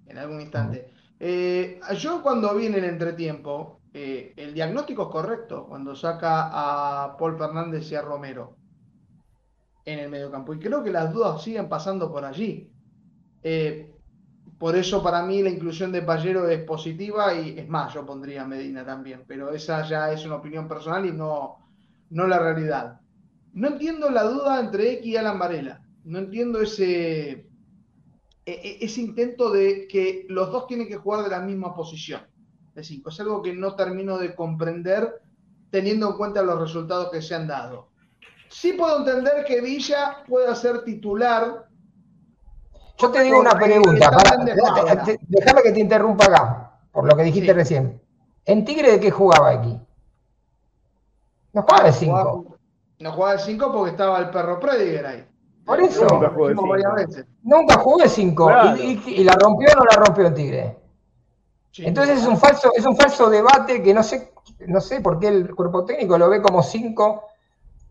[0.08, 0.92] en algún instante.
[1.20, 7.16] Eh, yo cuando vi en el entretiempo, eh, el diagnóstico es correcto cuando saca a
[7.18, 8.56] Paul Fernández y a Romero
[9.86, 10.56] en el mediocampo.
[10.56, 12.72] Y creo que las dudas siguen pasando por allí.
[13.44, 13.95] Eh,
[14.66, 18.46] por eso para mí la inclusión de Pallero es positiva y es más, yo pondría
[18.46, 21.58] Medina también, pero esa ya es una opinión personal y no,
[22.10, 23.00] no la realidad.
[23.54, 25.84] No entiendo la duda entre X y Alan Varela.
[26.06, 27.48] No entiendo ese, e,
[28.48, 32.22] e, ese intento de que los dos tienen que jugar de la misma posición
[32.74, 33.12] de cinco.
[33.12, 35.22] Es algo que no termino de comprender
[35.70, 37.92] teniendo en cuenta los resultados que se han dado.
[38.50, 41.68] Sí puedo entender que Villa pueda ser titular.
[42.98, 44.10] Yo te digo una pregunta,
[45.28, 48.02] déjame que te interrumpa acá, por lo que dijiste recién.
[48.46, 49.78] ¿En Tigre de qué jugaba aquí?
[51.52, 52.46] No jugaba de 5.
[53.00, 55.28] No jugaba de 5 porque estaba el perro Prediger ahí.
[55.66, 56.06] Por eso.
[56.08, 57.30] Nunca jugué de 5.
[57.44, 58.52] Nunca jugué 5.
[58.78, 60.78] Y, la rompió o no la rompió en Tigre.
[61.78, 64.32] Entonces es un falso, es un falso debate que no sé,
[64.68, 67.24] no sé por qué el cuerpo técnico lo ve como 5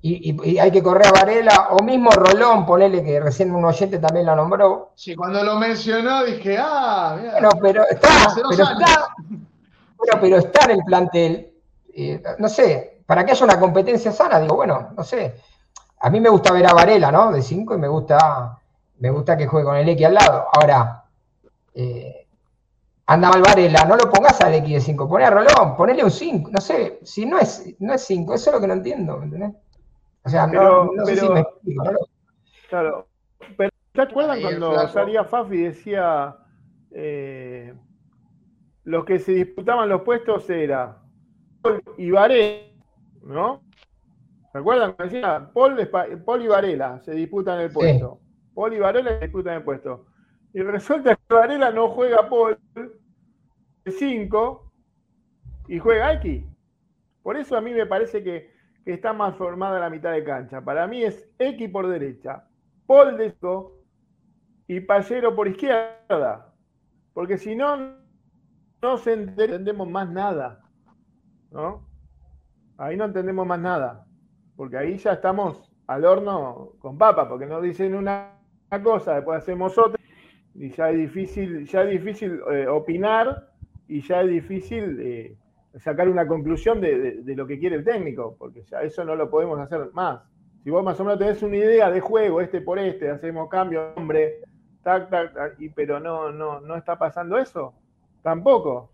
[0.07, 4.27] y, hay que correr a Varela, o mismo Rolón, ponele que recién un oyente también
[4.27, 4.93] lo nombró.
[4.95, 7.33] Sí, cuando lo mencionó dije, ah, mira.
[7.33, 9.09] Bueno, pero está, pero está,
[9.97, 11.55] bueno, pero está en el plantel.
[11.95, 15.37] Eh, no sé, para que haya una competencia sana, digo, bueno, no sé.
[16.01, 17.33] A mí me gusta ver a Varela, ¿no?
[17.33, 18.59] De 5 y me gusta,
[18.99, 20.49] me gusta que juegue con el X al lado.
[20.53, 21.03] Ahora,
[21.73, 22.27] eh,
[23.07, 26.11] anda mal Varela, no lo pongas al X de 5, poné a Rolón, ponele un
[26.11, 29.17] 5, no sé, si no es 5, no es eso es lo que no entiendo,
[29.17, 29.64] ¿me entendés?
[30.25, 31.99] O sea, no, sé si me explico, ¿no?
[32.68, 33.09] Claro,
[33.57, 36.37] pero ¿te acuerdan cuando salía Fafi y decía
[36.91, 37.75] eh,
[38.85, 41.03] los que se disputaban los puestos era
[41.97, 42.75] y Varela
[43.22, 43.62] ¿no?
[44.53, 44.95] ¿Recuerdan?
[44.99, 45.89] Me decía, Paul,
[46.25, 48.20] Paul, y Varela se disputan el puesto.
[48.55, 50.07] Paul y Varela se disputan el puesto.
[50.53, 52.57] Y resulta que Varela no juega Paul
[53.85, 54.72] de 5
[55.68, 56.45] y juega X.
[57.22, 58.54] Por eso a mí me parece que,
[58.93, 60.61] está más formada la mitad de cancha.
[60.61, 62.45] Para mí es X por derecha,
[62.87, 63.80] Paul de esto
[64.66, 66.53] y Pallero por izquierda.
[67.12, 67.76] Porque si no,
[68.82, 70.61] no entendemos más nada.
[71.51, 71.95] ¿No?
[72.78, 74.07] ahí no entendemos más nada,
[74.57, 78.32] porque ahí ya estamos al horno con papa, porque nos dicen una
[78.82, 80.01] cosa, después hacemos otra,
[80.55, 83.51] y ya es difícil, ya es difícil eh, opinar
[83.89, 85.37] y ya es difícil eh,
[85.81, 89.59] sacar una conclusión de, lo que quiere el técnico, porque ya eso no lo podemos
[89.59, 90.20] hacer más.
[90.62, 93.93] Si vos más o menos tenés una idea de juego, este por este, hacemos cambio,
[93.97, 94.41] hombre,
[94.83, 97.75] tac, tac, y, pero no, no, no está pasando eso,
[98.22, 98.91] tampoco.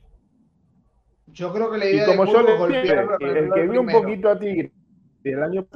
[1.26, 4.39] Yo creo que la idea y como yo le el que vio un poquito a
[4.39, 4.72] Tigre
[5.22, 5.66] el año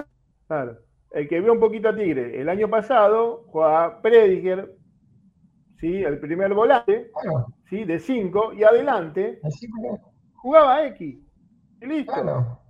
[0.49, 0.79] claro,
[1.13, 4.75] el que vio un poquito a Tigre el año pasado jugaba Prediger,
[5.79, 6.03] ¿sí?
[6.03, 7.13] el primer volante,
[7.69, 7.85] ¿sí?
[7.85, 9.39] de 5 y adelante
[10.45, 11.17] jugaba X.
[11.81, 12.61] Y listo.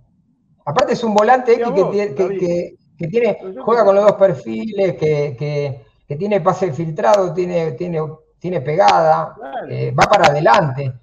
[0.65, 1.67] Aparte es un volante X
[2.15, 5.83] que, que, tiene, juega con los dos perfiles, que,
[6.17, 7.99] tiene pase filtrado, tiene, tiene,
[8.39, 9.35] tiene pegada,
[9.69, 10.93] eh, va para adelante.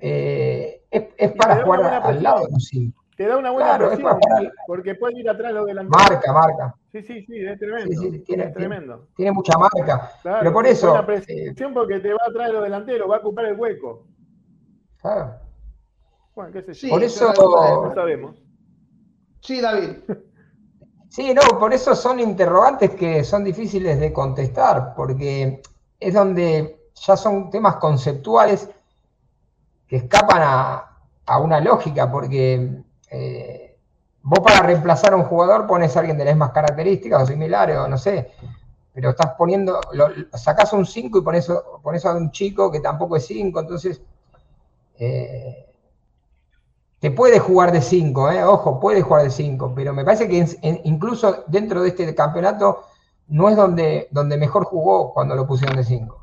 [0.00, 4.18] Eh, es, para jugar al lado de Te da una buena presión,
[4.66, 6.02] porque puede ir atrás lo delantero.
[6.02, 6.74] Marca, marca.
[6.92, 8.22] Sí, sí, sí, es tremendo.
[8.24, 9.06] tiene, tremendo.
[9.14, 10.12] Tiene, mucha marca.
[10.22, 10.92] pero por eso.
[10.92, 14.06] Una presión porque te va a traer lo delantero, va a ocupar el hueco.
[15.02, 15.47] Claro.
[16.38, 16.90] Bueno, qué sé yo.
[16.90, 17.32] por eso.
[17.34, 18.36] No sabemos.
[19.40, 19.90] Sí, David.
[21.10, 25.62] Sí, no, por eso son interrogantes que son difíciles de contestar, porque
[25.98, 28.68] es donde ya son temas conceptuales
[29.88, 30.42] que escapan
[31.26, 33.78] a, una lógica, porque eh,
[34.22, 37.78] vos para reemplazar a un jugador pones a alguien de las mismas características o similares,
[37.78, 38.30] o no sé,
[38.92, 41.50] pero estás poniendo, lo, sacás un 5 y pones,
[41.82, 44.02] pones, a un chico que tampoco es 5, entonces
[44.98, 45.67] eh,
[47.00, 50.44] te puede jugar de 5, eh, ojo, puede jugar de 5, pero me parece que
[50.84, 52.84] incluso dentro de este campeonato
[53.28, 56.18] no es donde, donde mejor jugó cuando lo pusieron de 5.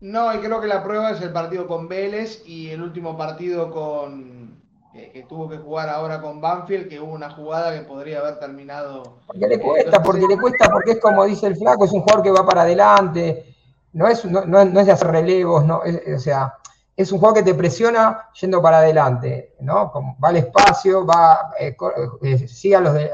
[0.00, 3.70] No, y creo que la prueba es el partido con Vélez y el último partido
[3.70, 4.60] con
[4.92, 9.18] que, tuvo que jugar ahora con Banfield, que hubo una jugada que podría haber terminado.
[9.26, 12.22] Porque le cuesta, porque le cuesta, porque es como dice el flaco, es un jugador
[12.22, 13.54] que va para adelante,
[13.92, 16.54] no es, no, no, es de hacer relevos, no, o sea,
[16.96, 19.90] es un juego que te presiona yendo para adelante, ¿no?
[19.90, 21.76] Como va al espacio, va, eh,
[22.22, 23.10] eh, sigue a los de,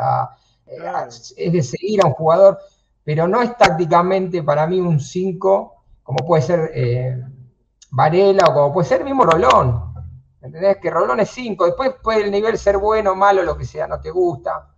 [1.36, 2.58] es de seguir a un jugador,
[3.04, 7.22] pero no es tácticamente para mí un 5, como puede ser eh,
[7.90, 9.94] Varela o como puede ser mismo Rolón.
[10.42, 10.78] ¿Entendés?
[10.78, 14.00] Que Rolón es 5, después puede el nivel ser bueno, malo, lo que sea, no
[14.00, 14.68] te gusta.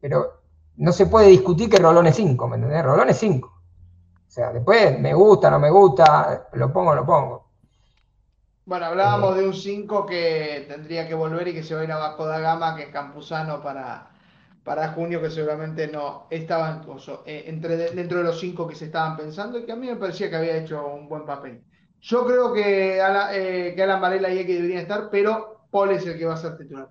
[0.00, 0.40] Pero
[0.76, 2.84] no se puede discutir que Rolón es 5, ¿me entendés?
[2.84, 3.48] Rolón es 5.
[3.48, 7.43] O sea, después me gusta, no me gusta, lo pongo, lo pongo.
[8.66, 11.92] Bueno, hablábamos de un 5 que tendría que volver y que se va a ir
[11.92, 14.08] a Vasco da Gama, que es Campuzano para,
[14.64, 16.80] para junio, que seguramente no estaban
[17.26, 19.96] eh, entre, dentro de los 5 que se estaban pensando y que a mí me
[19.96, 21.62] parecía que había hecho un buen papel.
[22.00, 23.00] Yo creo que,
[23.32, 26.38] eh, que Alan Varela y Eke deberían estar, pero Paul es el que va a
[26.38, 26.88] ser titular.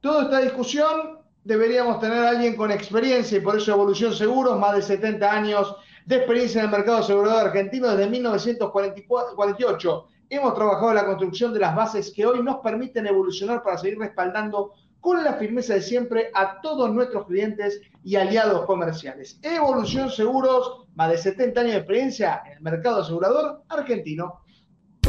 [0.00, 4.76] Toda esta discusión deberíamos tener a alguien con experiencia y por eso Evolución Seguros, más
[4.76, 5.74] de 70 años
[6.06, 11.74] de experiencia en el mercado asegurador argentino desde 1948 Hemos trabajado la construcción de las
[11.74, 16.60] bases que hoy nos permiten evolucionar para seguir respaldando con la firmeza de siempre a
[16.60, 19.40] todos nuestros clientes y aliados comerciales.
[19.42, 24.42] Evolución Seguros, más de 70 años de experiencia en el mercado asegurador argentino.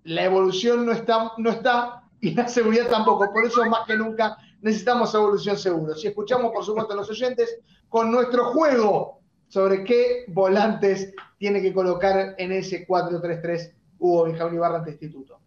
[0.04, 3.34] la evolución no está, no está y la seguridad tampoco.
[3.34, 5.96] Por eso, más que nunca, necesitamos Evolución Seguro.
[5.96, 7.58] Si escuchamos, por supuesto, a los oyentes,
[7.90, 14.78] con nuestro juego sobre qué volantes tiene que colocar en ese 4-3-3 Hugo Benjamín Ibarra
[14.78, 15.42] ante Instituto.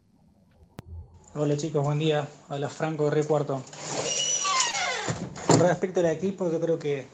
[1.35, 2.29] Hola chicos, buen día.
[2.51, 3.63] Hola Franco de Cuarto.
[5.47, 7.07] Con respecto al equipo, yo creo que,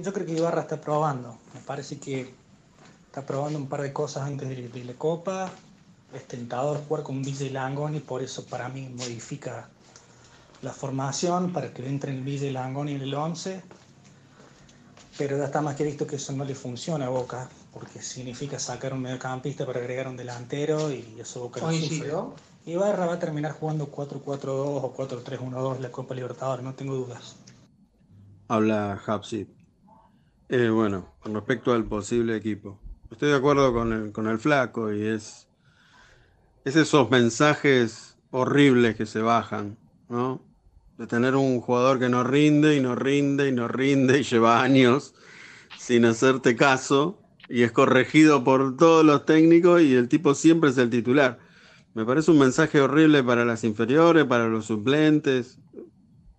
[0.00, 1.38] yo creo que Ibarra está probando.
[1.54, 2.32] Me parece que
[3.06, 5.50] está probando un par de cosas antes de, la Copa.
[6.14, 9.68] Es tentador jugar con Villa Langoni, por eso para mí modifica
[10.62, 13.60] la formación para que entre en Villa Langoni en el 11
[15.16, 18.58] pero ya está más que visto que eso no le funciona a Boca, porque significa
[18.60, 22.12] sacar un mediocampista para agregar un delantero y eso Boca no sufre.
[22.64, 27.36] Y Barra va a terminar jugando 4-4-2 o 4-3-1-2 la Copa Libertadores, no tengo dudas.
[28.48, 29.46] Habla Hapsi.
[30.48, 32.78] Eh, bueno, con respecto al posible equipo,
[33.10, 35.48] estoy de acuerdo con el, con el flaco y es,
[36.64, 39.76] es esos mensajes horribles que se bajan,
[40.08, 40.40] ¿no?
[40.98, 44.62] de tener un jugador que no rinde y no rinde y no rinde y lleva
[44.62, 45.14] años
[45.76, 47.18] sin hacerte caso
[47.48, 51.38] y es corregido por todos los técnicos y el tipo siempre es el titular.
[51.94, 55.58] Me parece un mensaje horrible para las inferiores, para los suplentes.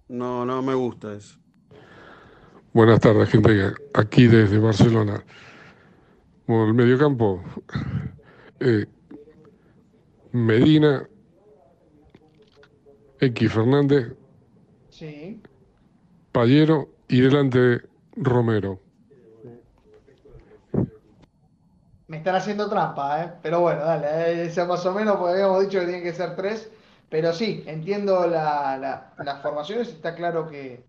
[0.08, 1.38] No, no me gusta eso.
[2.74, 3.74] Buenas tardes, gente.
[3.94, 5.24] Aquí desde Barcelona.
[6.46, 7.42] Bueno, el mediocampo.
[8.60, 8.86] Eh,
[10.32, 11.08] Medina,
[13.20, 14.14] X Fernández,
[14.90, 15.42] Sí.
[16.32, 17.82] Payero y delante
[18.16, 18.80] Romero.
[22.08, 23.32] Me están haciendo trampa, ¿eh?
[23.42, 26.72] pero bueno, dale, eh, más o menos, porque habíamos dicho que tienen que ser tres,
[27.10, 30.86] pero sí, entiendo la, las formaciones, está claro que,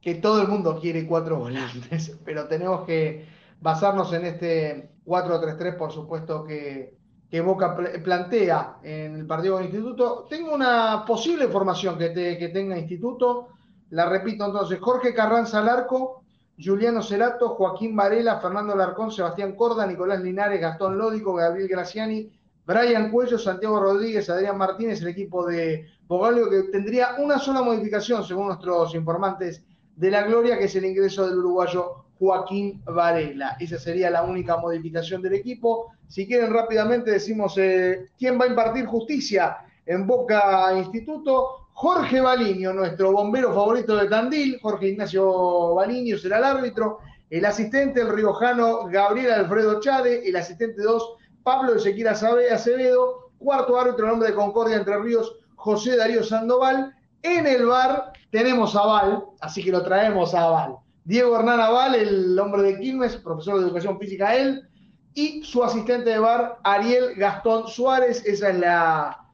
[0.00, 3.28] que todo el mundo quiere cuatro volantes, pero tenemos que
[3.60, 6.96] basarnos en este 4-3-3, por supuesto que,
[7.30, 10.26] que Boca plantea en el partido del Instituto.
[10.30, 13.48] Tengo una posible formación que, que tenga Instituto.
[13.90, 16.24] La repito entonces, Jorge Carranza Larco,
[16.62, 22.30] Juliano Cerato, Joaquín Varela, Fernando Larcón, Sebastián Corda, Nicolás Linares, Gastón Lódico, Gabriel Graciani,
[22.66, 28.24] Brian Cuello, Santiago Rodríguez, Adrián Martínez, el equipo de Bogalio que tendría una sola modificación
[28.24, 29.64] según nuestros informantes
[29.96, 33.56] de la Gloria, que es el ingreso del uruguayo Joaquín Varela.
[33.60, 35.92] Esa sería la única modificación del equipo.
[36.08, 41.67] Si quieren rápidamente decimos eh, quién va a impartir justicia en Boca Instituto.
[41.80, 44.58] Jorge Baliño, nuestro bombero favorito de Tandil.
[44.60, 46.98] Jorge Ignacio Baliño será el árbitro.
[47.30, 50.28] El asistente, el riojano Gabriel Alfredo Chade.
[50.28, 51.14] El asistente 2,
[51.44, 53.30] Pablo Ezequiel Acevedo.
[53.38, 56.96] Cuarto árbitro, nombre de Concordia Entre Ríos, José Darío Sandoval.
[57.22, 60.74] En el bar tenemos a Val, así que lo traemos a Val.
[61.04, 64.68] Diego Hernán Aval, el hombre de Quilmes, profesor de educación física él,
[65.14, 68.26] y su asistente de bar, Ariel Gastón Suárez.
[68.26, 69.27] Esa es la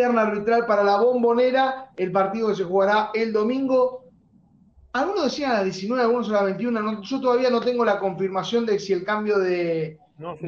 [0.00, 4.04] terna arbitral para la bombonera, el partido que se jugará el domingo.
[4.94, 7.02] Algunos decían a las 19, algunos a las 21.
[7.02, 9.98] yo todavía no tengo la confirmación de si el cambio de,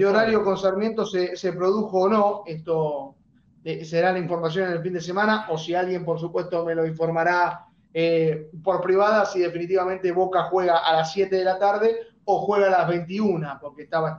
[0.08, 2.42] horario con Sarmiento se, se, produjo o no.
[2.46, 3.14] Esto
[3.62, 6.74] eh, será la información en el fin de semana, o si alguien, por supuesto, me
[6.74, 11.94] lo informará eh, por privada si definitivamente Boca juega a las 7 de la tarde
[12.24, 14.16] o juega a las 21, porque estaba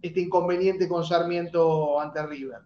[0.00, 2.60] este inconveniente con Sarmiento ante River.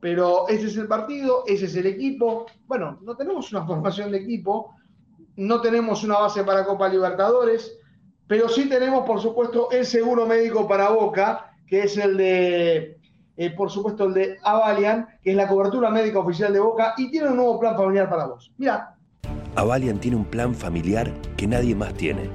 [0.00, 2.46] Pero ese es el partido, ese es el equipo.
[2.66, 4.74] Bueno, no tenemos una formación de equipo,
[5.36, 7.78] no tenemos una base para Copa Libertadores,
[8.26, 12.98] pero sí tenemos, por supuesto, el seguro médico para Boca, que es el de,
[13.36, 17.10] eh, por supuesto, el de Avalian, que es la cobertura médica oficial de Boca, y
[17.10, 18.52] tiene un nuevo plan familiar para vos.
[18.58, 18.96] Mira,
[19.54, 22.30] Avalian tiene un plan familiar que nadie más tiene.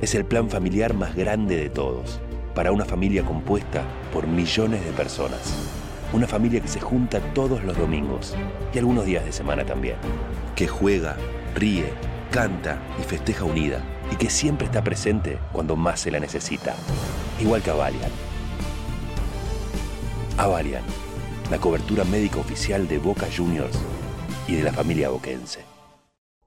[0.00, 2.20] Es el plan familiar más grande de todos,
[2.54, 3.82] para una familia compuesta
[4.12, 5.85] por millones de personas.
[6.16, 8.34] Una familia que se junta todos los domingos
[8.72, 9.96] y algunos días de semana también.
[10.54, 11.14] Que juega,
[11.54, 11.92] ríe,
[12.30, 16.74] canta y festeja unida y que siempre está presente cuando más se la necesita.
[17.38, 18.10] Igual que Avalian.
[20.38, 20.84] Avalian,
[21.50, 23.78] la cobertura médica oficial de Boca Juniors
[24.48, 25.66] y de la familia boquense.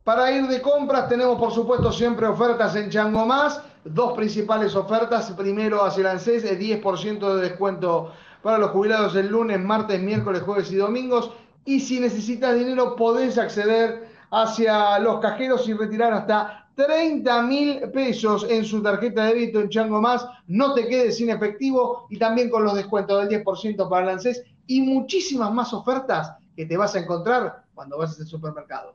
[0.04, 5.30] Para ir de compras tenemos por supuesto siempre ofertas en Chango Más, dos principales ofertas,
[5.38, 10.42] primero hacia el ANSES, el 10% de descuento para los jubilados el lunes, martes, miércoles,
[10.44, 11.32] jueves y domingos,
[11.66, 18.46] y si necesitas dinero podés acceder hacia los cajeros y retirar hasta 30 mil pesos
[18.50, 22.50] en su tarjeta de débito en Chango Más, no te quedes sin efectivo y también
[22.50, 26.96] con los descuentos del 10% para el ANSES y muchísimas más ofertas que te vas
[26.96, 28.94] a encontrar cuando vas al supermercado.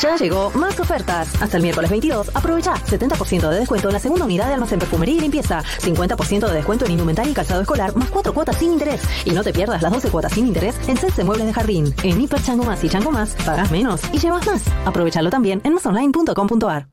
[0.00, 1.40] Ya llegó más ofertas.
[1.40, 5.16] Hasta el miércoles 22, aprovecha 70% de descuento en la segunda unidad de almacén perfumería
[5.16, 9.02] y limpieza, 50% de descuento en indumentaria y calzado escolar, más 4 cuotas sin interés.
[9.24, 11.94] Y no te pierdas las 12 cuotas sin interés en Celse Muebles de Jardín.
[12.02, 14.64] En Hiper Chango Más y Chango Más, pagas menos y llevas más.
[14.84, 16.88] Aprovechalo también en masonline.com.ar.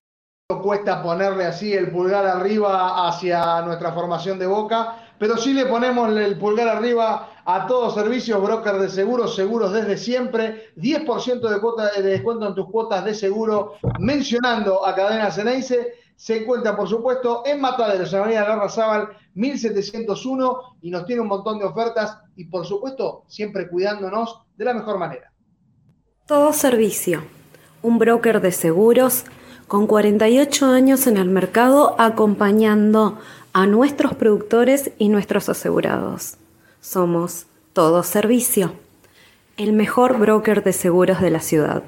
[0.62, 6.17] Cuesta ponerle así el pulgar arriba hacia nuestra formación de boca, pero sí le ponemos
[6.17, 12.09] el pulgar arriba a todos servicios, broker de seguros, seguros desde siempre, 10% de, de
[12.09, 17.61] descuento en tus cuotas de seguro, mencionando a Cadena Ceneice, se encuentra por supuesto en
[17.61, 22.65] Mataderos, en Avenida Larra Zaval, 1701, y nos tiene un montón de ofertas y por
[22.65, 25.32] supuesto siempre cuidándonos de la mejor manera.
[26.26, 27.22] Todo servicio,
[27.84, 29.26] un broker de seguros
[29.67, 33.19] con 48 años en el mercado acompañando
[33.54, 36.38] a nuestros productores y nuestros asegurados.
[36.80, 38.74] Somos Todo Servicio,
[39.58, 41.84] el mejor broker de seguros de la ciudad.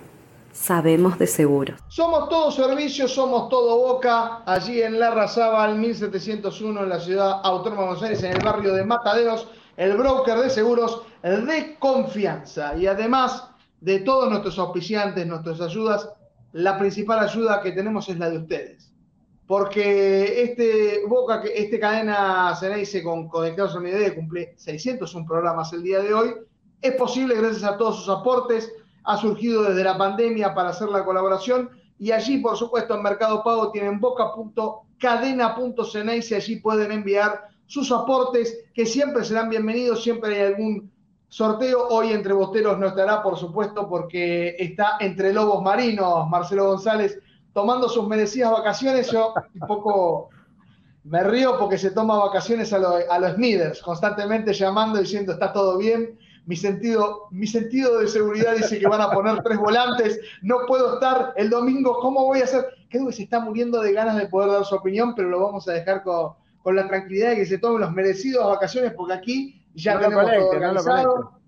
[0.51, 1.80] Sabemos de seguros.
[1.88, 7.82] Somos Todo Servicio, somos Todo Boca, allí en La Razaba, 1701, en la ciudad autónoma
[7.82, 9.47] de Buenos Aires, en el barrio de Mataderos,
[9.78, 12.76] el broker de seguros de confianza.
[12.76, 13.47] Y además
[13.80, 16.09] de todos nuestros auspiciantes, nuestras ayudas,
[16.51, 18.93] la principal ayuda que tenemos es la de ustedes
[19.48, 25.84] porque este Boca, este cadena dice con Conectados a mi idea cumple 601 programas el
[25.84, 26.34] día de hoy.
[26.82, 28.72] Es posible gracias a todos sus aportes,
[29.04, 33.44] ha surgido desde la pandemia para hacer la colaboración y allí, por supuesto, en Mercado
[33.44, 40.91] Pago tienen boca.cadena.ceneice, allí pueden enviar sus aportes que siempre serán bienvenidos, siempre hay algún
[41.30, 41.88] sorteo.
[41.88, 47.18] Hoy entre bosteros no estará, por supuesto, porque está entre lobos marinos, Marcelo González
[47.54, 50.30] tomando sus merecidas vacaciones, yo un poco
[51.04, 56.18] me río porque se toma vacaciones a, los Smithers, constantemente llamando diciendo está todo bien.
[56.45, 60.95] Mi sentido, mi sentido de seguridad dice que van a poner tres volantes, no puedo
[60.95, 62.66] estar el domingo, ¿cómo voy a hacer?
[62.89, 65.68] Creo que se está muriendo de ganas de poder dar su opinión, pero lo vamos
[65.70, 66.36] a dejar con,
[66.76, 71.18] la tranquilidad de que se tomen los merecidos vacaciones, porque aquí ya tenemos todo organizado.
[71.20, 71.43] No,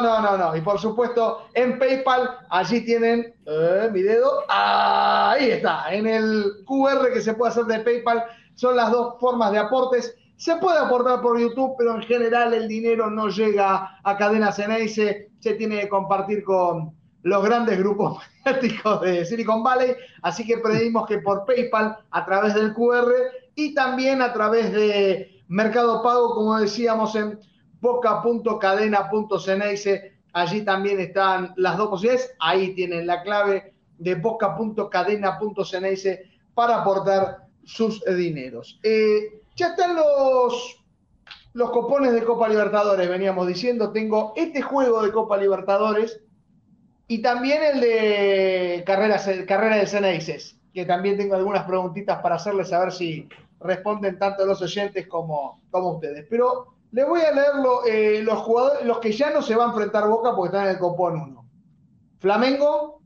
[0.00, 0.56] no, no, no.
[0.56, 4.42] Y por supuesto, en PayPal, allí tienen eh, mi dedo.
[4.48, 5.94] Ahí está.
[5.94, 8.24] En el QR que se puede hacer de PayPal
[8.54, 10.16] son las dos formas de aportes.
[10.36, 15.30] Se puede aportar por YouTube, pero en general el dinero no llega a Cadena Ceneice.
[15.38, 16.92] Se tiene que compartir con
[17.22, 19.94] los grandes grupos mediáticos de Silicon Valley.
[20.22, 23.12] Así que pedimos que por PayPal, a través del QR
[23.54, 27.38] y también a través de Mercado Pago, como decíamos en
[27.84, 30.12] boca.cadena.ceneice.
[30.32, 32.34] Allí también están las dos posibilidades.
[32.40, 36.24] Ahí tienen la clave de boca.cadena.ceneice
[36.54, 38.80] para aportar sus dineros.
[38.82, 40.84] Eh, ya están los,
[41.52, 43.92] los copones de Copa Libertadores, veníamos diciendo.
[43.92, 46.20] Tengo este juego de Copa Libertadores
[47.06, 52.72] Y también el de carreras, carrera de Ceneices, que también tengo algunas preguntitas para hacerles
[52.72, 53.28] a ver si
[53.60, 56.26] responden tanto los oyentes como, como ustedes.
[56.30, 57.50] Pero les voy a leer
[57.88, 60.74] eh, los jugadores, los que ya no se van a enfrentar Boca porque están en
[60.74, 61.44] el Copón 1.
[62.20, 63.02] Flamengo,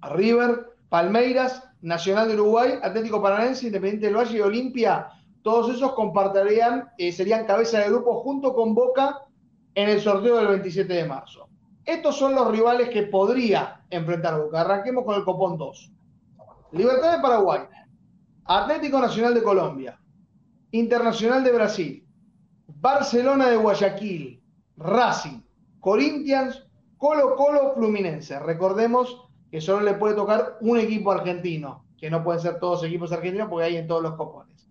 [0.00, 5.08] River, Palmeiras, Nacional de Uruguay, Atlético Paranaense, Independiente del Valle y Olimpia,
[5.42, 9.22] todos esos compartirían, eh, serían cabeza de grupo junto con Boca
[9.74, 11.48] en el sorteo del 27 de marzo.
[11.84, 14.60] Estos son los rivales que podría enfrentar Boca.
[14.60, 15.92] Arranquemos con el Copón 2.
[16.70, 17.62] Libertad de Paraguay,
[18.44, 19.98] Atlético Nacional de Colombia,
[20.70, 22.05] Internacional de Brasil,
[22.66, 24.42] Barcelona de Guayaquil,
[24.76, 25.40] Racing,
[25.80, 26.66] Corinthians,
[26.98, 28.38] Colo Colo Fluminense.
[28.40, 33.12] Recordemos que solo le puede tocar un equipo argentino, que no pueden ser todos equipos
[33.12, 34.68] argentinos porque hay en todos los copones.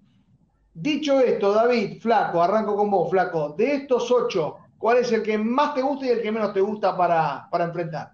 [0.73, 3.55] Dicho esto, David, Flaco, arranco con vos, Flaco.
[3.57, 6.59] De estos ocho, ¿cuál es el que más te gusta y el que menos te
[6.59, 8.11] gusta para, enfrentar?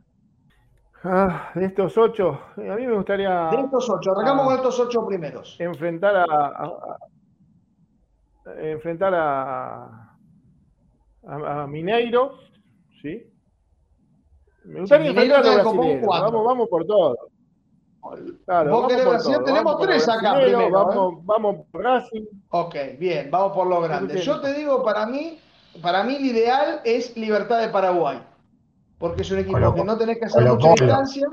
[1.03, 3.49] Ah, de estos ocho, a mí me gustaría.
[3.49, 5.55] De estos ocho, arrancamos con estos ocho primeros.
[5.59, 6.97] Enfrentar a,
[8.46, 10.16] enfrentar a,
[11.28, 12.38] a, Mineiro,
[13.02, 13.28] ¿sí?
[14.66, 17.16] Me gustaría enfrentar a Vamos, vamos por todo.
[18.46, 19.44] Claro, vamos por todo.
[19.44, 20.72] Tenemos tres acá primero.
[20.72, 21.22] Vamos, ¿eh?
[21.24, 22.26] vamos por Racing.
[22.50, 24.20] Ok, bien, vamos por lo grande.
[24.22, 25.39] Yo te digo, para mí,
[25.82, 28.22] para mí el ideal es Libertad de Paraguay.
[28.98, 31.28] Porque es un equipo que no tenés que hacer mucha distancia.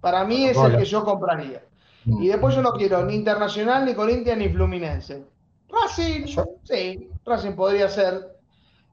[0.00, 1.62] Para mí es el que yo compraría.
[2.04, 5.24] Y después yo no quiero ni Internacional, ni Corinthians, ni Fluminense.
[5.72, 6.26] Racing,
[6.64, 8.36] sí, Racing podría ser.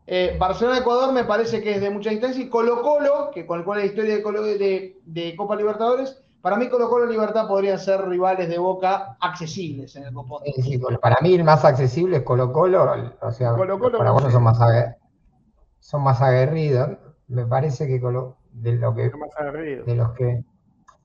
[0.08, 2.44] Eh, Barcelona-Ecuador me parece que es de mucha distancia.
[2.44, 7.06] Y Colo-Colo, que con el cual la historia de, de, Copa Libertadores, para mí Colo-Colo
[7.06, 10.42] y Libertad podrían ser rivales de Boca accesibles en el Copón.
[10.64, 12.92] Sí, para mí el más accesible es Colo-Colo.
[13.22, 14.58] O sea, para vos son más,
[15.80, 16.98] son más aguerridos.
[17.28, 19.12] Me parece que de, lo que,
[19.86, 20.44] de los que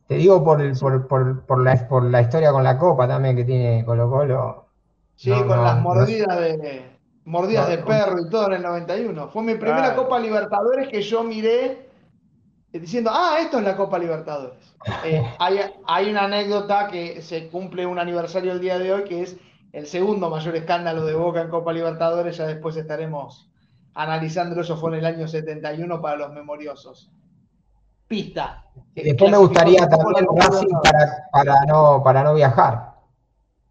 [0.07, 3.37] te digo por, el, por, por, por, la, por la historia con la Copa también
[3.37, 4.64] que tiene Colo Colo,
[5.17, 6.95] Sí, con las mordidas de
[7.25, 9.29] mordidas de perro y todo en el 91.
[9.29, 11.89] Fue mi primera Copa Libertadores que yo miré
[12.73, 14.75] eh, diciendo, ah, esto es la Copa Libertadores.
[15.05, 19.37] Eh, hay, una anécdota que se cumple un aniversario el día de hoy, que es
[19.73, 23.51] el segundo mayor escándalo de Boca en Copa Libertadores, ya después estaremos
[23.95, 27.11] analizándolo, eso fue en el año 71 para los memoriosos.
[28.07, 28.67] Pista.
[28.95, 32.93] después me gustaría también Racing para, para, no, para no viajar.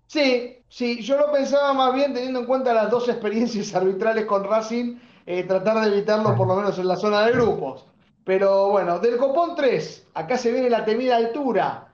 [0.07, 4.43] Sí, Sí, yo lo pensaba más bien teniendo en cuenta las dos experiencias arbitrales con
[4.43, 4.97] Racing,
[5.27, 7.85] eh, tratar de evitarlo por lo menos en la zona de grupos.
[8.23, 11.93] Pero bueno, del Copón 3, acá se viene la temida altura.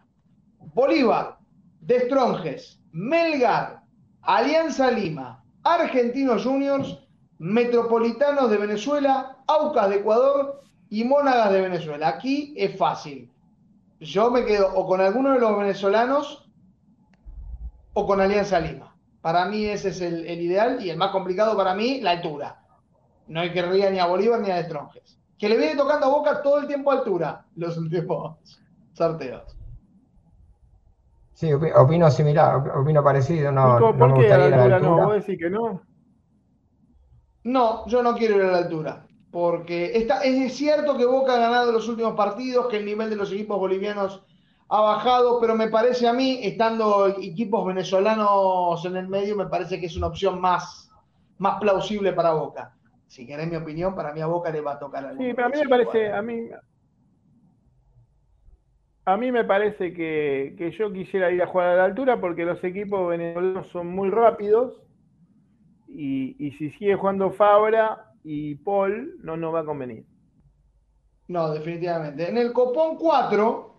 [0.73, 1.39] Bolívar,
[1.81, 3.81] Destronjes, Melgar,
[4.21, 6.99] Alianza Lima, Argentinos Juniors,
[7.37, 12.07] Metropolitanos de Venezuela, Aucas de Ecuador y Mónagas de Venezuela.
[12.07, 13.29] Aquí es fácil.
[13.99, 16.48] Yo me quedo o con alguno de los venezolanos
[17.99, 18.95] o con Alianza Lima.
[19.21, 22.61] Para mí ese es el, ideal y el más complicado para mí, la altura.
[23.27, 25.19] No hay que reír ni a Bolívar ni a Destronjes.
[25.37, 28.37] Que le viene tocando a Boca todo el tiempo a altura los últimos
[28.93, 29.55] sorteos.
[31.33, 33.51] Sí, opino similar, opino parecido.
[33.51, 35.05] No, no ¿Por qué a la altura, no?
[35.05, 35.81] ¿Vos decís que no?
[37.45, 39.05] No, yo no quiero ir a la altura.
[39.31, 43.15] Porque está, es cierto que Boca ha ganado los últimos partidos, que el nivel de
[43.15, 44.25] los equipos bolivianos
[44.69, 49.79] ha bajado, pero me parece a mí, estando equipos venezolanos en el medio, me parece
[49.79, 50.91] que es una opción más,
[51.39, 52.75] más plausible para Boca.
[53.07, 55.49] Si querés mi opinión, para mí a Boca le va a tocar Sí, pero a
[55.49, 56.49] mí me parece, a mí,
[59.05, 62.45] a mí me parece que, que, yo quisiera ir a jugar a la altura porque
[62.45, 64.83] los equipos venezolanos son muy rápidos
[65.87, 70.05] y, y si sigue jugando Fabra y Paul, no nos va a convenir.
[71.27, 72.29] No, definitivamente.
[72.29, 73.78] En el Copón 4,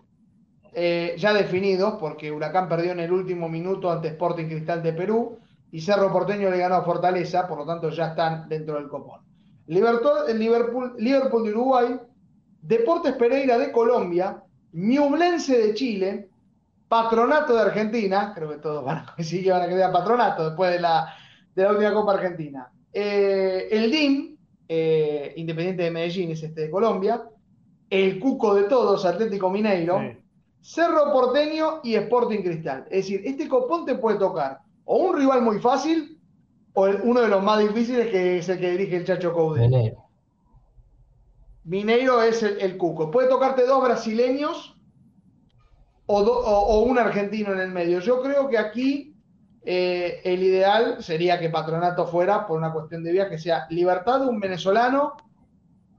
[0.73, 5.37] eh, ya definidos, porque Huracán perdió en el último minuto ante Sporting Cristal de Perú
[5.71, 9.21] y Cerro Porteño le ganó a Fortaleza, por lo tanto ya están dentro del copón.
[9.67, 11.99] Liverpool, Liverpool de Uruguay,
[12.61, 14.43] Deportes Pereira de Colombia,
[14.73, 16.29] Ñublense de Chile,
[16.87, 21.13] Patronato de Argentina, creo que todos van a coincidir que quedar Patronato después de la,
[21.55, 22.69] de la última Copa Argentina.
[22.93, 24.37] Eh, el DIM,
[24.67, 27.23] eh, Independiente de Medellín, es este de Colombia.
[27.89, 30.01] El Cuco de todos, Atlético Mineiro.
[30.61, 32.85] Cerro Porteño y Sporting Cristal.
[32.89, 36.19] Es decir, este copón te puede tocar o un rival muy fácil
[36.73, 39.69] o uno de los más difíciles que es el que dirige el Chacho Coudet.
[39.69, 40.05] Mineiro.
[41.63, 43.11] Mineiro es el, cuco.
[43.11, 44.75] Puede tocarte dos brasileños
[46.05, 47.99] o, un argentino en el medio.
[47.99, 49.15] Yo creo que aquí
[49.63, 54.27] eh, el ideal sería que Patronato fuera, por una cuestión de que sea Libertad de
[54.27, 55.17] un venezolano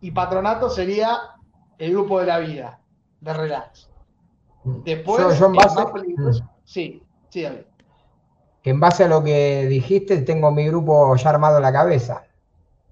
[0.01, 1.19] y Patronato sería
[1.79, 2.81] el grupo de la vida
[3.21, 3.92] de relax.
[4.65, 5.81] Después, yo, en base,
[6.65, 7.63] sí, sí, David.
[8.63, 12.25] Que en base a lo que dijiste, tengo mi grupo ya armado en la cabeza.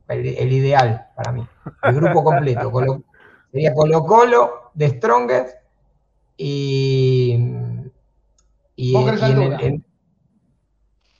[0.09, 1.47] El, ideal para mí.
[1.83, 2.73] El grupo completo.
[3.53, 5.57] sería Colo Colo, de Strongest
[6.37, 7.39] y.
[8.75, 9.83] y, y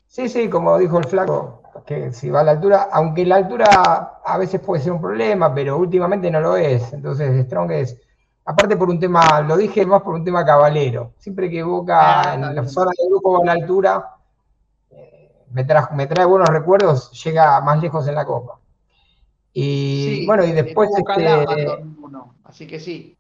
[0.07, 4.21] sí, sí, como dijo el flaco, que si va a la altura, aunque la altura
[4.25, 6.93] a veces puede ser un problema, pero últimamente no lo es.
[6.93, 7.99] Entonces, Strongest
[8.45, 11.13] aparte por un tema, lo dije más por un tema cabalero.
[11.19, 14.05] Siempre que Boca ah, en la zona del grupo va a la altura,
[14.91, 18.59] eh, me, trae, buenos recuerdos, llega más lejos en la Copa.
[19.53, 20.91] Y bueno, y después.
[20.97, 21.85] Este,
[22.45, 23.17] así que sí,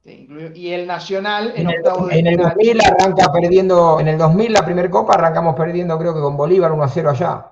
[0.54, 4.64] y el Nacional en, octavo de En el 2000 arranca perdiendo, en el 2000 la
[4.64, 7.46] primera Copa arrancamos perdiendo, creo que con Bolívar 1 a 0 allá.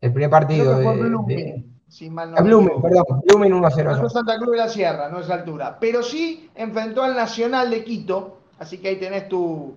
[0.00, 3.96] El primer partido de, si mal no Blumen, perdón, Blumen 1 0.
[3.96, 5.78] No es Santa Cruz de la Sierra, no es altura.
[5.80, 9.74] Pero sí enfrentó al Nacional de Quito, así que ahí tenés tu,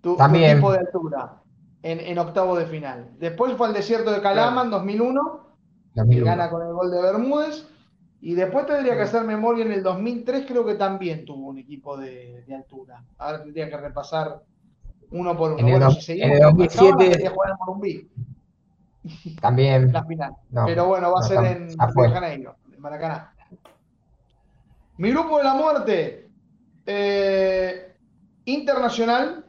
[0.00, 1.42] tu, equipo de altura
[1.82, 3.10] en, en, octavo de final.
[3.18, 5.40] Después fue al desierto de Calama en 2001,
[6.08, 7.66] que gana con el gol de Bermúdez.
[8.20, 11.96] Y después tendría que hacer memoria en el 2003, creo que también tuvo un equipo
[11.96, 13.04] de, de altura.
[13.18, 14.42] Ahora tendría que repasar
[15.10, 15.60] uno por uno.
[15.60, 17.30] En el, bueno, si en el 2007.
[19.40, 19.92] También.
[19.92, 20.32] La final.
[20.66, 23.32] Pero bueno, va a ser en Janeiro, en Maracaná.
[24.98, 26.30] Mi grupo de la muerte.
[26.86, 27.96] Eh,
[28.46, 29.44] internacional.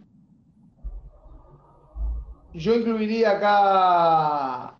[2.53, 4.79] Yo incluiría acá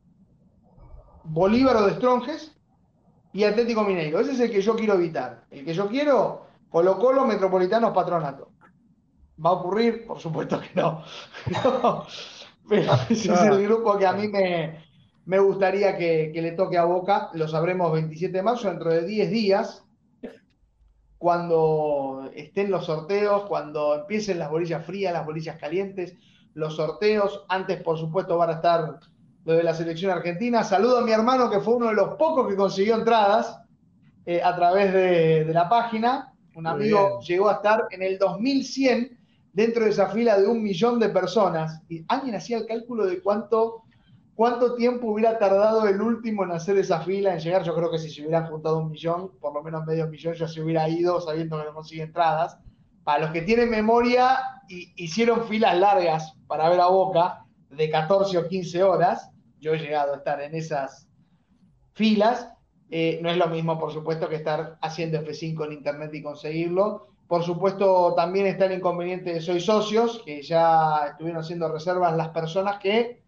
[1.23, 2.55] Bolívar o de Stronges
[3.31, 4.19] y Atlético Mineiro.
[4.19, 5.45] Ese es el que yo quiero evitar.
[5.51, 8.51] El que yo quiero, Colo Colo, Metropolitanos, Patronato.
[9.43, 10.05] ¿Va a ocurrir?
[10.05, 11.03] Por supuesto que no.
[11.63, 12.05] no.
[12.69, 17.29] Pero ese es el grupo que a mí me, gustaría que, le toque a Boca.
[17.33, 19.83] Lo sabremos 27 de marzo, dentro de 10 días,
[21.17, 26.15] cuando estén los sorteos, cuando empiecen las bolillas frías, las bolillas calientes,
[26.53, 27.45] los sorteos.
[27.49, 28.99] Antes, por supuesto, van a estar
[29.45, 30.63] lo de la selección argentina.
[30.63, 33.59] Saludo a mi hermano, que fue uno de los pocos que consiguió entradas
[34.25, 36.33] eh, a través de, la página.
[36.55, 39.18] Un amigo llegó a estar en el 2100
[39.53, 41.81] dentro de esa fila de un millón de personas.
[42.07, 43.83] Alguien hacía el cálculo de cuánto,
[44.35, 47.63] cuánto tiempo hubiera tardado el último en hacer esa fila, en llegar.
[47.63, 50.47] Yo creo que si se hubieran juntado un millón, por lo menos medio millón, ya
[50.47, 52.57] se hubiera ido sabiendo que no consigue entradas.
[53.03, 58.37] Para los que tienen memoria, y, hicieron filas largas para ver a Boca de 14
[58.37, 59.31] o 15 horas.
[59.59, 61.09] Yo he llegado a estar en esas
[61.93, 62.49] filas.
[62.91, 67.09] Eh, no es lo mismo, por supuesto, que estar haciendo F5 en internet y conseguirlo.
[67.29, 72.29] Por supuesto, también está el inconveniente de Soy Socios, que ya estuvieron haciendo reservas las
[72.29, 73.21] personas que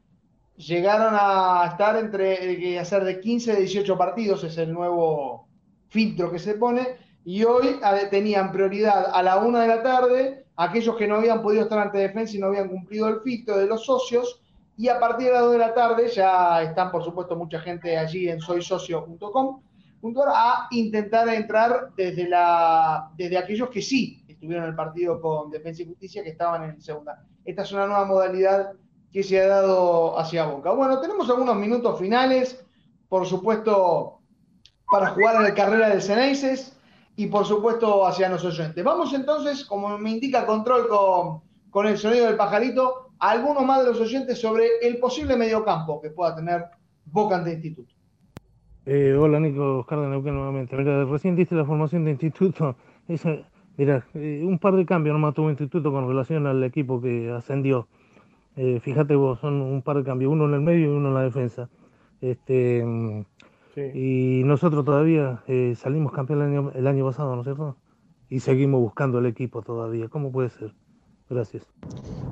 [0.58, 5.48] llegaron a estar entre, hacer de 15 a 18 partidos, es el nuevo
[5.90, 7.80] filtro que se pone, y hoy
[8.10, 12.00] tenían prioridad a la una de la tarde aquellos que no habían podido estar ante
[12.00, 14.42] defensa y no habían cumplido el filtro de los socios,
[14.78, 17.96] y a partir de las 2 de la tarde ya están, por supuesto, mucha gente
[17.96, 19.62] allí en soysocio.com
[20.34, 25.84] a intentar entrar desde, la, desde aquellos que sí estuvieron en el partido con Defensa
[25.84, 27.24] y Justicia, que estaban en segunda.
[27.46, 28.74] Esta es una nueva modalidad
[29.12, 30.72] que se ha dado hacia Boca.
[30.72, 32.66] Bueno, tenemos algunos minutos finales,
[33.10, 34.20] por supuesto,
[34.90, 36.78] para jugar en la carrera del Ceneices
[37.16, 38.84] y por supuesto hacia los oyentes.
[38.84, 43.84] Vamos entonces, como me indica control con, con el sonido del pajarito, a algunos más
[43.84, 46.66] de los oyentes sobre el posible mediocampo que pueda tener
[47.06, 47.94] Boca ante Instituto.
[48.86, 50.76] Eh, hola Nico, Oscar de Neuquén nuevamente.
[50.76, 52.76] Mira, recién diste la formación de instituto.
[53.78, 57.88] mira, eh, un par de cambios nomás tuvo instituto con relación al equipo que ascendió.
[58.56, 61.14] Eh, fíjate vos, son un par de cambios, uno en el medio y uno en
[61.14, 61.70] la defensa.
[62.22, 62.84] Este,
[63.94, 65.44] Y nosotros todavía
[65.76, 67.78] salimos campeón el año, el año pasado, ¿no es cierto?
[68.30, 70.08] Y seguimos buscando el equipo todavía.
[70.10, 70.74] ¿Cómo puede ser?
[71.30, 71.66] Gracias.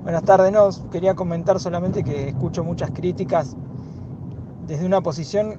[0.04, 3.56] Buenas tardes, no, quería comentar solamente que escucho muchas críticas
[4.68, 5.58] desde una posición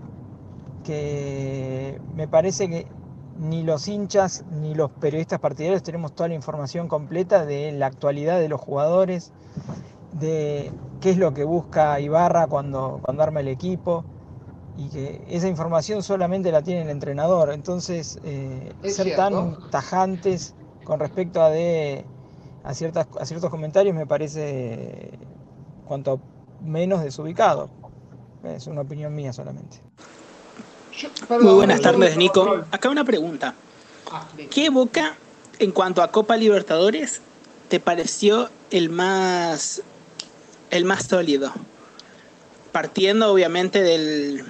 [0.84, 2.86] que me parece que
[3.38, 8.38] ni los hinchas ni los periodistas partidarios tenemos toda la información completa de la actualidad
[8.38, 9.32] de los jugadores,
[10.12, 10.70] de
[11.00, 14.04] qué es lo que busca Ibarra cuando, cuando arma el equipo
[14.76, 17.50] y que esa información solamente la tiene el entrenador.
[17.52, 20.54] Entonces, eh, ser tan tajantes
[20.84, 22.04] con respecto a, de,
[22.64, 25.18] a, ciertas, a ciertos comentarios me parece
[25.86, 26.20] cuanto
[26.62, 27.70] menos desubicado.
[28.44, 29.78] Es una opinión mía solamente.
[31.28, 32.64] Muy buenas tardes, Nico.
[32.70, 33.54] Acá una pregunta.
[34.10, 35.16] Ah, ¿Qué Boca,
[35.58, 37.20] en cuanto a Copa Libertadores,
[37.68, 39.82] te pareció el más,
[40.70, 41.52] el más sólido?
[42.72, 44.44] Partiendo, obviamente, del,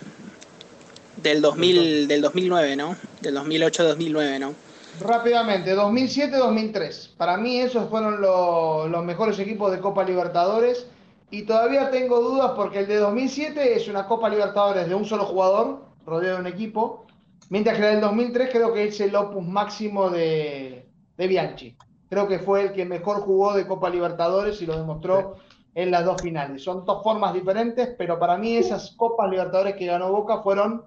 [1.22, 2.96] del, 2000, del 2009, ¿no?
[3.20, 4.54] Del 2008-2009, ¿no?
[5.00, 7.10] Rápidamente, 2007-2003.
[7.16, 10.86] Para mí esos fueron los mejores equipos de Copa Libertadores.
[11.30, 15.24] Y todavía tengo dudas porque el de 2007 es una Copa Libertadores de un solo
[15.24, 17.06] jugador, rodeado de un equipo.
[17.48, 20.86] Mientras que el del 2003 creo que es el opus máximo de,
[21.16, 21.76] de Bianchi.
[22.08, 25.36] Creo que fue el que mejor jugó de Copa Libertadores y lo demostró
[25.74, 26.62] en las dos finales.
[26.62, 30.84] Son dos formas diferentes, pero para mí esas Copas Libertadores que ganó Boca fueron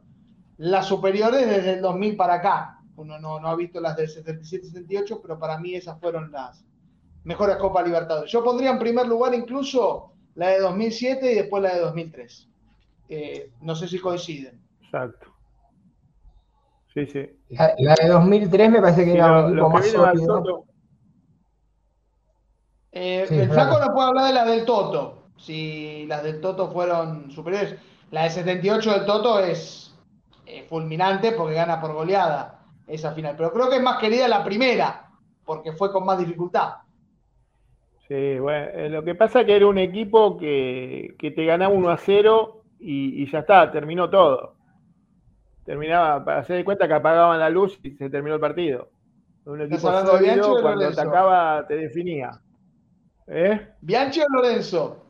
[0.57, 2.80] las superiores desde el 2000 para acá.
[2.95, 6.64] Uno no, ha visto las del 77-78, pero para mí esas fueron las
[7.23, 8.31] mejores Copas Libertadores.
[8.31, 12.49] Yo pondría en primer lugar incluso la de 2007 y después la de 2003.
[13.10, 14.62] Eh, no sé si coinciden.
[14.93, 15.33] Exacto.
[16.93, 17.27] Sí, sí.
[17.49, 20.65] La, de 2003 me parece que era un equipo más sólido.
[22.91, 27.31] Eh, el flaco no puede hablar de la del Toto, si las del Toto fueron
[27.31, 27.75] superiores.
[28.11, 29.95] La de 78 del Toto es
[30.45, 34.43] eh, fulminante porque gana por goleada esa final, pero creo que es más querida la
[34.43, 35.09] primera,
[35.43, 36.73] porque fue con más dificultad.
[38.07, 41.89] Sí, bueno, eh, lo que pasa es que era un equipo que, te ganaba 1
[41.89, 44.53] a 0 y, ya está, terminó todo.
[45.65, 48.90] Terminaba, para hacer de cuenta que apagaban la luz y se terminó el partido.
[49.45, 52.31] Un equipo sólido, cuando atacaba te definía.
[53.27, 53.68] ¿Eh?
[53.81, 55.06] ¿Bianchi o Lorenzo?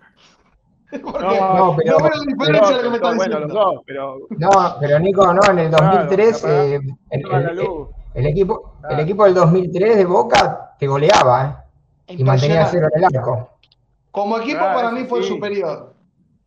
[1.03, 4.17] no, pero, no veo diferencia de lo que me estás bueno, Los dos, pero...
[4.29, 4.49] No,
[4.79, 10.75] pero Nico, no, en el 2003 eh, el, equipo, el equipo del 2003 de Boca
[10.77, 11.65] te goleaba
[12.07, 12.15] ¿eh?
[12.15, 13.57] y mantenía cero en el arco.
[14.11, 15.95] Como equipo para mí fue superior.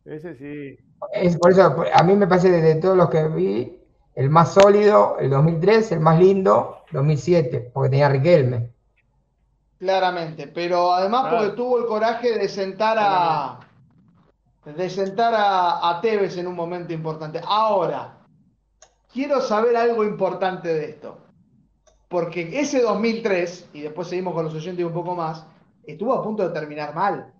[0.05, 0.77] Ese sí.
[1.11, 3.76] Es, por eso, a mí me parece de todos los que vi,
[4.17, 8.71] el más sólido, el 2003, el más lindo, 2007, porque tenía Riquelme.
[9.77, 13.59] Claramente, pero además porque tuvo el coraje de sentar a
[14.65, 17.39] de sentar a, a, Tevez en un momento importante.
[17.45, 18.17] Ahora,
[19.13, 21.19] quiero saber algo importante de esto.
[22.09, 25.45] Porque ese 2003, y después seguimos con los oyentes un poco más,
[25.85, 27.31] estuvo a punto de terminar mal.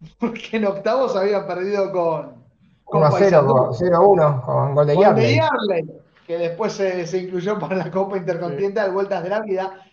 [0.20, 2.44] Porque en octavos habían perdido con.
[2.84, 5.40] con 0-1, con gol de Yarley.
[6.28, 9.84] Que después se, se, incluyó para la Copa Intercontinental, Vueltas de la Vida.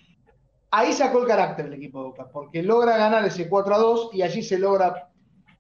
[0.70, 4.10] Ahí sacó el carácter el equipo de Boca, porque logra ganar ese 4 a 2
[4.14, 5.10] y allí se logra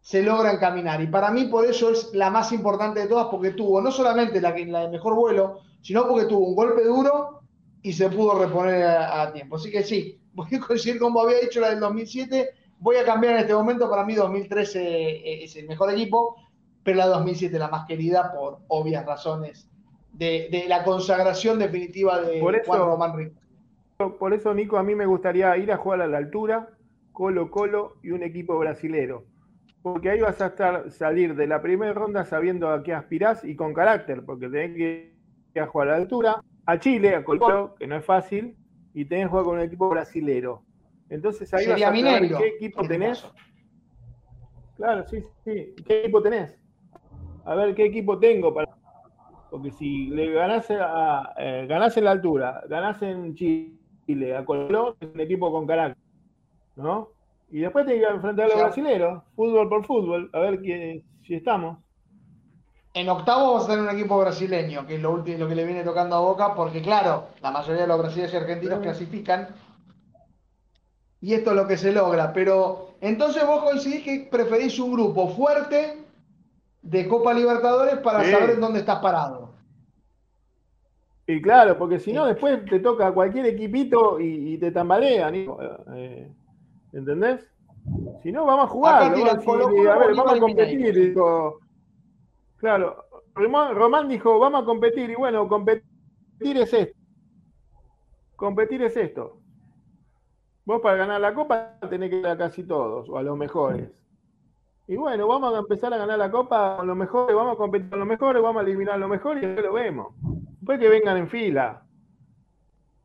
[0.06, 1.02] se logra encaminar.
[1.02, 4.40] Y para mí por eso es la más importante de todas, porque tuvo no solamente
[4.40, 7.42] la, la de mejor vuelo, sino porque tuvo un golpe duro
[7.82, 9.56] y se pudo reponer a, tiempo.
[9.56, 13.34] Así que sí, voy a coincidir como había dicho la del 2007, voy a cambiar
[13.34, 16.36] en este momento, para mí 2013 eh, es el mejor equipo,
[16.84, 19.68] pero la 2007 la más querida por obvias razones
[20.18, 23.40] de, la consagración definitiva de Juan Román Rico.
[24.20, 26.70] Por eso, Nico, a mí me gustaría ir a jugar a la altura,
[27.12, 29.26] Colo Colo y un equipo brasilero.
[29.82, 33.56] Porque ahí vas a estar, salir de la primera ronda sabiendo a qué aspirás y
[33.56, 35.14] con carácter, porque tenés que
[35.54, 38.58] ir a jugar a la altura, a Chile, a Colo Colo, que no es fácil,
[38.94, 40.64] y tenés que jugar con un equipo brasilero.
[41.10, 43.26] Entonces ahí vas a ver qué equipo tenés.
[44.76, 45.74] Claro, sí, sí.
[45.86, 46.58] ¿Qué equipo tenés?
[47.46, 48.76] A ver qué equipo tengo para.
[49.56, 54.96] Porque si le ganás, a, eh, ganás en la altura, ganás en Chile a Colón
[55.00, 56.04] es un equipo con carácter,
[56.76, 57.08] ¿no?
[57.50, 61.78] Y después tiene que enfrentar a los brasileños, fútbol por fútbol, a ver si estamos.
[62.94, 65.64] En octavo vamos a tener un equipo brasileño, que es lo, último, lo que le
[65.64, 69.56] viene tocando a Boca, porque claro, la mayoría de los brasileños y argentinos clasifican.
[71.22, 72.34] Y esto es lo que se logra.
[72.34, 76.04] Pero entonces vos coincidís que preferís un grupo fuerte
[76.82, 79.45] de Copa Libertadores para saber en dónde estás parado.
[81.28, 85.34] Y claro, porque si no, después te toca cualquier equipito y, te tambalean.
[85.96, 86.32] Eh,
[86.94, 87.50] ¿Entendés?
[88.22, 89.04] Si no, vamos a jugar.
[89.04, 91.16] a ver, vamos a competir.
[92.58, 95.10] claro, Román dijo, vamos a competir.
[95.10, 95.84] Y bueno, competir
[96.42, 97.00] es esto.
[98.36, 99.40] Competir es esto.
[100.66, 103.90] Vos para ganar la copa tenés que ir a casi todos, o a los mejores.
[104.88, 107.90] Y bueno, vamos a empezar a ganar la copa con los mejores, vamos a competir
[107.90, 110.14] con los mejores, vamos a eliminar a los mejores y después lo vemos.
[110.66, 111.84] Después que vengan en fila.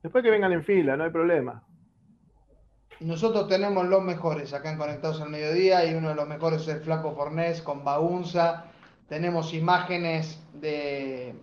[0.02, 1.62] Después que vengan en fila, no hay problema.
[3.00, 6.68] Nosotros tenemos los mejores acá en Conectados al Mediodía y uno de los mejores es
[6.68, 8.64] el Flaco Fornés con Baunza.
[9.10, 11.34] Tenemos imágenes de,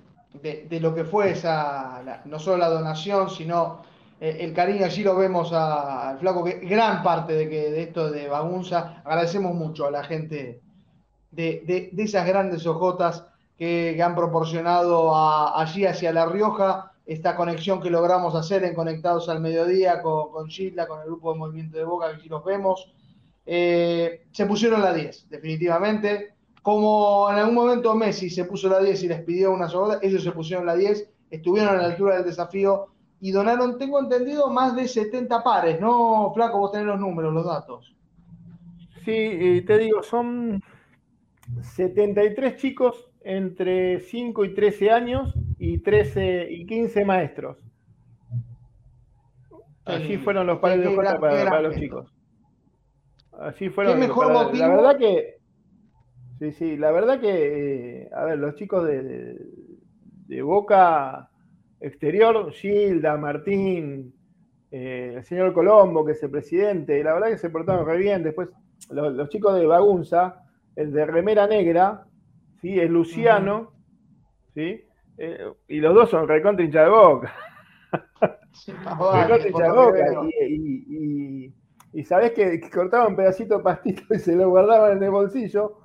[0.41, 3.84] de, lo que fue esa, no solo la donación, sino
[4.19, 4.85] eh, el cariño.
[4.85, 9.03] Allí lo vemos al Flaco, que gran parte de, que, de esto de Baunza.
[9.06, 10.64] Agradecemos mucho a la gente
[11.30, 13.23] de, de esas grandes ojotas
[13.57, 15.15] que, han proporcionado
[15.55, 20.47] allí hacia La Rioja esta conexión que logramos hacer en Conectados al Mediodía con, con
[20.47, 22.93] con el grupo de Movimiento de Boca, que aquí los vemos.
[23.45, 26.34] Eh, se pusieron la 10, definitivamente.
[26.61, 30.21] Como en algún momento Messi se puso la 10 y les pidió una sola, ellos
[30.21, 32.88] se pusieron la 10, estuvieron a la altura del desafío
[33.21, 36.59] y donaron, tengo entendido, más de 70 pares, ¿no, Flaco?
[36.59, 37.95] Vos tenés los números, los datos.
[39.05, 40.61] Sí, te digo, son
[41.61, 47.57] 73 chicos entre 5 y 13 años y 13 y 15 maestros.
[49.83, 52.09] Así fueron los pares de J para, los chicos.
[53.33, 53.99] Así fueron.
[53.99, 55.39] la, verdad que.
[56.39, 58.03] Sí, sí, la verdad que.
[58.03, 59.37] Eh, a ver, los chicos de,
[60.27, 61.29] de, Boca
[61.81, 64.13] Exterior, Gilda, Martín,
[64.71, 68.23] eh, el señor Colombo, que es el presidente, la verdad que se portaron re bien.
[68.23, 68.49] Después,
[68.89, 70.45] los, chicos de Bagunza,
[70.77, 72.05] el de Remera Negra,
[72.61, 72.79] ¿sí?
[72.79, 73.71] es Luciano,
[74.53, 74.84] ¿sí?
[75.17, 77.34] Eh, y los dos son recontra hincha de Boca.
[80.47, 81.53] y,
[81.93, 85.79] y, sabés que, cortaban pedacito de pastito y se lo guardaban en el bolsillo.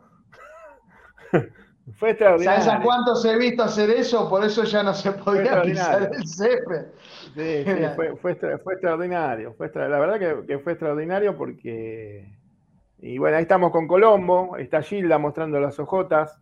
[1.98, 2.62] fue extraordinario.
[2.62, 4.28] ¿Sabes a cuántos he visto hacer eso?
[4.28, 6.86] Por eso ya no se podía pisar el césped.
[7.34, 7.64] Sí,
[8.20, 9.56] fue, extraordinario.
[9.58, 12.36] la verdad que, fue extraordinario porque.
[12.98, 16.38] Y bueno, ahí estamos con Colombo, está Gilda mostrando las ojotas.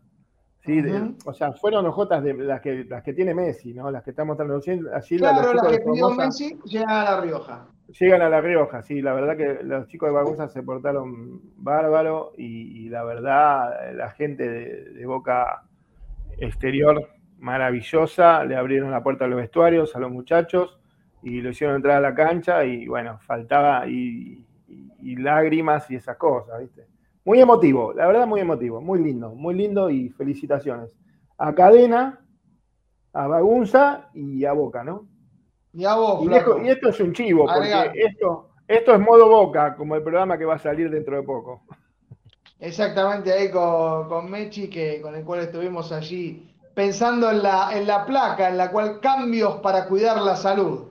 [0.70, 3.90] Sí, o sea, fueron ojotas de las que, las que tiene Messi, ¿no?
[3.90, 5.18] Las que está mostrando allí.
[5.18, 7.66] Claro, las que pidió Messi llegan a La Rioja.
[7.98, 12.32] Llegan a La Rioja, sí, la verdad que los chicos de Bagunza se portaron bárbaro
[12.36, 15.64] y, la verdad la gente de, Boca
[16.38, 20.78] Exterior maravillosa, le abrieron la puerta a los vestuarios, a los muchachos
[21.22, 24.46] y lo hicieron entrar a la cancha y bueno, faltaba y
[25.00, 26.89] lágrimas y esas cosas, ¿viste?
[27.24, 30.96] Muy emotivo, la verdad muy emotivo, muy lindo, muy lindo y felicitaciones.
[31.36, 32.24] A Cadena,
[33.12, 35.06] a Bagunza y a Boca, ¿no?
[35.72, 39.94] Y a vos, y, esto, es un chivo, porque esto, esto es modo Boca, como
[39.94, 41.62] el programa que va a salir dentro de poco.
[42.58, 48.04] Exactamente, ahí con, Mechi, que, con el cual estuvimos allí pensando en la, en la
[48.04, 50.89] placa, en la cual cambios para cuidar la salud.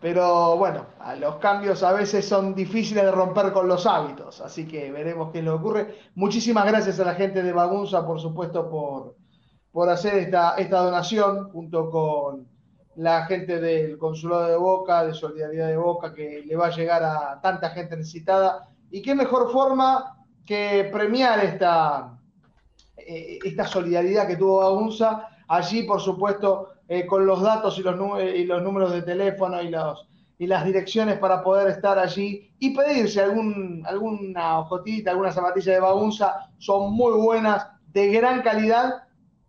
[0.00, 0.86] Pero bueno,
[1.18, 5.42] los cambios a veces son difíciles de romper con los hábitos, así que veremos qué
[5.42, 5.94] le ocurre.
[6.14, 9.16] Muchísimas gracias a la gente de Bagunza, por supuesto, por,
[9.70, 12.48] por hacer esta, esta donación junto con
[12.96, 17.02] la gente del Consulado de Boca, de Solidaridad de Boca, que le va a llegar
[17.02, 18.68] a tanta gente necesitada.
[18.90, 20.16] Y qué mejor forma
[20.46, 22.18] que premiar esta,
[22.96, 25.28] eh, esta solidaridad que tuvo Bagunza.
[25.46, 29.70] Allí, por supuesto, eh, con los datos y los, los números de teléfono y,
[30.48, 36.50] las direcciones para poder estar allí y pedirse algún, alguna ojotita, alguna zapatilla de Bagunza,
[36.58, 39.04] son muy buenas, de gran calidad.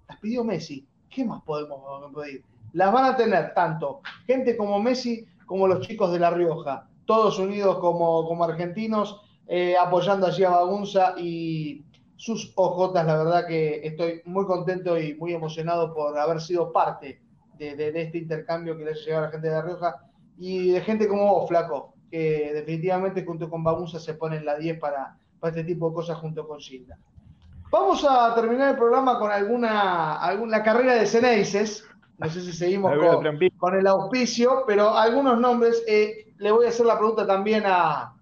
[0.07, 0.87] Las pidió Messi.
[1.09, 1.81] ¿Qué más podemos
[2.13, 2.43] pedir?
[2.73, 7.39] Las van a tener tanto gente como Messi como los chicos de La Rioja, todos
[7.39, 11.85] unidos como, como argentinos, eh, apoyando allí a Bagunza y
[12.17, 13.03] sus ojotas.
[13.03, 17.19] La verdad que estoy muy contento y muy emocionado por haber sido parte
[17.65, 19.95] de, este intercambio que le ha llegado a la gente de La Rioja
[20.37, 24.79] y de gente como vos, Flaco, que definitivamente junto con Bagunza se ponen la 10
[24.79, 26.97] para, para este tipo de cosas junto con Silda.
[27.71, 31.85] Vamos a terminar el programa con alguna, alguna carrera de Ceneices.
[32.17, 32.91] No sé si seguimos
[33.57, 35.81] con, el auspicio, pero algunos nombres.
[35.87, 38.13] Eh, le voy a hacer la pregunta también a,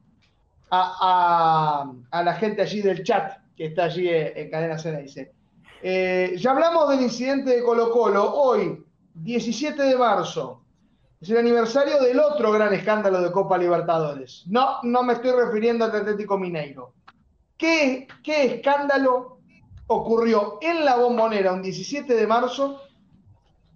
[0.70, 1.92] a,
[2.24, 5.32] la gente allí del chat que está allí en Cadena Ceneice.
[5.82, 8.32] Eh, ya hablamos del incidente de Colo Colo.
[8.32, 10.64] Hoy, 17 de marzo.
[11.22, 14.44] Es el aniversario del otro gran escándalo de Copa Libertadores.
[14.48, 16.94] No, no me estoy refiriendo al Atlético Mineiro.
[17.58, 19.40] ¿Qué, ¿Qué escándalo
[19.88, 22.82] ocurrió en la bombonera un 17 de marzo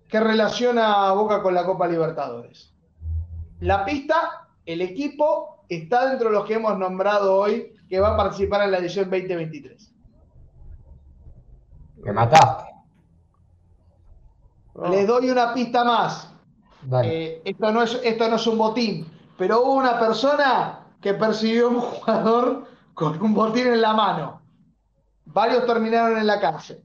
[0.07, 2.73] que relaciona a Boca con la Copa Libertadores?
[3.59, 8.17] La pista, el equipo, está dentro de los que hemos nombrado hoy que va a
[8.17, 9.93] participar en la edición 2023.
[12.03, 12.72] Me mataste.
[14.89, 16.33] Les doy una pista más.
[17.03, 21.67] Eh, esto, no es, esto no es un botín, pero hubo una persona que persiguió
[21.67, 24.41] a un jugador con un botín en la mano.
[25.25, 26.83] Varios terminaron en la cárcel.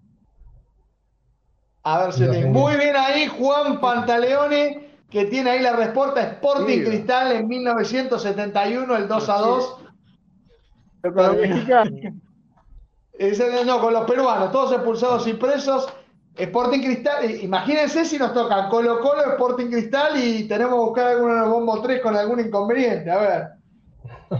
[1.82, 7.32] A ver si Muy bien ahí, Juan Pantaleone, que tiene ahí la respuesta Sporting Cristal
[7.32, 9.76] en 1971, el 2 a 2.
[11.02, 11.92] Con los mexicanos.
[13.66, 15.88] No, con los peruanos, todos expulsados y presos.
[16.38, 21.06] Sporting Cristal, eh, imagínense si nos tocan Colo Colo, Sporting Cristal y tenemos que buscar
[21.08, 23.10] alguno de los bombos 3 con algún inconveniente.
[23.10, 23.48] A ver.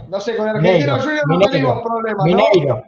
[0.07, 2.23] No sé, con Argentino Junior no tenemos problemas.
[2.23, 2.83] Mineiro.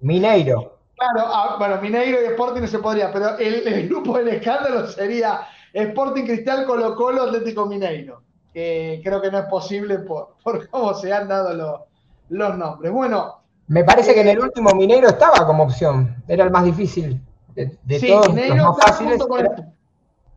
[0.00, 0.78] Mineiro.
[0.96, 5.46] Claro, ah, bueno, Mineiro y Sporting no se podría, pero el, grupo del escándalo sería
[5.72, 8.22] Sporting Cristal, Colo Colo, Atlético Mineiro.
[8.52, 10.34] Que creo que no es posible por,
[10.70, 11.80] cómo se han dado los,
[12.30, 12.90] los nombres.
[12.90, 13.36] Bueno.
[13.68, 16.16] Me parece que en el último Mineiro estaba como opción.
[16.26, 17.20] Era el más difícil
[17.84, 18.28] de, sí, todos
[18.98, 19.28] junto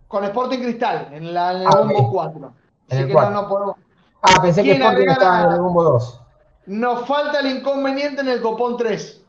[0.07, 2.53] con, Sporting Cristal, en, la, el ah, 4.
[2.89, 3.75] Así que no, podemos.
[4.21, 6.21] Ah, pensé que Sporting estaba en el Bombo 2.
[6.67, 9.19] Nos falta el inconveniente en el Copón 3.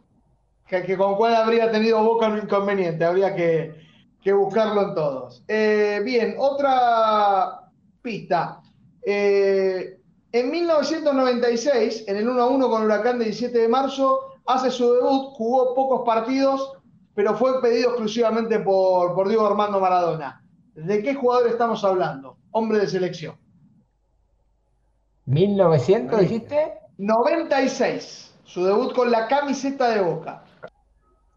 [0.66, 3.05] Que, con cuál habría tenido Boca un inconveniente.
[3.05, 3.74] Habría que,
[4.32, 5.44] buscarlo en todos.
[5.47, 7.69] Eh, bien, otra
[8.01, 8.60] pista.
[9.05, 9.98] Eh,
[10.32, 15.74] en 1996, en el 1-1 con Huracán del 17 de marzo, hace su debut, jugó
[15.74, 16.73] pocos partidos,
[17.15, 20.43] pero fue pedido exclusivamente por, por Diego Armando Maradona.
[20.75, 22.39] ¿De qué jugador estamos hablando?
[22.51, 23.37] Hombre de selección.
[25.27, 26.79] ¿1900 dijiste?
[26.99, 28.35] 96.
[28.45, 30.45] Su debut con la camiseta de Boca.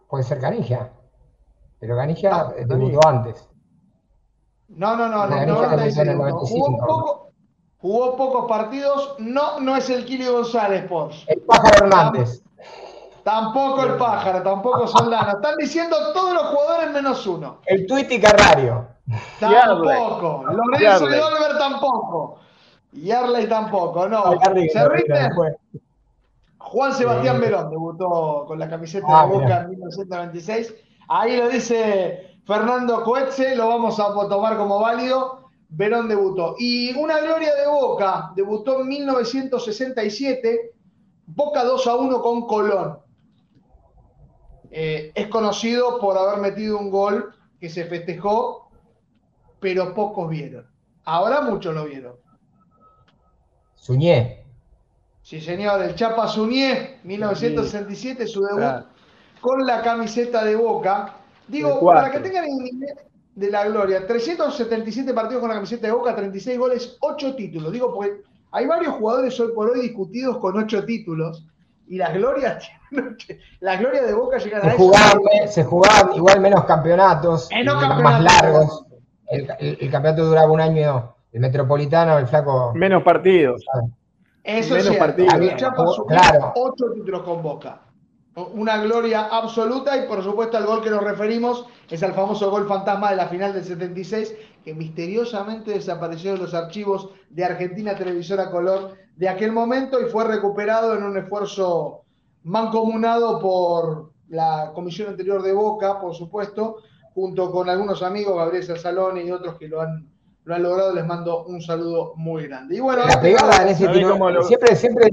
[0.10, 0.92] Puede ser Canigia.
[1.80, 3.50] Pero Canigia debutó antes.
[4.68, 6.10] No, no, no, en el 96.
[6.50, 7.32] Jugó, poco,
[7.78, 9.16] jugó, pocos partidos.
[9.20, 11.12] No, no es el Kili González, por.
[11.28, 12.42] El Pájaro Hernández.
[13.26, 15.32] Tampoco el pájaro, tampoco Soldano.
[15.32, 17.58] Están diciendo todos los jugadores menos uno.
[17.66, 18.88] El Twitty Carrario.
[19.40, 20.44] Tampoco.
[20.44, 22.38] Lorenzo y Dolber tampoco.
[22.94, 24.26] Y Arley tampoco, no.
[24.72, 25.32] ¿Se rinde?
[26.60, 30.76] Juan Sebastián Verón debutó con la camiseta ah, de Boca en 1996.
[31.08, 35.50] Ahí lo dice Fernando Coetze, lo vamos a tomar como válido.
[35.70, 36.56] Verón debutó.
[36.60, 40.74] Y una gloria de Boca, debutó en 1967,
[41.26, 43.05] Boca 2 a 1 con Colón.
[44.78, 48.70] Eh, es conocido por haber metido un gol que se festejó,
[49.62, 50.68] pero pocos vieron.
[51.06, 52.18] Ahora muchos lo vieron.
[53.76, 54.44] Suñé.
[55.22, 58.86] Sí, señor, el Chapa Suñé, 1967, su debut
[59.40, 61.20] con la camiseta de Boca.
[61.48, 62.96] Digo, para que tengan idea
[63.34, 67.72] de la gloria, 377 partidos con la camiseta de Boca, 36 goles, 8 títulos.
[67.72, 71.46] Digo, porque hay varios jugadores hoy por hoy discutidos con 8 títulos
[71.88, 72.68] y las glorias,
[73.60, 74.94] las glorias de Boca llegan a eso.
[75.48, 77.50] se jugaban igual menos campeonatos,
[78.02, 78.86] más largos.
[79.28, 82.74] El, campeonato duraba un año, el metropolitano, el flaco.
[82.76, 83.64] Menos partidos.
[84.44, 85.34] Eso menos partidos.
[86.08, 86.54] claro.
[86.56, 87.82] ocho títulos con Boca.
[88.36, 92.68] Una gloria absoluta y por supuesto al gol que nos referimos es al famoso gol
[92.68, 94.36] fantasma de la final del 76
[94.66, 100.26] que misteriosamente desapareció de los archivos de Argentina Televisora Color de aquel momento y fue
[100.26, 102.04] recuperado en un esfuerzo
[102.44, 106.78] mancomunado por la comisión anterior de Boca, por supuesto,
[107.14, 110.10] junto con algunos amigos, Gabriel Salón y otros que lo han,
[110.44, 110.94] lo han logrado.
[110.94, 112.76] Les mando un saludo muy grande.
[112.76, 115.10] Y bueno, la pegada en ese tiro, siempre, siempre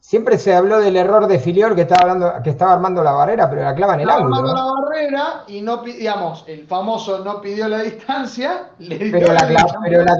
[0.00, 3.48] Siempre se habló del error de Filior que estaba hablando, que estaba armando la barrera,
[3.50, 4.36] pero la clava en el ángulo.
[4.36, 9.46] Armando la barrera y no digamos, el famoso no pidió la distancia, pero, la,
[9.84, 10.16] pero la,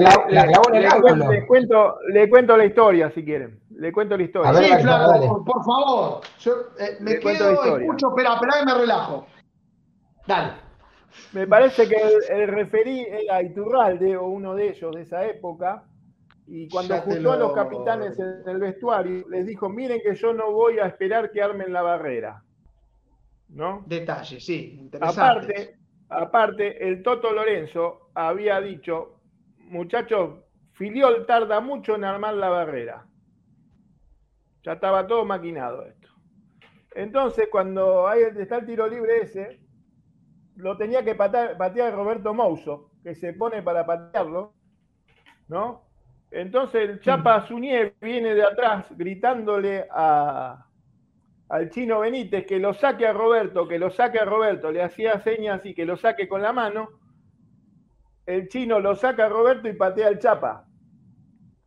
[0.46, 1.32] clavó en el ángulo.
[1.32, 3.58] Le cuento, le cuento la historia si quieren.
[3.70, 4.54] Le cuento la historia.
[4.54, 6.20] sí, claro, por, favor.
[6.38, 9.26] Yo eh, me quedo, escucho, espera, espera que me relajo.
[10.26, 10.52] Dale.
[11.32, 15.84] Me parece que el, el referí era Iturralde o uno de ellos de esa época
[16.52, 20.50] y cuando juntó a los capitanes en el vestuario, les dijo, miren que yo no
[20.50, 22.42] voy a esperar que armen la barrera.
[23.50, 23.84] ¿No?
[23.86, 25.20] Detalle, sí, interesante.
[25.20, 25.78] Aparte,
[26.08, 29.20] aparte, el Toto Lorenzo había dicho,
[29.58, 30.40] muchachos,
[30.72, 33.06] Filiol tarda mucho en armar la barrera.
[34.64, 36.08] Ya estaba todo maquinado esto.
[36.96, 39.60] Entonces, cuando ahí está el tiro libre ese,
[40.56, 44.52] lo tenía que patear, patear Roberto Mouso, que se pone para patearlo,
[45.46, 45.89] ¿no?
[46.30, 50.66] Entonces el Chapa Suñé viene de atrás gritándole a,
[51.48, 55.20] al chino Benítez que lo saque a Roberto, que lo saque a Roberto, le hacía
[55.20, 56.90] señas y que lo saque con la mano.
[58.26, 60.66] El chino lo saca a Roberto y patea al Chapa.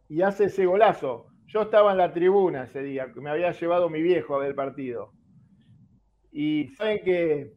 [0.08, 1.28] Y hace ese golazo.
[1.48, 4.56] Yo estaba en la tribuna ese día, me había llevado mi viejo a ver el
[4.56, 5.12] partido.
[6.32, 7.54] Y saben que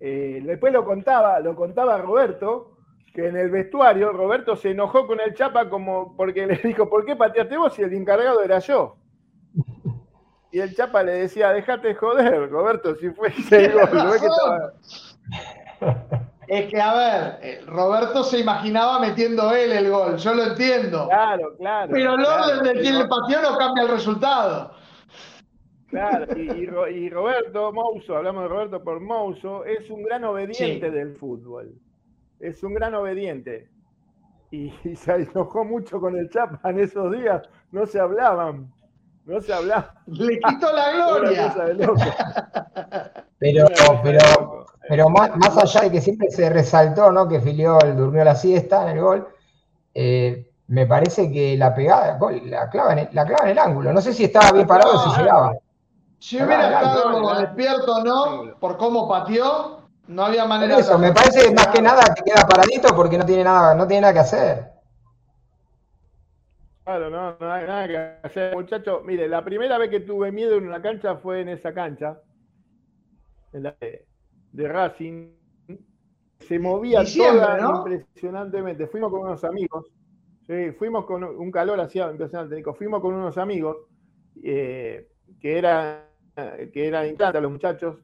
[0.00, 2.75] eh, después lo contaba, lo contaba Roberto,
[3.16, 7.06] que en el vestuario Roberto se enojó con el Chapa como porque le dijo, ¿por
[7.06, 8.98] qué pateaste vos si el encargado era yo?
[10.52, 13.88] Y el Chapa le decía, déjate joder, Roberto, si fue ese gol.
[16.46, 21.08] Es que, a ver, eh, Roberto se imaginaba metiendo él el gol, yo lo entiendo.
[21.08, 21.90] Claro, claro.
[21.92, 24.72] Pero el orden de quien le pateó no cambia el resultado.
[25.88, 31.74] Claro, y, Roberto Mouso, hablamos de Roberto por Mouso, es un gran obediente del fútbol
[32.40, 33.68] es un gran obediente.
[34.50, 37.42] Y, se enojó mucho con el Chapa en esos días.
[37.72, 38.72] No se hablaban.
[39.24, 39.90] No se hablaban.
[40.06, 41.54] Le quitó la gloria.
[43.38, 43.66] pero,
[44.02, 47.28] pero, pero más, allá de que siempre se resaltó ¿no?
[47.28, 49.28] que Filiol durmió la siesta en el gol,
[49.94, 53.92] eh, me parece que la pegada, la clava, en el, la clava en el ángulo.
[53.92, 55.54] No sé si estaba bien parado o si llegaba.
[56.18, 61.52] Si hubiera estado despierto o no, por cómo pateó, no había manera eso, me parece
[61.52, 64.72] más que nada que queda paradito porque no tiene nada, no tiene nada que hacer.
[66.84, 69.04] Claro, no, no hay nada que hacer, muchachos.
[69.04, 72.20] Mire, la primera vez que tuve miedo en una cancha fue en esa cancha,
[73.52, 75.32] en la de, Racing.
[76.38, 78.86] Se movía toda impresionantemente.
[78.86, 79.86] Fuimos con unos amigos,
[80.46, 82.74] sí, fuimos con un calor hacía impresionante, Nico.
[82.74, 83.78] Fuimos con unos amigos
[84.44, 85.08] eh,
[85.40, 86.02] que eran
[86.72, 87.96] que eran los muchachos,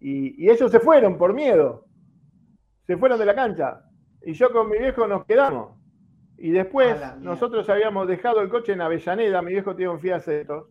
[0.00, 1.86] y, y ellos se fueron por miedo.
[2.86, 3.82] Se fueron de la cancha.
[4.22, 5.78] Y yo con mi viejo nos quedamos.
[6.38, 10.68] Y después nosotros habíamos dejado el coche en Avellaneda, mi viejo tiene un Fiat Ceto,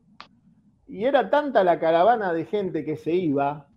[0.87, 3.67] y era tanta la caravana de gente que se iba,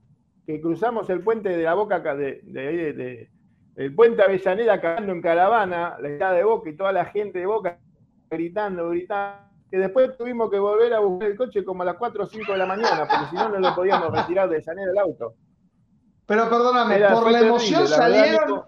[0.46, 3.28] que cruzamos el puente de la Boca, de, de,
[3.74, 7.46] el puente Avellaneda cagando en caravana, la edad de Boca y toda la gente de
[7.46, 7.80] Boca
[8.30, 12.24] gritando, gritando, que después tuvimos que volver a buscar el coche como a las 4
[12.24, 14.98] o 5 de la mañana, porque si no, no lo podíamos retirar de Avellaneda el
[14.98, 15.34] auto.
[16.26, 18.64] Pero perdóname, por la emoción salieron,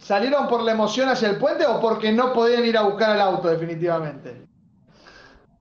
[0.00, 3.20] ¿Salieron por la emoción hacia el puente o porque no podían ir a buscar el
[3.20, 4.46] auto definitivamente?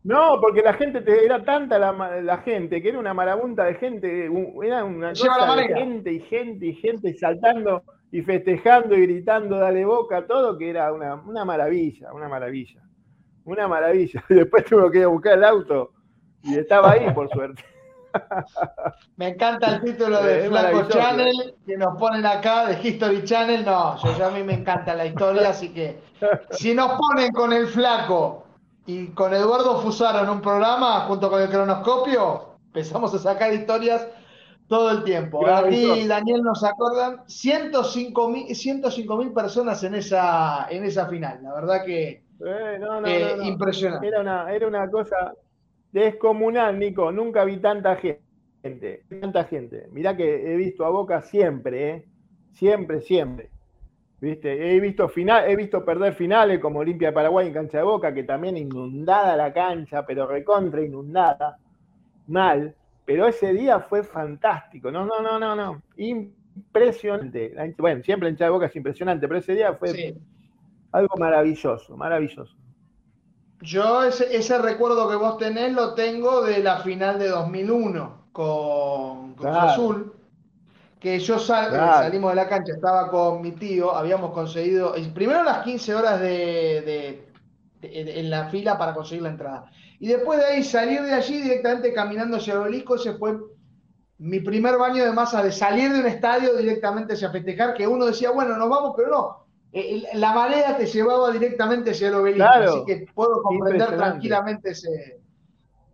[0.06, 4.30] No, porque la gente era tanta la, gente que era una marabunta de gente,
[4.64, 9.84] era una cosa de gente y gente y gente saltando y festejando y gritando, dale
[9.84, 12.82] boca, todo que era una, una maravilla, una maravilla,
[13.52, 14.24] una maravilla.
[14.30, 15.92] Después tuvo que ir a buscar el auto
[16.44, 17.64] y estaba ahí, por suerte.
[19.18, 23.66] Me encanta el título de Flaco Channel que nos ponen acá de History Channel.
[23.66, 26.00] No, yo, a mí me encanta la historia, así que
[26.52, 28.46] si nos ponen con el Flaco
[28.86, 34.08] y con Eduardo Fusaro en un programa junto con el cronoscopio, empezamos a sacar historias
[34.68, 35.48] todo el tiempo.
[35.48, 41.40] Aquí Daniel nos acordan 105 mil personas en esa, en esa final.
[41.44, 44.08] La verdad que eh, impresionante.
[44.08, 45.34] Era una, era una cosa
[45.92, 47.12] Descomunal, Nico.
[47.12, 49.04] Nunca vi tanta gente.
[49.22, 49.88] Tanta gente.
[49.92, 52.06] Mirá que he visto a Boca siempre, ¿eh?
[52.54, 53.50] Siempre, siempre.
[54.22, 54.76] ¿Viste?
[54.76, 58.14] He visto final, he visto perder finales como Olimpia de Paraguay en cancha de Boca,
[58.14, 61.58] que también inundada la cancha, pero recontra inundada.
[62.28, 62.76] Mal.
[63.06, 64.92] Pero ese día fue fantástico.
[64.92, 65.82] No, no, no, no, no.
[65.96, 67.54] Impresionante.
[67.78, 70.16] Bueno, siempre en cancha de Boca es impresionante, pero ese día fue
[70.92, 72.56] algo maravilloso, maravilloso.
[73.62, 79.56] Yo ese, recuerdo que vos tenés lo tengo de la final de 2001 con Cruz
[79.56, 80.14] Azul,
[81.00, 85.96] que yo salimos de la cancha, estaba con mi tío, habíamos conseguido, primero las 15
[85.96, 87.28] horas de,
[87.82, 89.72] en la fila para conseguir la entrada.
[90.00, 93.38] Y después de ahí salir de allí directamente caminando hacia el obelisco, ese fue
[94.20, 98.06] mi primer baño de masa de salir de un estadio directamente hacia festejar, que uno
[98.06, 99.39] decía, bueno, nos vamos, pero no, eh,
[100.14, 105.22] la marea te llevaba directamente hacia el obelisco, así que puedo comprender tranquilamente ese,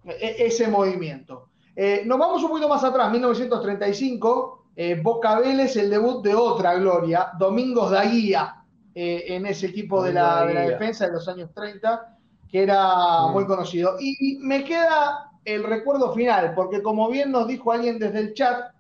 [0.06, 1.50] e, ese movimiento.
[1.76, 6.76] Eh, nos vamos un poquito más atrás, 1935, eh, Boca Vélez, el debut de otra
[6.76, 8.62] gloria, Domingos Daguía,
[8.98, 12.18] en ese equipo de la, defensa de los años 30,
[12.50, 13.98] que era muy conocido.
[14.00, 18.72] Y me queda el recuerdo final, porque como bien nos dijo alguien desde el chat,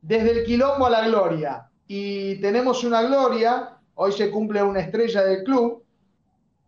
[0.00, 5.22] desde el quilombo a la gloria, y tenemos una gloria Hoy se cumple una estrella
[5.24, 5.84] del club.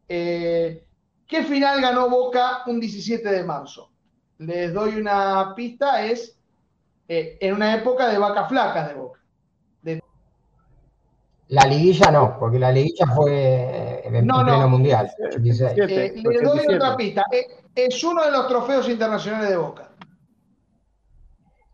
[0.06, 0.84] Eh,
[1.26, 3.90] ¿Qué final ganó Boca un 17 de marzo?
[4.36, 6.38] Les doy una pista, es
[7.08, 9.20] eh, en una época de vacas flacas de Boca.
[11.48, 15.10] La liguilla no, porque la liguilla fue en no, pleno mundial.
[15.18, 17.24] Eh, le doy otra pista.
[17.74, 19.90] es uno de los trofeos internacionales de Boca.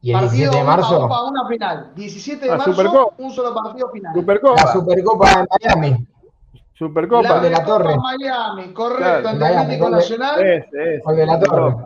[0.09, 1.29] ¿Y el 17 de marzo?
[1.29, 1.93] una final.
[1.95, 4.15] 17 de marzo, un solo partido final.
[4.15, 4.63] Supercopa.
[4.65, 6.07] La Supercopa de Miami.
[6.73, 7.29] Supercopa.
[7.29, 7.97] La de la Torre.
[7.99, 10.47] Miami, correcto, ante Atlético Nacional.
[10.47, 11.77] Es, es, de la Torre.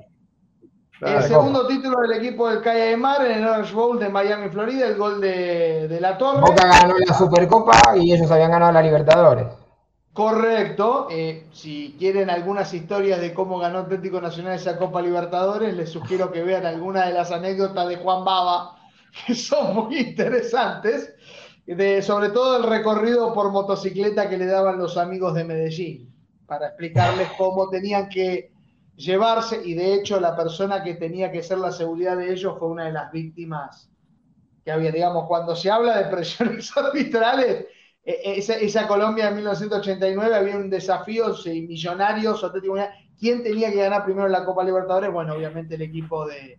[1.00, 4.48] El segundo título del equipo del Calle de Mar en el Orange Bowl de Miami,
[4.50, 6.42] Florida, el gol de, de la Torre.
[6.42, 9.61] Boca ganó la Supercopa y ellos habían ganado la Libertadores.
[10.12, 11.08] Correcto.
[11.10, 16.30] Eh, si quieren algunas historias de cómo ganó Atlético Nacional esa Copa Libertadores, les sugiero
[16.30, 18.76] que vean algunas de las anécdotas de Juan Baba,
[19.26, 21.14] que son muy interesantes,
[21.66, 26.14] de, sobre todo el recorrido por motocicleta que le daban los amigos de Medellín,
[26.46, 28.52] para explicarles cómo tenían que
[28.96, 32.68] llevarse, y de hecho la persona que tenía que ser la seguridad de ellos fue
[32.68, 33.88] una de las víctimas
[34.62, 37.66] que había, digamos, cuando se habla de presiones arbitrales,
[38.04, 42.44] esa, esa, Colombia de 1989 había un desafío millonarios,
[43.18, 45.12] ¿quién tenía que ganar primero la Copa Libertadores?
[45.12, 46.58] Bueno, obviamente el equipo de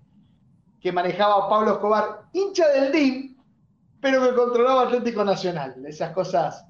[0.79, 3.37] que manejaba Pablo Escobar, hincha del DIM,
[4.01, 5.75] pero que controlaba Atlético Nacional.
[5.85, 6.65] Esas cosas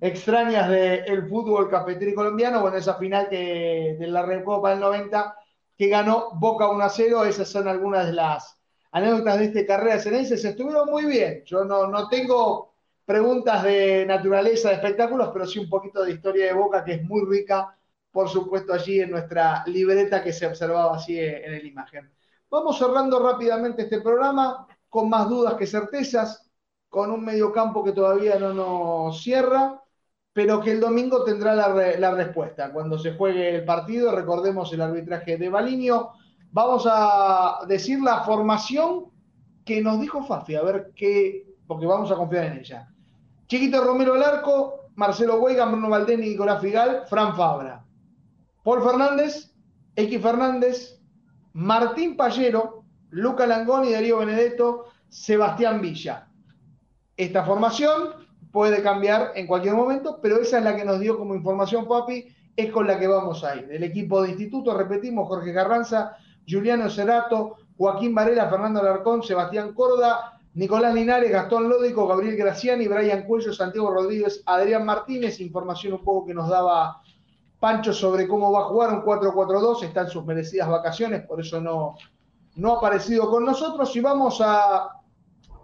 [0.00, 5.34] extrañas del fútbol cafetero colombiano, bueno, esa final que, de la Recopa del 90
[5.78, 8.60] que ganó Boca 1 a 0, esas son algunas de las
[8.92, 11.42] anécdotas de este carrera se estuvieron muy bien.
[11.46, 12.73] Yo no, no tengo
[13.04, 17.02] preguntas de naturaleza de espectáculos, pero sí un poquito de historia de Boca que es
[17.04, 17.76] muy rica
[18.14, 22.08] por supuesto, allí en nuestra libreta que se observaba así en la imagen.
[22.48, 26.48] Vamos cerrando rápidamente este programa con más dudas que certezas,
[26.88, 29.82] con un mediocampo que todavía no nos cierra,
[30.32, 32.72] pero que el domingo tendrá la, respuesta.
[32.72, 36.12] Cuando se juegue el partido, recordemos el arbitraje de Balinio,
[36.52, 39.06] vamos a decir la formación
[39.64, 42.93] que nos dijo Fafi, a ver qué, porque vamos a confiar en ella.
[43.46, 47.84] Chiquito Romero el arco, Marcelo Huega, Bruno Valdeni, Nicolás Figal, Fran Fabra.
[48.62, 49.52] Paul Fernández,
[49.96, 51.00] X Fernández,
[51.52, 56.28] Martín Pallero, Luca Langoni, Darío Benedetto, Sebastián Villa.
[57.16, 61.34] Esta formación puede cambiar en cualquier momento, pero esa es la que nos dio como
[61.34, 62.26] información Papi,
[62.56, 63.68] es con la que vamos a ir.
[63.70, 66.16] El equipo de instituto, repetimos, Jorge Carranza,
[66.48, 73.24] Juliano Cerato, Joaquín Varela, Fernando Alarcón, Sebastián Corda, Nicolás Linares, Gastón Lódico, Gabriel Graciani, Brian
[73.24, 77.02] Cuello, Santiago Rodríguez, Adrián Martínez, información un poco que nos daba
[77.58, 81.60] Pancho sobre cómo va a jugar un 4-4-2, está en sus merecidas vacaciones, por eso
[81.60, 81.96] no,
[82.56, 83.94] no ha aparecido con nosotros.
[83.96, 84.90] Y vamos a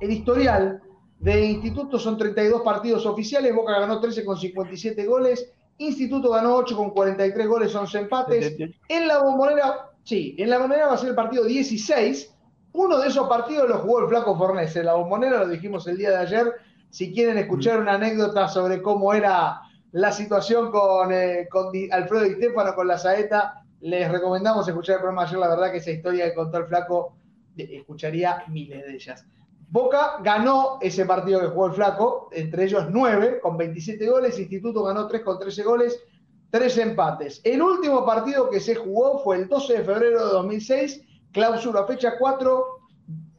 [0.01, 0.83] el historial
[1.21, 6.77] de Instituto, son 32 partidos oficiales, Boca ganó 13 con 57 goles, Instituto ganó 8
[6.77, 8.57] con 43 goles, 11 empates.
[8.89, 12.35] En la bombonera, sí, en la bombonera va a ser el partido 16.
[12.73, 14.75] Uno de esos partidos lo jugó el Flaco Fornés.
[14.77, 16.53] En la bombonera lo dijimos el día de ayer.
[16.91, 21.49] Si quieren escuchar una anécdota sobre cómo era la situación con, eh,
[21.91, 23.65] Alfredo Di Stefano, con la saeta.
[23.81, 25.39] Les recomendamos escuchar el programa ayer.
[25.39, 27.15] La verdad que esa historia que contó el Flaco,
[27.57, 29.25] escucharía miles de ellas.
[29.71, 34.39] Boca ganó ese partido que jugó el Flaco, entre ellos nueve, con 27 goles.
[34.39, 36.03] Instituto ganó 3 con 13 goles,
[36.51, 37.41] tres empates.
[37.45, 41.03] El último partido que se jugó fue el 12 de febrero de 2006,
[41.33, 42.65] clausura fecha 4.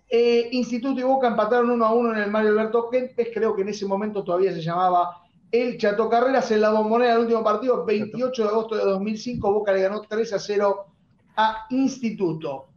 [0.09, 3.61] Eh, Instituto y Boca empataron 1 a 1 en el Mario Alberto Kempes, creo que
[3.61, 7.85] en ese momento todavía se llamaba el Chato Carreras en la bombonera del último partido,
[7.85, 10.85] 28 de agosto de 2005, Boca le ganó 3 a 0
[11.35, 12.67] a Instituto.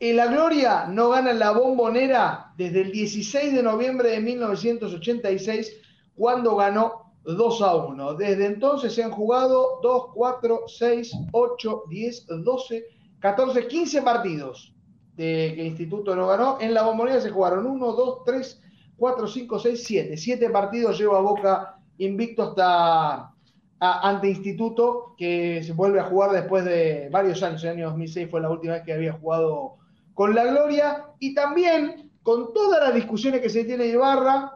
[0.00, 5.72] En la Gloria no gana la bombonera desde el 16 de noviembre de 1986,
[6.14, 8.14] cuando ganó 2 a 1.
[8.14, 12.86] Desde entonces se han jugado 2, 4, 6, 8, 10, 12,
[13.20, 14.74] 14, 15 partidos
[15.16, 16.58] de que Instituto no ganó.
[16.60, 18.62] En la bombonera se jugaron 1, 2, 3,
[18.96, 20.16] 4, 5, 6, 7.
[20.16, 23.34] 7 partidos lleva Boca invicto hasta
[23.80, 27.62] ante Instituto, que se vuelve a jugar después de varios años.
[27.62, 29.76] En el año 2006 fue la última vez que había jugado
[30.14, 31.06] con la Gloria.
[31.18, 34.52] Y también, con todas las discusiones que se tiene de Ibarra,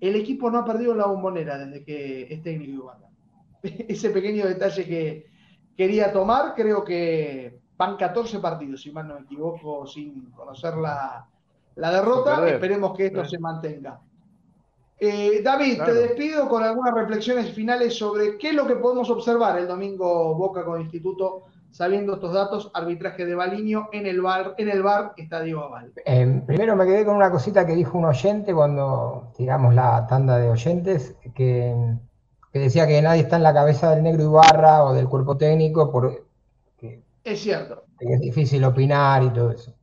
[0.00, 3.08] el equipo no ha perdido la bombonera desde que es técnico Ibarra.
[3.88, 5.26] Ese pequeño detalle que
[5.76, 11.26] quería tomar, creo que van 14 partidos, si mal no me equivoco, sin conocer la,
[11.74, 12.48] derrota.
[12.48, 13.98] Esperemos que esto se mantenga.
[14.98, 19.58] Eh, David, te despido con algunas reflexiones finales sobre qué es lo que podemos observar
[19.58, 21.42] el domingo Boca con Instituto,
[21.72, 25.92] sabiendo estos datos, arbitraje de Baliño en el bar, en el bar Estadio Aval.
[26.04, 30.38] Eh, primero me quedé con una cosita que dijo un oyente cuando tiramos la tanda
[30.38, 31.74] de oyentes, que,
[32.52, 36.31] decía que nadie está en la cabeza del negro Ibarra o del cuerpo técnico, por,
[37.24, 37.84] es cierto.
[37.98, 39.74] es difícil opinar y todo eso.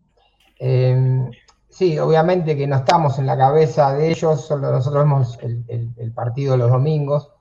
[0.60, 1.30] Eh,
[1.70, 6.57] Sí, obviamente que no estamos en la cabeza de ellos, solo nosotros vemos el, partido
[6.57, 7.32] los domingos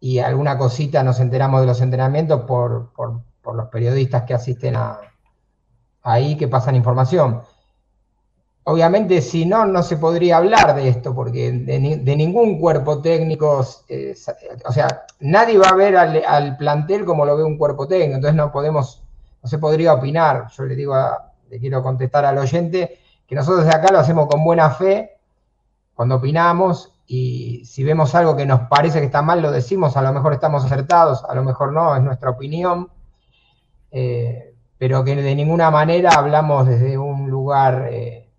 [0.00, 5.00] y alguna cosita nos enteramos de los entrenamientos por, los periodistas que asisten a,
[6.02, 7.42] ahí, que pasan información.
[8.64, 14.14] Obviamente, si no, no se podría hablar de esto, porque de, ningún cuerpo técnico, eh,
[14.66, 18.36] o sea, nadie va a ver al, plantel como lo ve un cuerpo técnico, entonces
[18.36, 19.03] no podemos,
[19.44, 20.48] no se podría opinar.
[20.56, 20.96] Yo le digo,
[21.50, 25.18] le quiero contestar al oyente, que nosotros de acá lo hacemos con buena fe
[25.94, 30.02] cuando opinamos y si vemos algo que nos parece que está mal, lo decimos, a
[30.02, 32.88] lo mejor estamos acertados, a lo mejor no, es nuestra opinión,
[33.90, 38.30] eh, pero que de ninguna manera hablamos desde un lugar eh,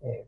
[0.00, 0.26] eh,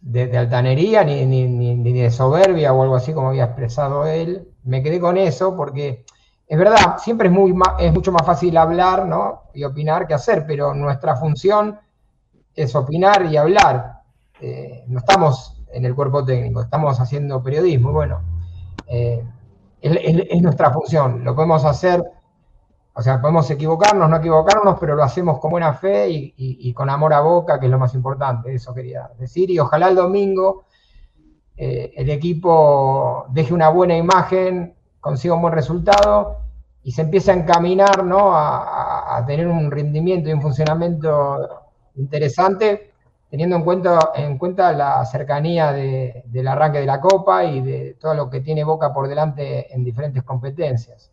[0.00, 4.48] de, altanería ni, ni, de soberbia o algo así como había expresado él.
[4.62, 6.04] Me quedé con eso porque
[6.46, 9.08] es verdad, siempre es, muy, es mucho más fácil hablar
[9.54, 11.78] y opinar que hacer, pero nuestra función
[12.54, 14.02] es opinar y hablar.
[14.40, 17.92] Eh, no estamos en el cuerpo técnico, estamos haciendo periodismo.
[17.92, 18.20] Bueno,
[18.86, 19.24] eh,
[19.80, 22.02] es, nuestra función, lo podemos hacer,
[22.94, 27.14] o sea, podemos equivocarnos, no equivocarnos, pero lo hacemos con buena fe y, con amor
[27.14, 29.50] a boca, que es lo más importante, eso quería decir.
[29.50, 30.64] Y ojalá el domingo
[31.56, 36.38] eh, el equipo deje una buena imagen, consiga un buen resultado
[36.82, 38.34] y se empiece a encaminar ¿no?
[38.34, 41.62] a, a tener un rendimiento y un funcionamiento
[41.96, 42.90] interesante,
[43.30, 48.14] teniendo en cuenta, en cuenta la cercanía del arranque de la Copa y de todo
[48.14, 51.10] lo que tiene Boca por delante en diferentes competencias.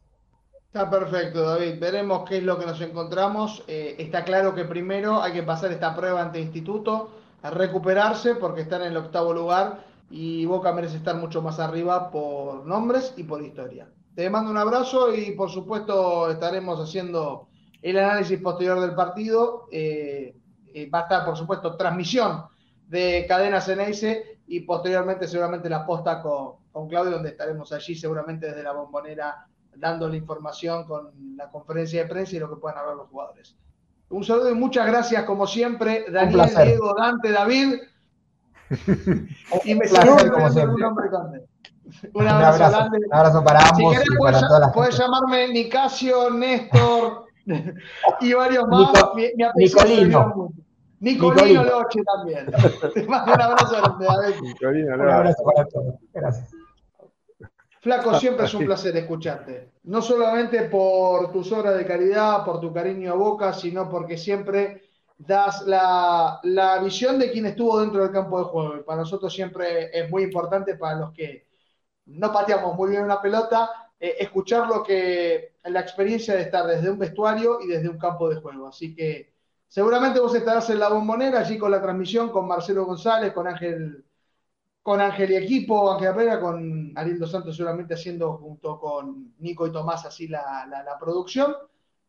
[0.68, 1.78] Está perfecto, David.
[1.78, 3.62] Veremos qué es lo que nos encontramos.
[3.68, 7.10] Eh, está claro que primero hay que pasar esta prueba ante Instituto,
[7.44, 12.12] a recuperarse porque están en el octavo lugar y Boca merece estar mucho más arriba
[12.12, 13.90] por nombres y por historia.
[14.14, 17.48] Te mando un abrazo y por supuesto estaremos haciendo
[17.82, 19.68] el análisis posterior del partido.
[19.72, 20.36] Eh,
[20.74, 22.44] eh, va a estar, por supuesto, transmisión
[22.88, 28.48] de Cadena Ceneice y posteriormente seguramente la posta con, con Claudio, donde estaremos allí seguramente
[28.48, 32.78] desde la bombonera dando la información con la conferencia de prensa y lo que puedan
[32.78, 33.56] hablar los jugadores.
[34.10, 37.76] Un saludo y muchas gracias, como siempre, Daniel, Diego, Dante, David.
[39.66, 40.24] Y me saludo.
[40.24, 41.28] Un, un abrazo,
[42.14, 43.94] un abrazo, un abrazo para ambos.
[43.94, 44.44] Si querés, puedes,
[44.74, 47.26] puedes llamarme Nicasio, Néstor
[48.22, 48.92] y varios más.
[49.16, 50.54] mi, mi Nicolino.
[51.00, 52.46] Nicolino Loche también.
[52.94, 54.42] Te mando un abrazo grande.
[54.42, 55.96] Nicolino, un abrazo para todos.
[56.14, 56.52] Gracias.
[57.82, 59.72] Flaco, siempre es un placer escucharte.
[59.86, 64.84] No solamente por tus obras de caridad, por tu cariño a Boca, sino porque siempre
[65.28, 66.40] das la,
[66.84, 68.86] visión de quien estuvo dentro del campo de juego.
[68.86, 71.48] Para nosotros siempre es muy importante, para los que
[72.06, 73.70] no pateamos muy bien una pelota,
[74.00, 78.30] eh, escuchar lo que la experiencia de estar desde un vestuario y desde un campo
[78.30, 78.68] de juego.
[78.68, 79.34] Así que
[79.68, 84.06] seguramente vos estarás en la bombonera allí con la transmisión, con Marcelo González, con Ángel
[84.82, 89.68] con Ángel y equipo, Ángel Herrera, con Ariel Dos Santos seguramente haciendo junto con Nico
[89.68, 91.56] y Tomás así la, la, producción.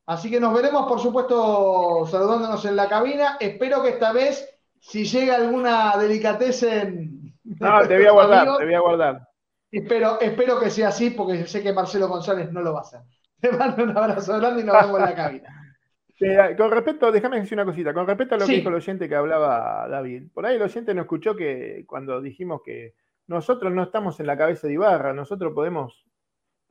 [0.06, 3.36] Así que nos veremos, por supuesto, saludándonos en la cabina.
[3.38, 4.48] Espero que esta vez,
[4.80, 7.34] si llega alguna delicatez en...
[7.44, 9.28] No, te voy a guardar, te voy a guardar.
[9.70, 13.00] Espero, espero que sea así, porque sé que Marcelo González no lo va a hacer.
[13.40, 16.56] Te mando un abrazo grande y nos vemos en la cabina.
[16.56, 19.16] con respecto, déjame decir una cosita, con respecto a lo que dijo el oyente que
[19.16, 22.94] hablaba David, por ahí el oyente no escuchó que cuando dijimos que
[23.26, 26.04] nosotros no estamos en la cabeza de Ibarra, nosotros podemos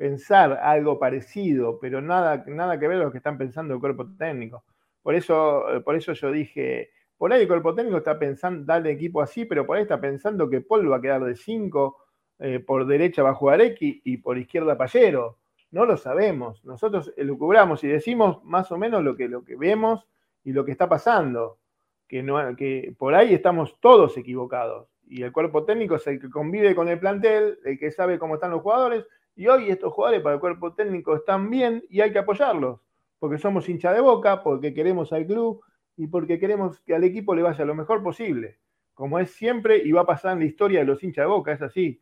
[0.02, 4.08] pensar algo parecido, pero nada, nada que ver con lo que están pensando el cuerpo
[4.18, 4.64] técnico.
[5.04, 9.22] Por eso, por eso yo dije, por ahí el cuerpo técnico está pensando darle equipo
[9.22, 11.98] así, pero por ahí está pensando que Paul va a quedar de 5,
[12.40, 15.38] eh, por derecha va a jugar X y por izquierda Pallero.
[15.70, 16.66] No lo sabemos.
[16.66, 20.08] Nosotros elucubramos y decimos más o menos lo que, lo que vemos
[20.44, 21.60] y lo que está pasando.
[22.08, 24.88] Que, no, que por ahí estamos todos equivocados.
[25.08, 28.34] Y el cuerpo técnico es el que convive con el plantel, el que sabe cómo
[28.34, 29.06] están los jugadores.
[29.36, 32.80] Y hoy estos jugadores para el cuerpo técnico están bien y hay que apoyarlos.
[33.20, 35.62] Porque somos hincha de boca, porque queremos al club
[35.96, 38.60] y porque queremos que al equipo le vaya lo mejor posible.
[38.94, 41.52] Como es siempre y va a pasar en la historia de los hinchas de boca,
[41.52, 42.02] es así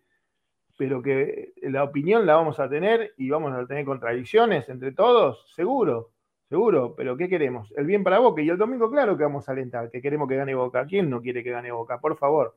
[0.80, 5.52] pero que la opinión la vamos a tener y vamos a tener contradicciones entre todos,
[5.54, 6.12] seguro,
[6.48, 7.74] seguro, pero ¿qué queremos?
[7.76, 10.38] El bien para Boca y el domingo claro que vamos a alentar, que queremos que
[10.38, 10.86] gane Boca.
[10.86, 12.00] ¿Quién no quiere que gane Boca?
[12.00, 12.56] Por favor,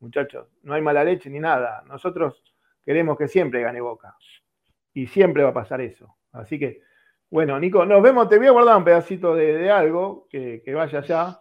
[0.00, 1.82] muchachos, no hay mala leche ni nada.
[1.88, 2.51] Nosotros
[2.84, 4.16] queremos que siempre gane Boca
[4.94, 6.16] y siempre va a pasar eso.
[6.32, 6.82] Así que,
[7.30, 11.40] bueno, Nico, nos vemos, te voy a guardar un pedacito de, algo que, vaya allá.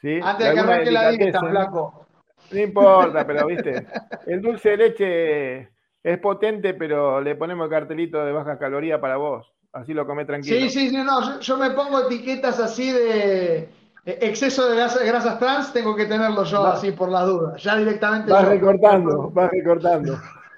[0.00, 0.20] ¿sí?
[0.22, 2.06] Antes de, que arranque la dieta, flaco.
[2.50, 3.86] No importa, pero viste,
[4.26, 5.68] el dulce de leche
[6.02, 9.52] es potente, pero le ponemos el cartelito de baja caloría para vos.
[9.72, 10.56] Así lo comé tranquilo.
[10.56, 13.68] Sí, sí, no, yo, me pongo etiquetas así de
[14.06, 17.62] exceso de grasas, trans, tengo que tenerlo yo así por las dudas.
[17.62, 18.30] Ya directamente.
[18.30, 20.16] Vas recortando, vas recortando.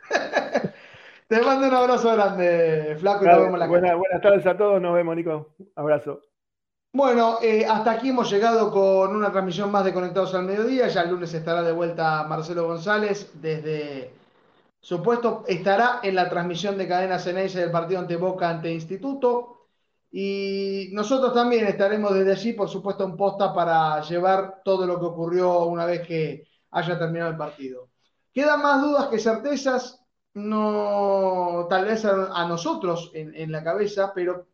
[1.28, 4.94] Te mando un abrazo grande, Flaco, y nos vemos la buenas tardes a todos, nos
[4.94, 5.54] vemos, Nico.
[5.76, 6.22] Abrazo.
[6.92, 10.88] Bueno, eh, hasta aquí hemos llegado con una transmisión más de Conectados al Mediodía.
[10.88, 14.10] Ya el lunes estará de vuelta Marcelo González desde
[14.80, 19.66] supuesto estará en la transmisión de Cadena Ceneice del partido ante Boca ante Instituto.
[20.10, 25.04] Y nosotros también estaremos desde allí, por supuesto, en posta para llevar todo lo que
[25.04, 27.87] ocurrió una vez que haya terminado el partido.
[28.38, 30.00] Quedan más dudas que certezas,
[30.34, 34.46] no tal vez a, nosotros en, en la cabeza, pero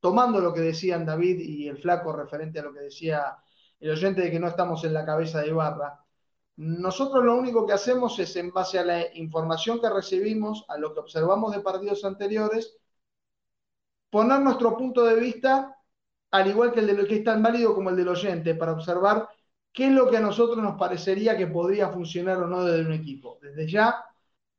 [0.00, 3.36] tomando lo que decían David y el flaco referente a lo que decía
[3.78, 6.04] el oyente de que no estamos en la cabeza de Ibarra,
[6.56, 10.92] nosotros lo único que hacemos es, en base a la información que recibimos, a lo
[10.92, 12.76] que observamos de partidos anteriores,
[14.10, 15.78] poner nuestro punto de vista,
[16.32, 18.72] al igual que el de lo que es tan válido como el del oyente, para
[18.72, 19.28] observar
[19.72, 22.92] qué es lo que a nosotros nos parecería que podría funcionar o no desde un
[22.92, 23.38] equipo.
[23.40, 24.04] Desde ya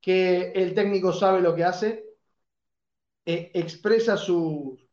[0.02, 2.06] que el técnico sabe lo que hace,
[3.26, 4.84] eh, expresa sus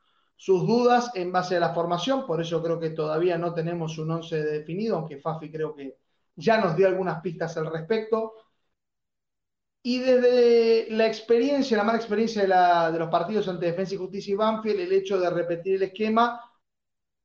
[0.40, 4.10] sus dudas en base a la formación, por eso creo que todavía no tenemos un
[4.10, 5.98] 11 definido, aunque Fafi creo que
[6.34, 8.32] ya nos dio algunas pistas al respecto.
[9.82, 12.42] Y desde la experiencia, la mala experiencia
[12.90, 16.40] de, los partidos ante Defensa y Justicia y Banfield, el hecho de repetir el esquema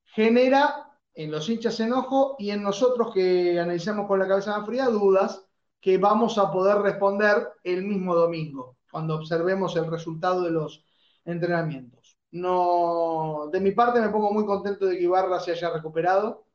[0.03, 4.87] genera en los hinchas enojo y en nosotros que analizamos con la cabeza más fría
[4.87, 5.45] dudas
[5.79, 10.83] que vamos a poder responder el mismo domingo, cuando observemos el resultado de los
[11.23, 12.17] entrenamientos.
[12.31, 16.45] de mi parte me pongo muy contento de que Ibarra se haya recuperado.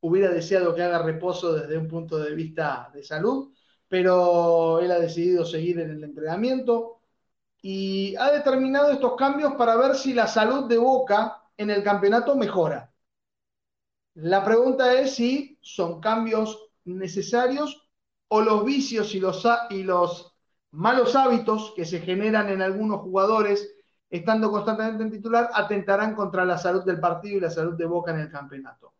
[0.00, 3.52] Hubiera deseado que haga reposo desde un punto de vista de salud,
[3.88, 7.00] pero él ha decidido seguir en el entrenamiento
[7.62, 12.36] y ha determinado estos cambios para ver si la salud de Boca en el campeonato
[12.36, 12.93] mejora.
[14.14, 17.88] La pregunta es si son cambios necesarios
[18.28, 20.34] o los vicios y los,
[20.70, 23.74] malos hábitos que se generan en algunos jugadores
[24.10, 28.12] estando constantemente en titular atentarán contra la salud del partido y la salud de Boca
[28.12, 28.94] en el campeonato.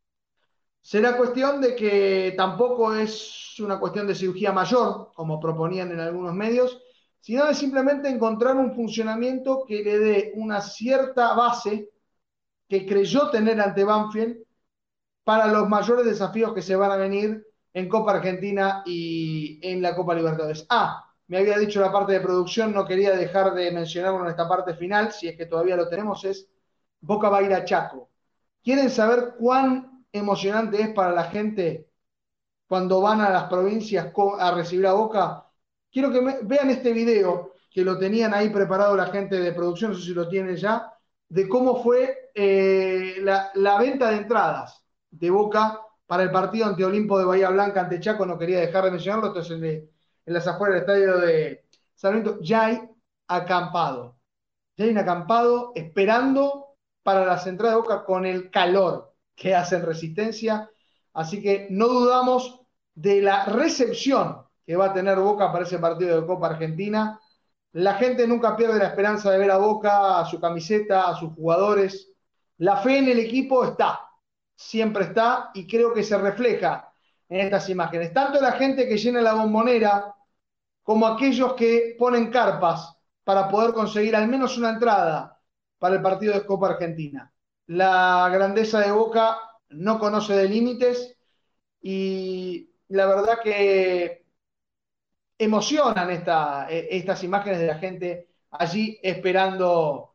[0.80, 6.34] Será cuestión de que tampoco es una cuestión de cirugía mayor, como proponían en algunos
[6.34, 6.80] medios,
[7.20, 11.90] sino de simplemente encontrar un funcionamiento que le dé una cierta base
[12.68, 14.43] que creyó tener ante Banfield
[15.24, 19.96] para los mayores desafíos que se van a venir en Copa Argentina y en la
[19.96, 20.66] Copa Libertadores.
[20.68, 24.48] Ah, me había dicho la parte de producción, no quería dejar de mencionarlo en esta
[24.48, 26.48] parte final, si es que todavía lo tenemos, es
[27.00, 28.10] Boca va a ir a Chaco.
[28.62, 31.88] ¿Quieren saber cuán emocionante es para la gente
[32.66, 35.46] cuando van a las provincias a recibir a Boca?
[35.90, 39.96] Quiero que vean este video que lo tenían ahí preparado la gente de producción, no
[39.96, 40.92] sé si lo tienen ya,
[41.28, 44.83] de cómo fue eh, la, la venta de entradas
[45.18, 48.84] de Boca para el partido ante Olimpo de Bahía Blanca ante Chaco, no quería dejar
[48.84, 49.90] de mencionarlo, entonces le,
[50.26, 51.64] en las afueras del estadio de
[51.94, 52.80] Sarmiento, ya hay
[53.28, 54.18] acampado.
[54.76, 59.84] Ya hay un acampado esperando para las entradas de Boca con el calor que hacen
[59.84, 60.70] resistencia.
[61.12, 62.60] Así que no dudamos
[62.94, 67.20] de la recepción que va a tener Boca para ese partido de Copa Argentina.
[67.72, 71.32] La gente nunca pierde la esperanza de ver a Boca, a su camiseta, a sus
[71.34, 72.10] jugadores.
[72.58, 74.03] La fe en el equipo está,
[74.54, 76.92] siempre está y creo que se refleja
[77.28, 78.12] en estas imágenes.
[78.12, 80.14] Tanto la gente que llena la bombonera
[80.82, 85.40] como aquellos que ponen carpas para poder conseguir al menos una entrada
[85.78, 87.32] para el partido de Copa Argentina.
[87.66, 89.38] La grandeza de Boca
[89.70, 91.16] no conoce de límites
[91.80, 94.24] y la verdad que
[95.38, 100.14] emocionan estas imágenes de la gente allí esperando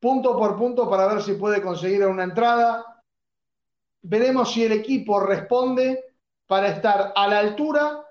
[0.00, 2.89] punto por punto para ver si puede conseguir una entrada.
[4.02, 6.04] Veremos si el equipo responde
[6.46, 8.04] para estar a la altura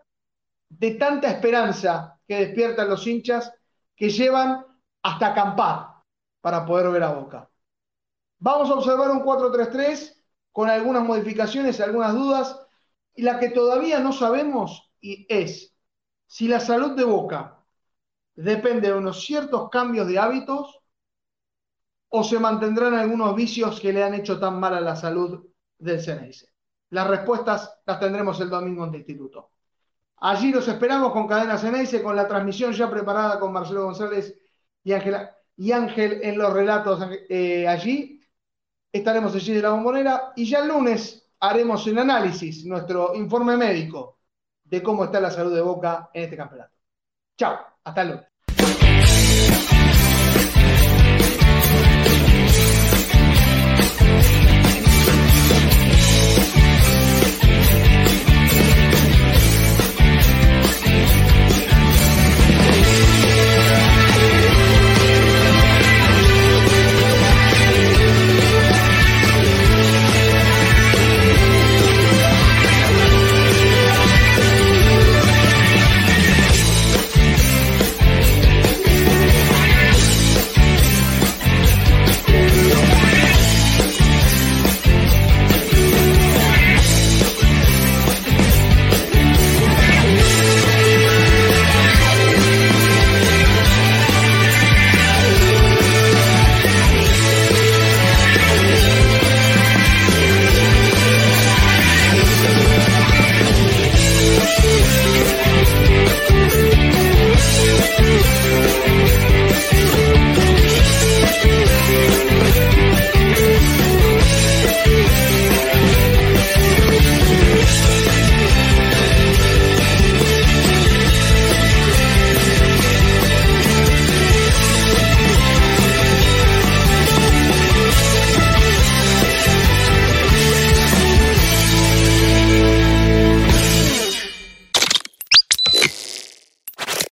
[0.70, 3.52] de tanta esperanza que despiertan los hinchas
[3.96, 4.66] que llevan
[5.02, 5.88] hasta acampar
[6.42, 7.50] para poder ver a Boca.
[8.38, 10.16] Vamos a observar un 4-3-3
[10.52, 12.60] con algunas modificaciones, algunas dudas,
[13.16, 15.76] y la que todavía no sabemos y es
[16.26, 17.66] si la salud de Boca
[18.36, 20.80] depende de unos ciertos cambios de hábitos
[22.10, 25.49] o se mantendrán algunos vicios que le han hecho tan mal a la salud
[25.80, 26.48] del CNS.
[26.92, 29.52] Las respuestas las tendremos el domingo en el instituto.
[30.18, 34.38] Allí los esperamos con Cadena Ceneice, con la transmisión ya preparada con Marcelo González
[34.84, 38.22] y, y Ángel en los relatos eh, allí.
[38.92, 44.20] Estaremos allí de la bombonera y ya el lunes haremos el análisis, nuestro informe médico
[44.64, 46.74] de cómo está la salud de Boca en este campeonato.
[47.38, 48.26] Chao, hasta el lunes.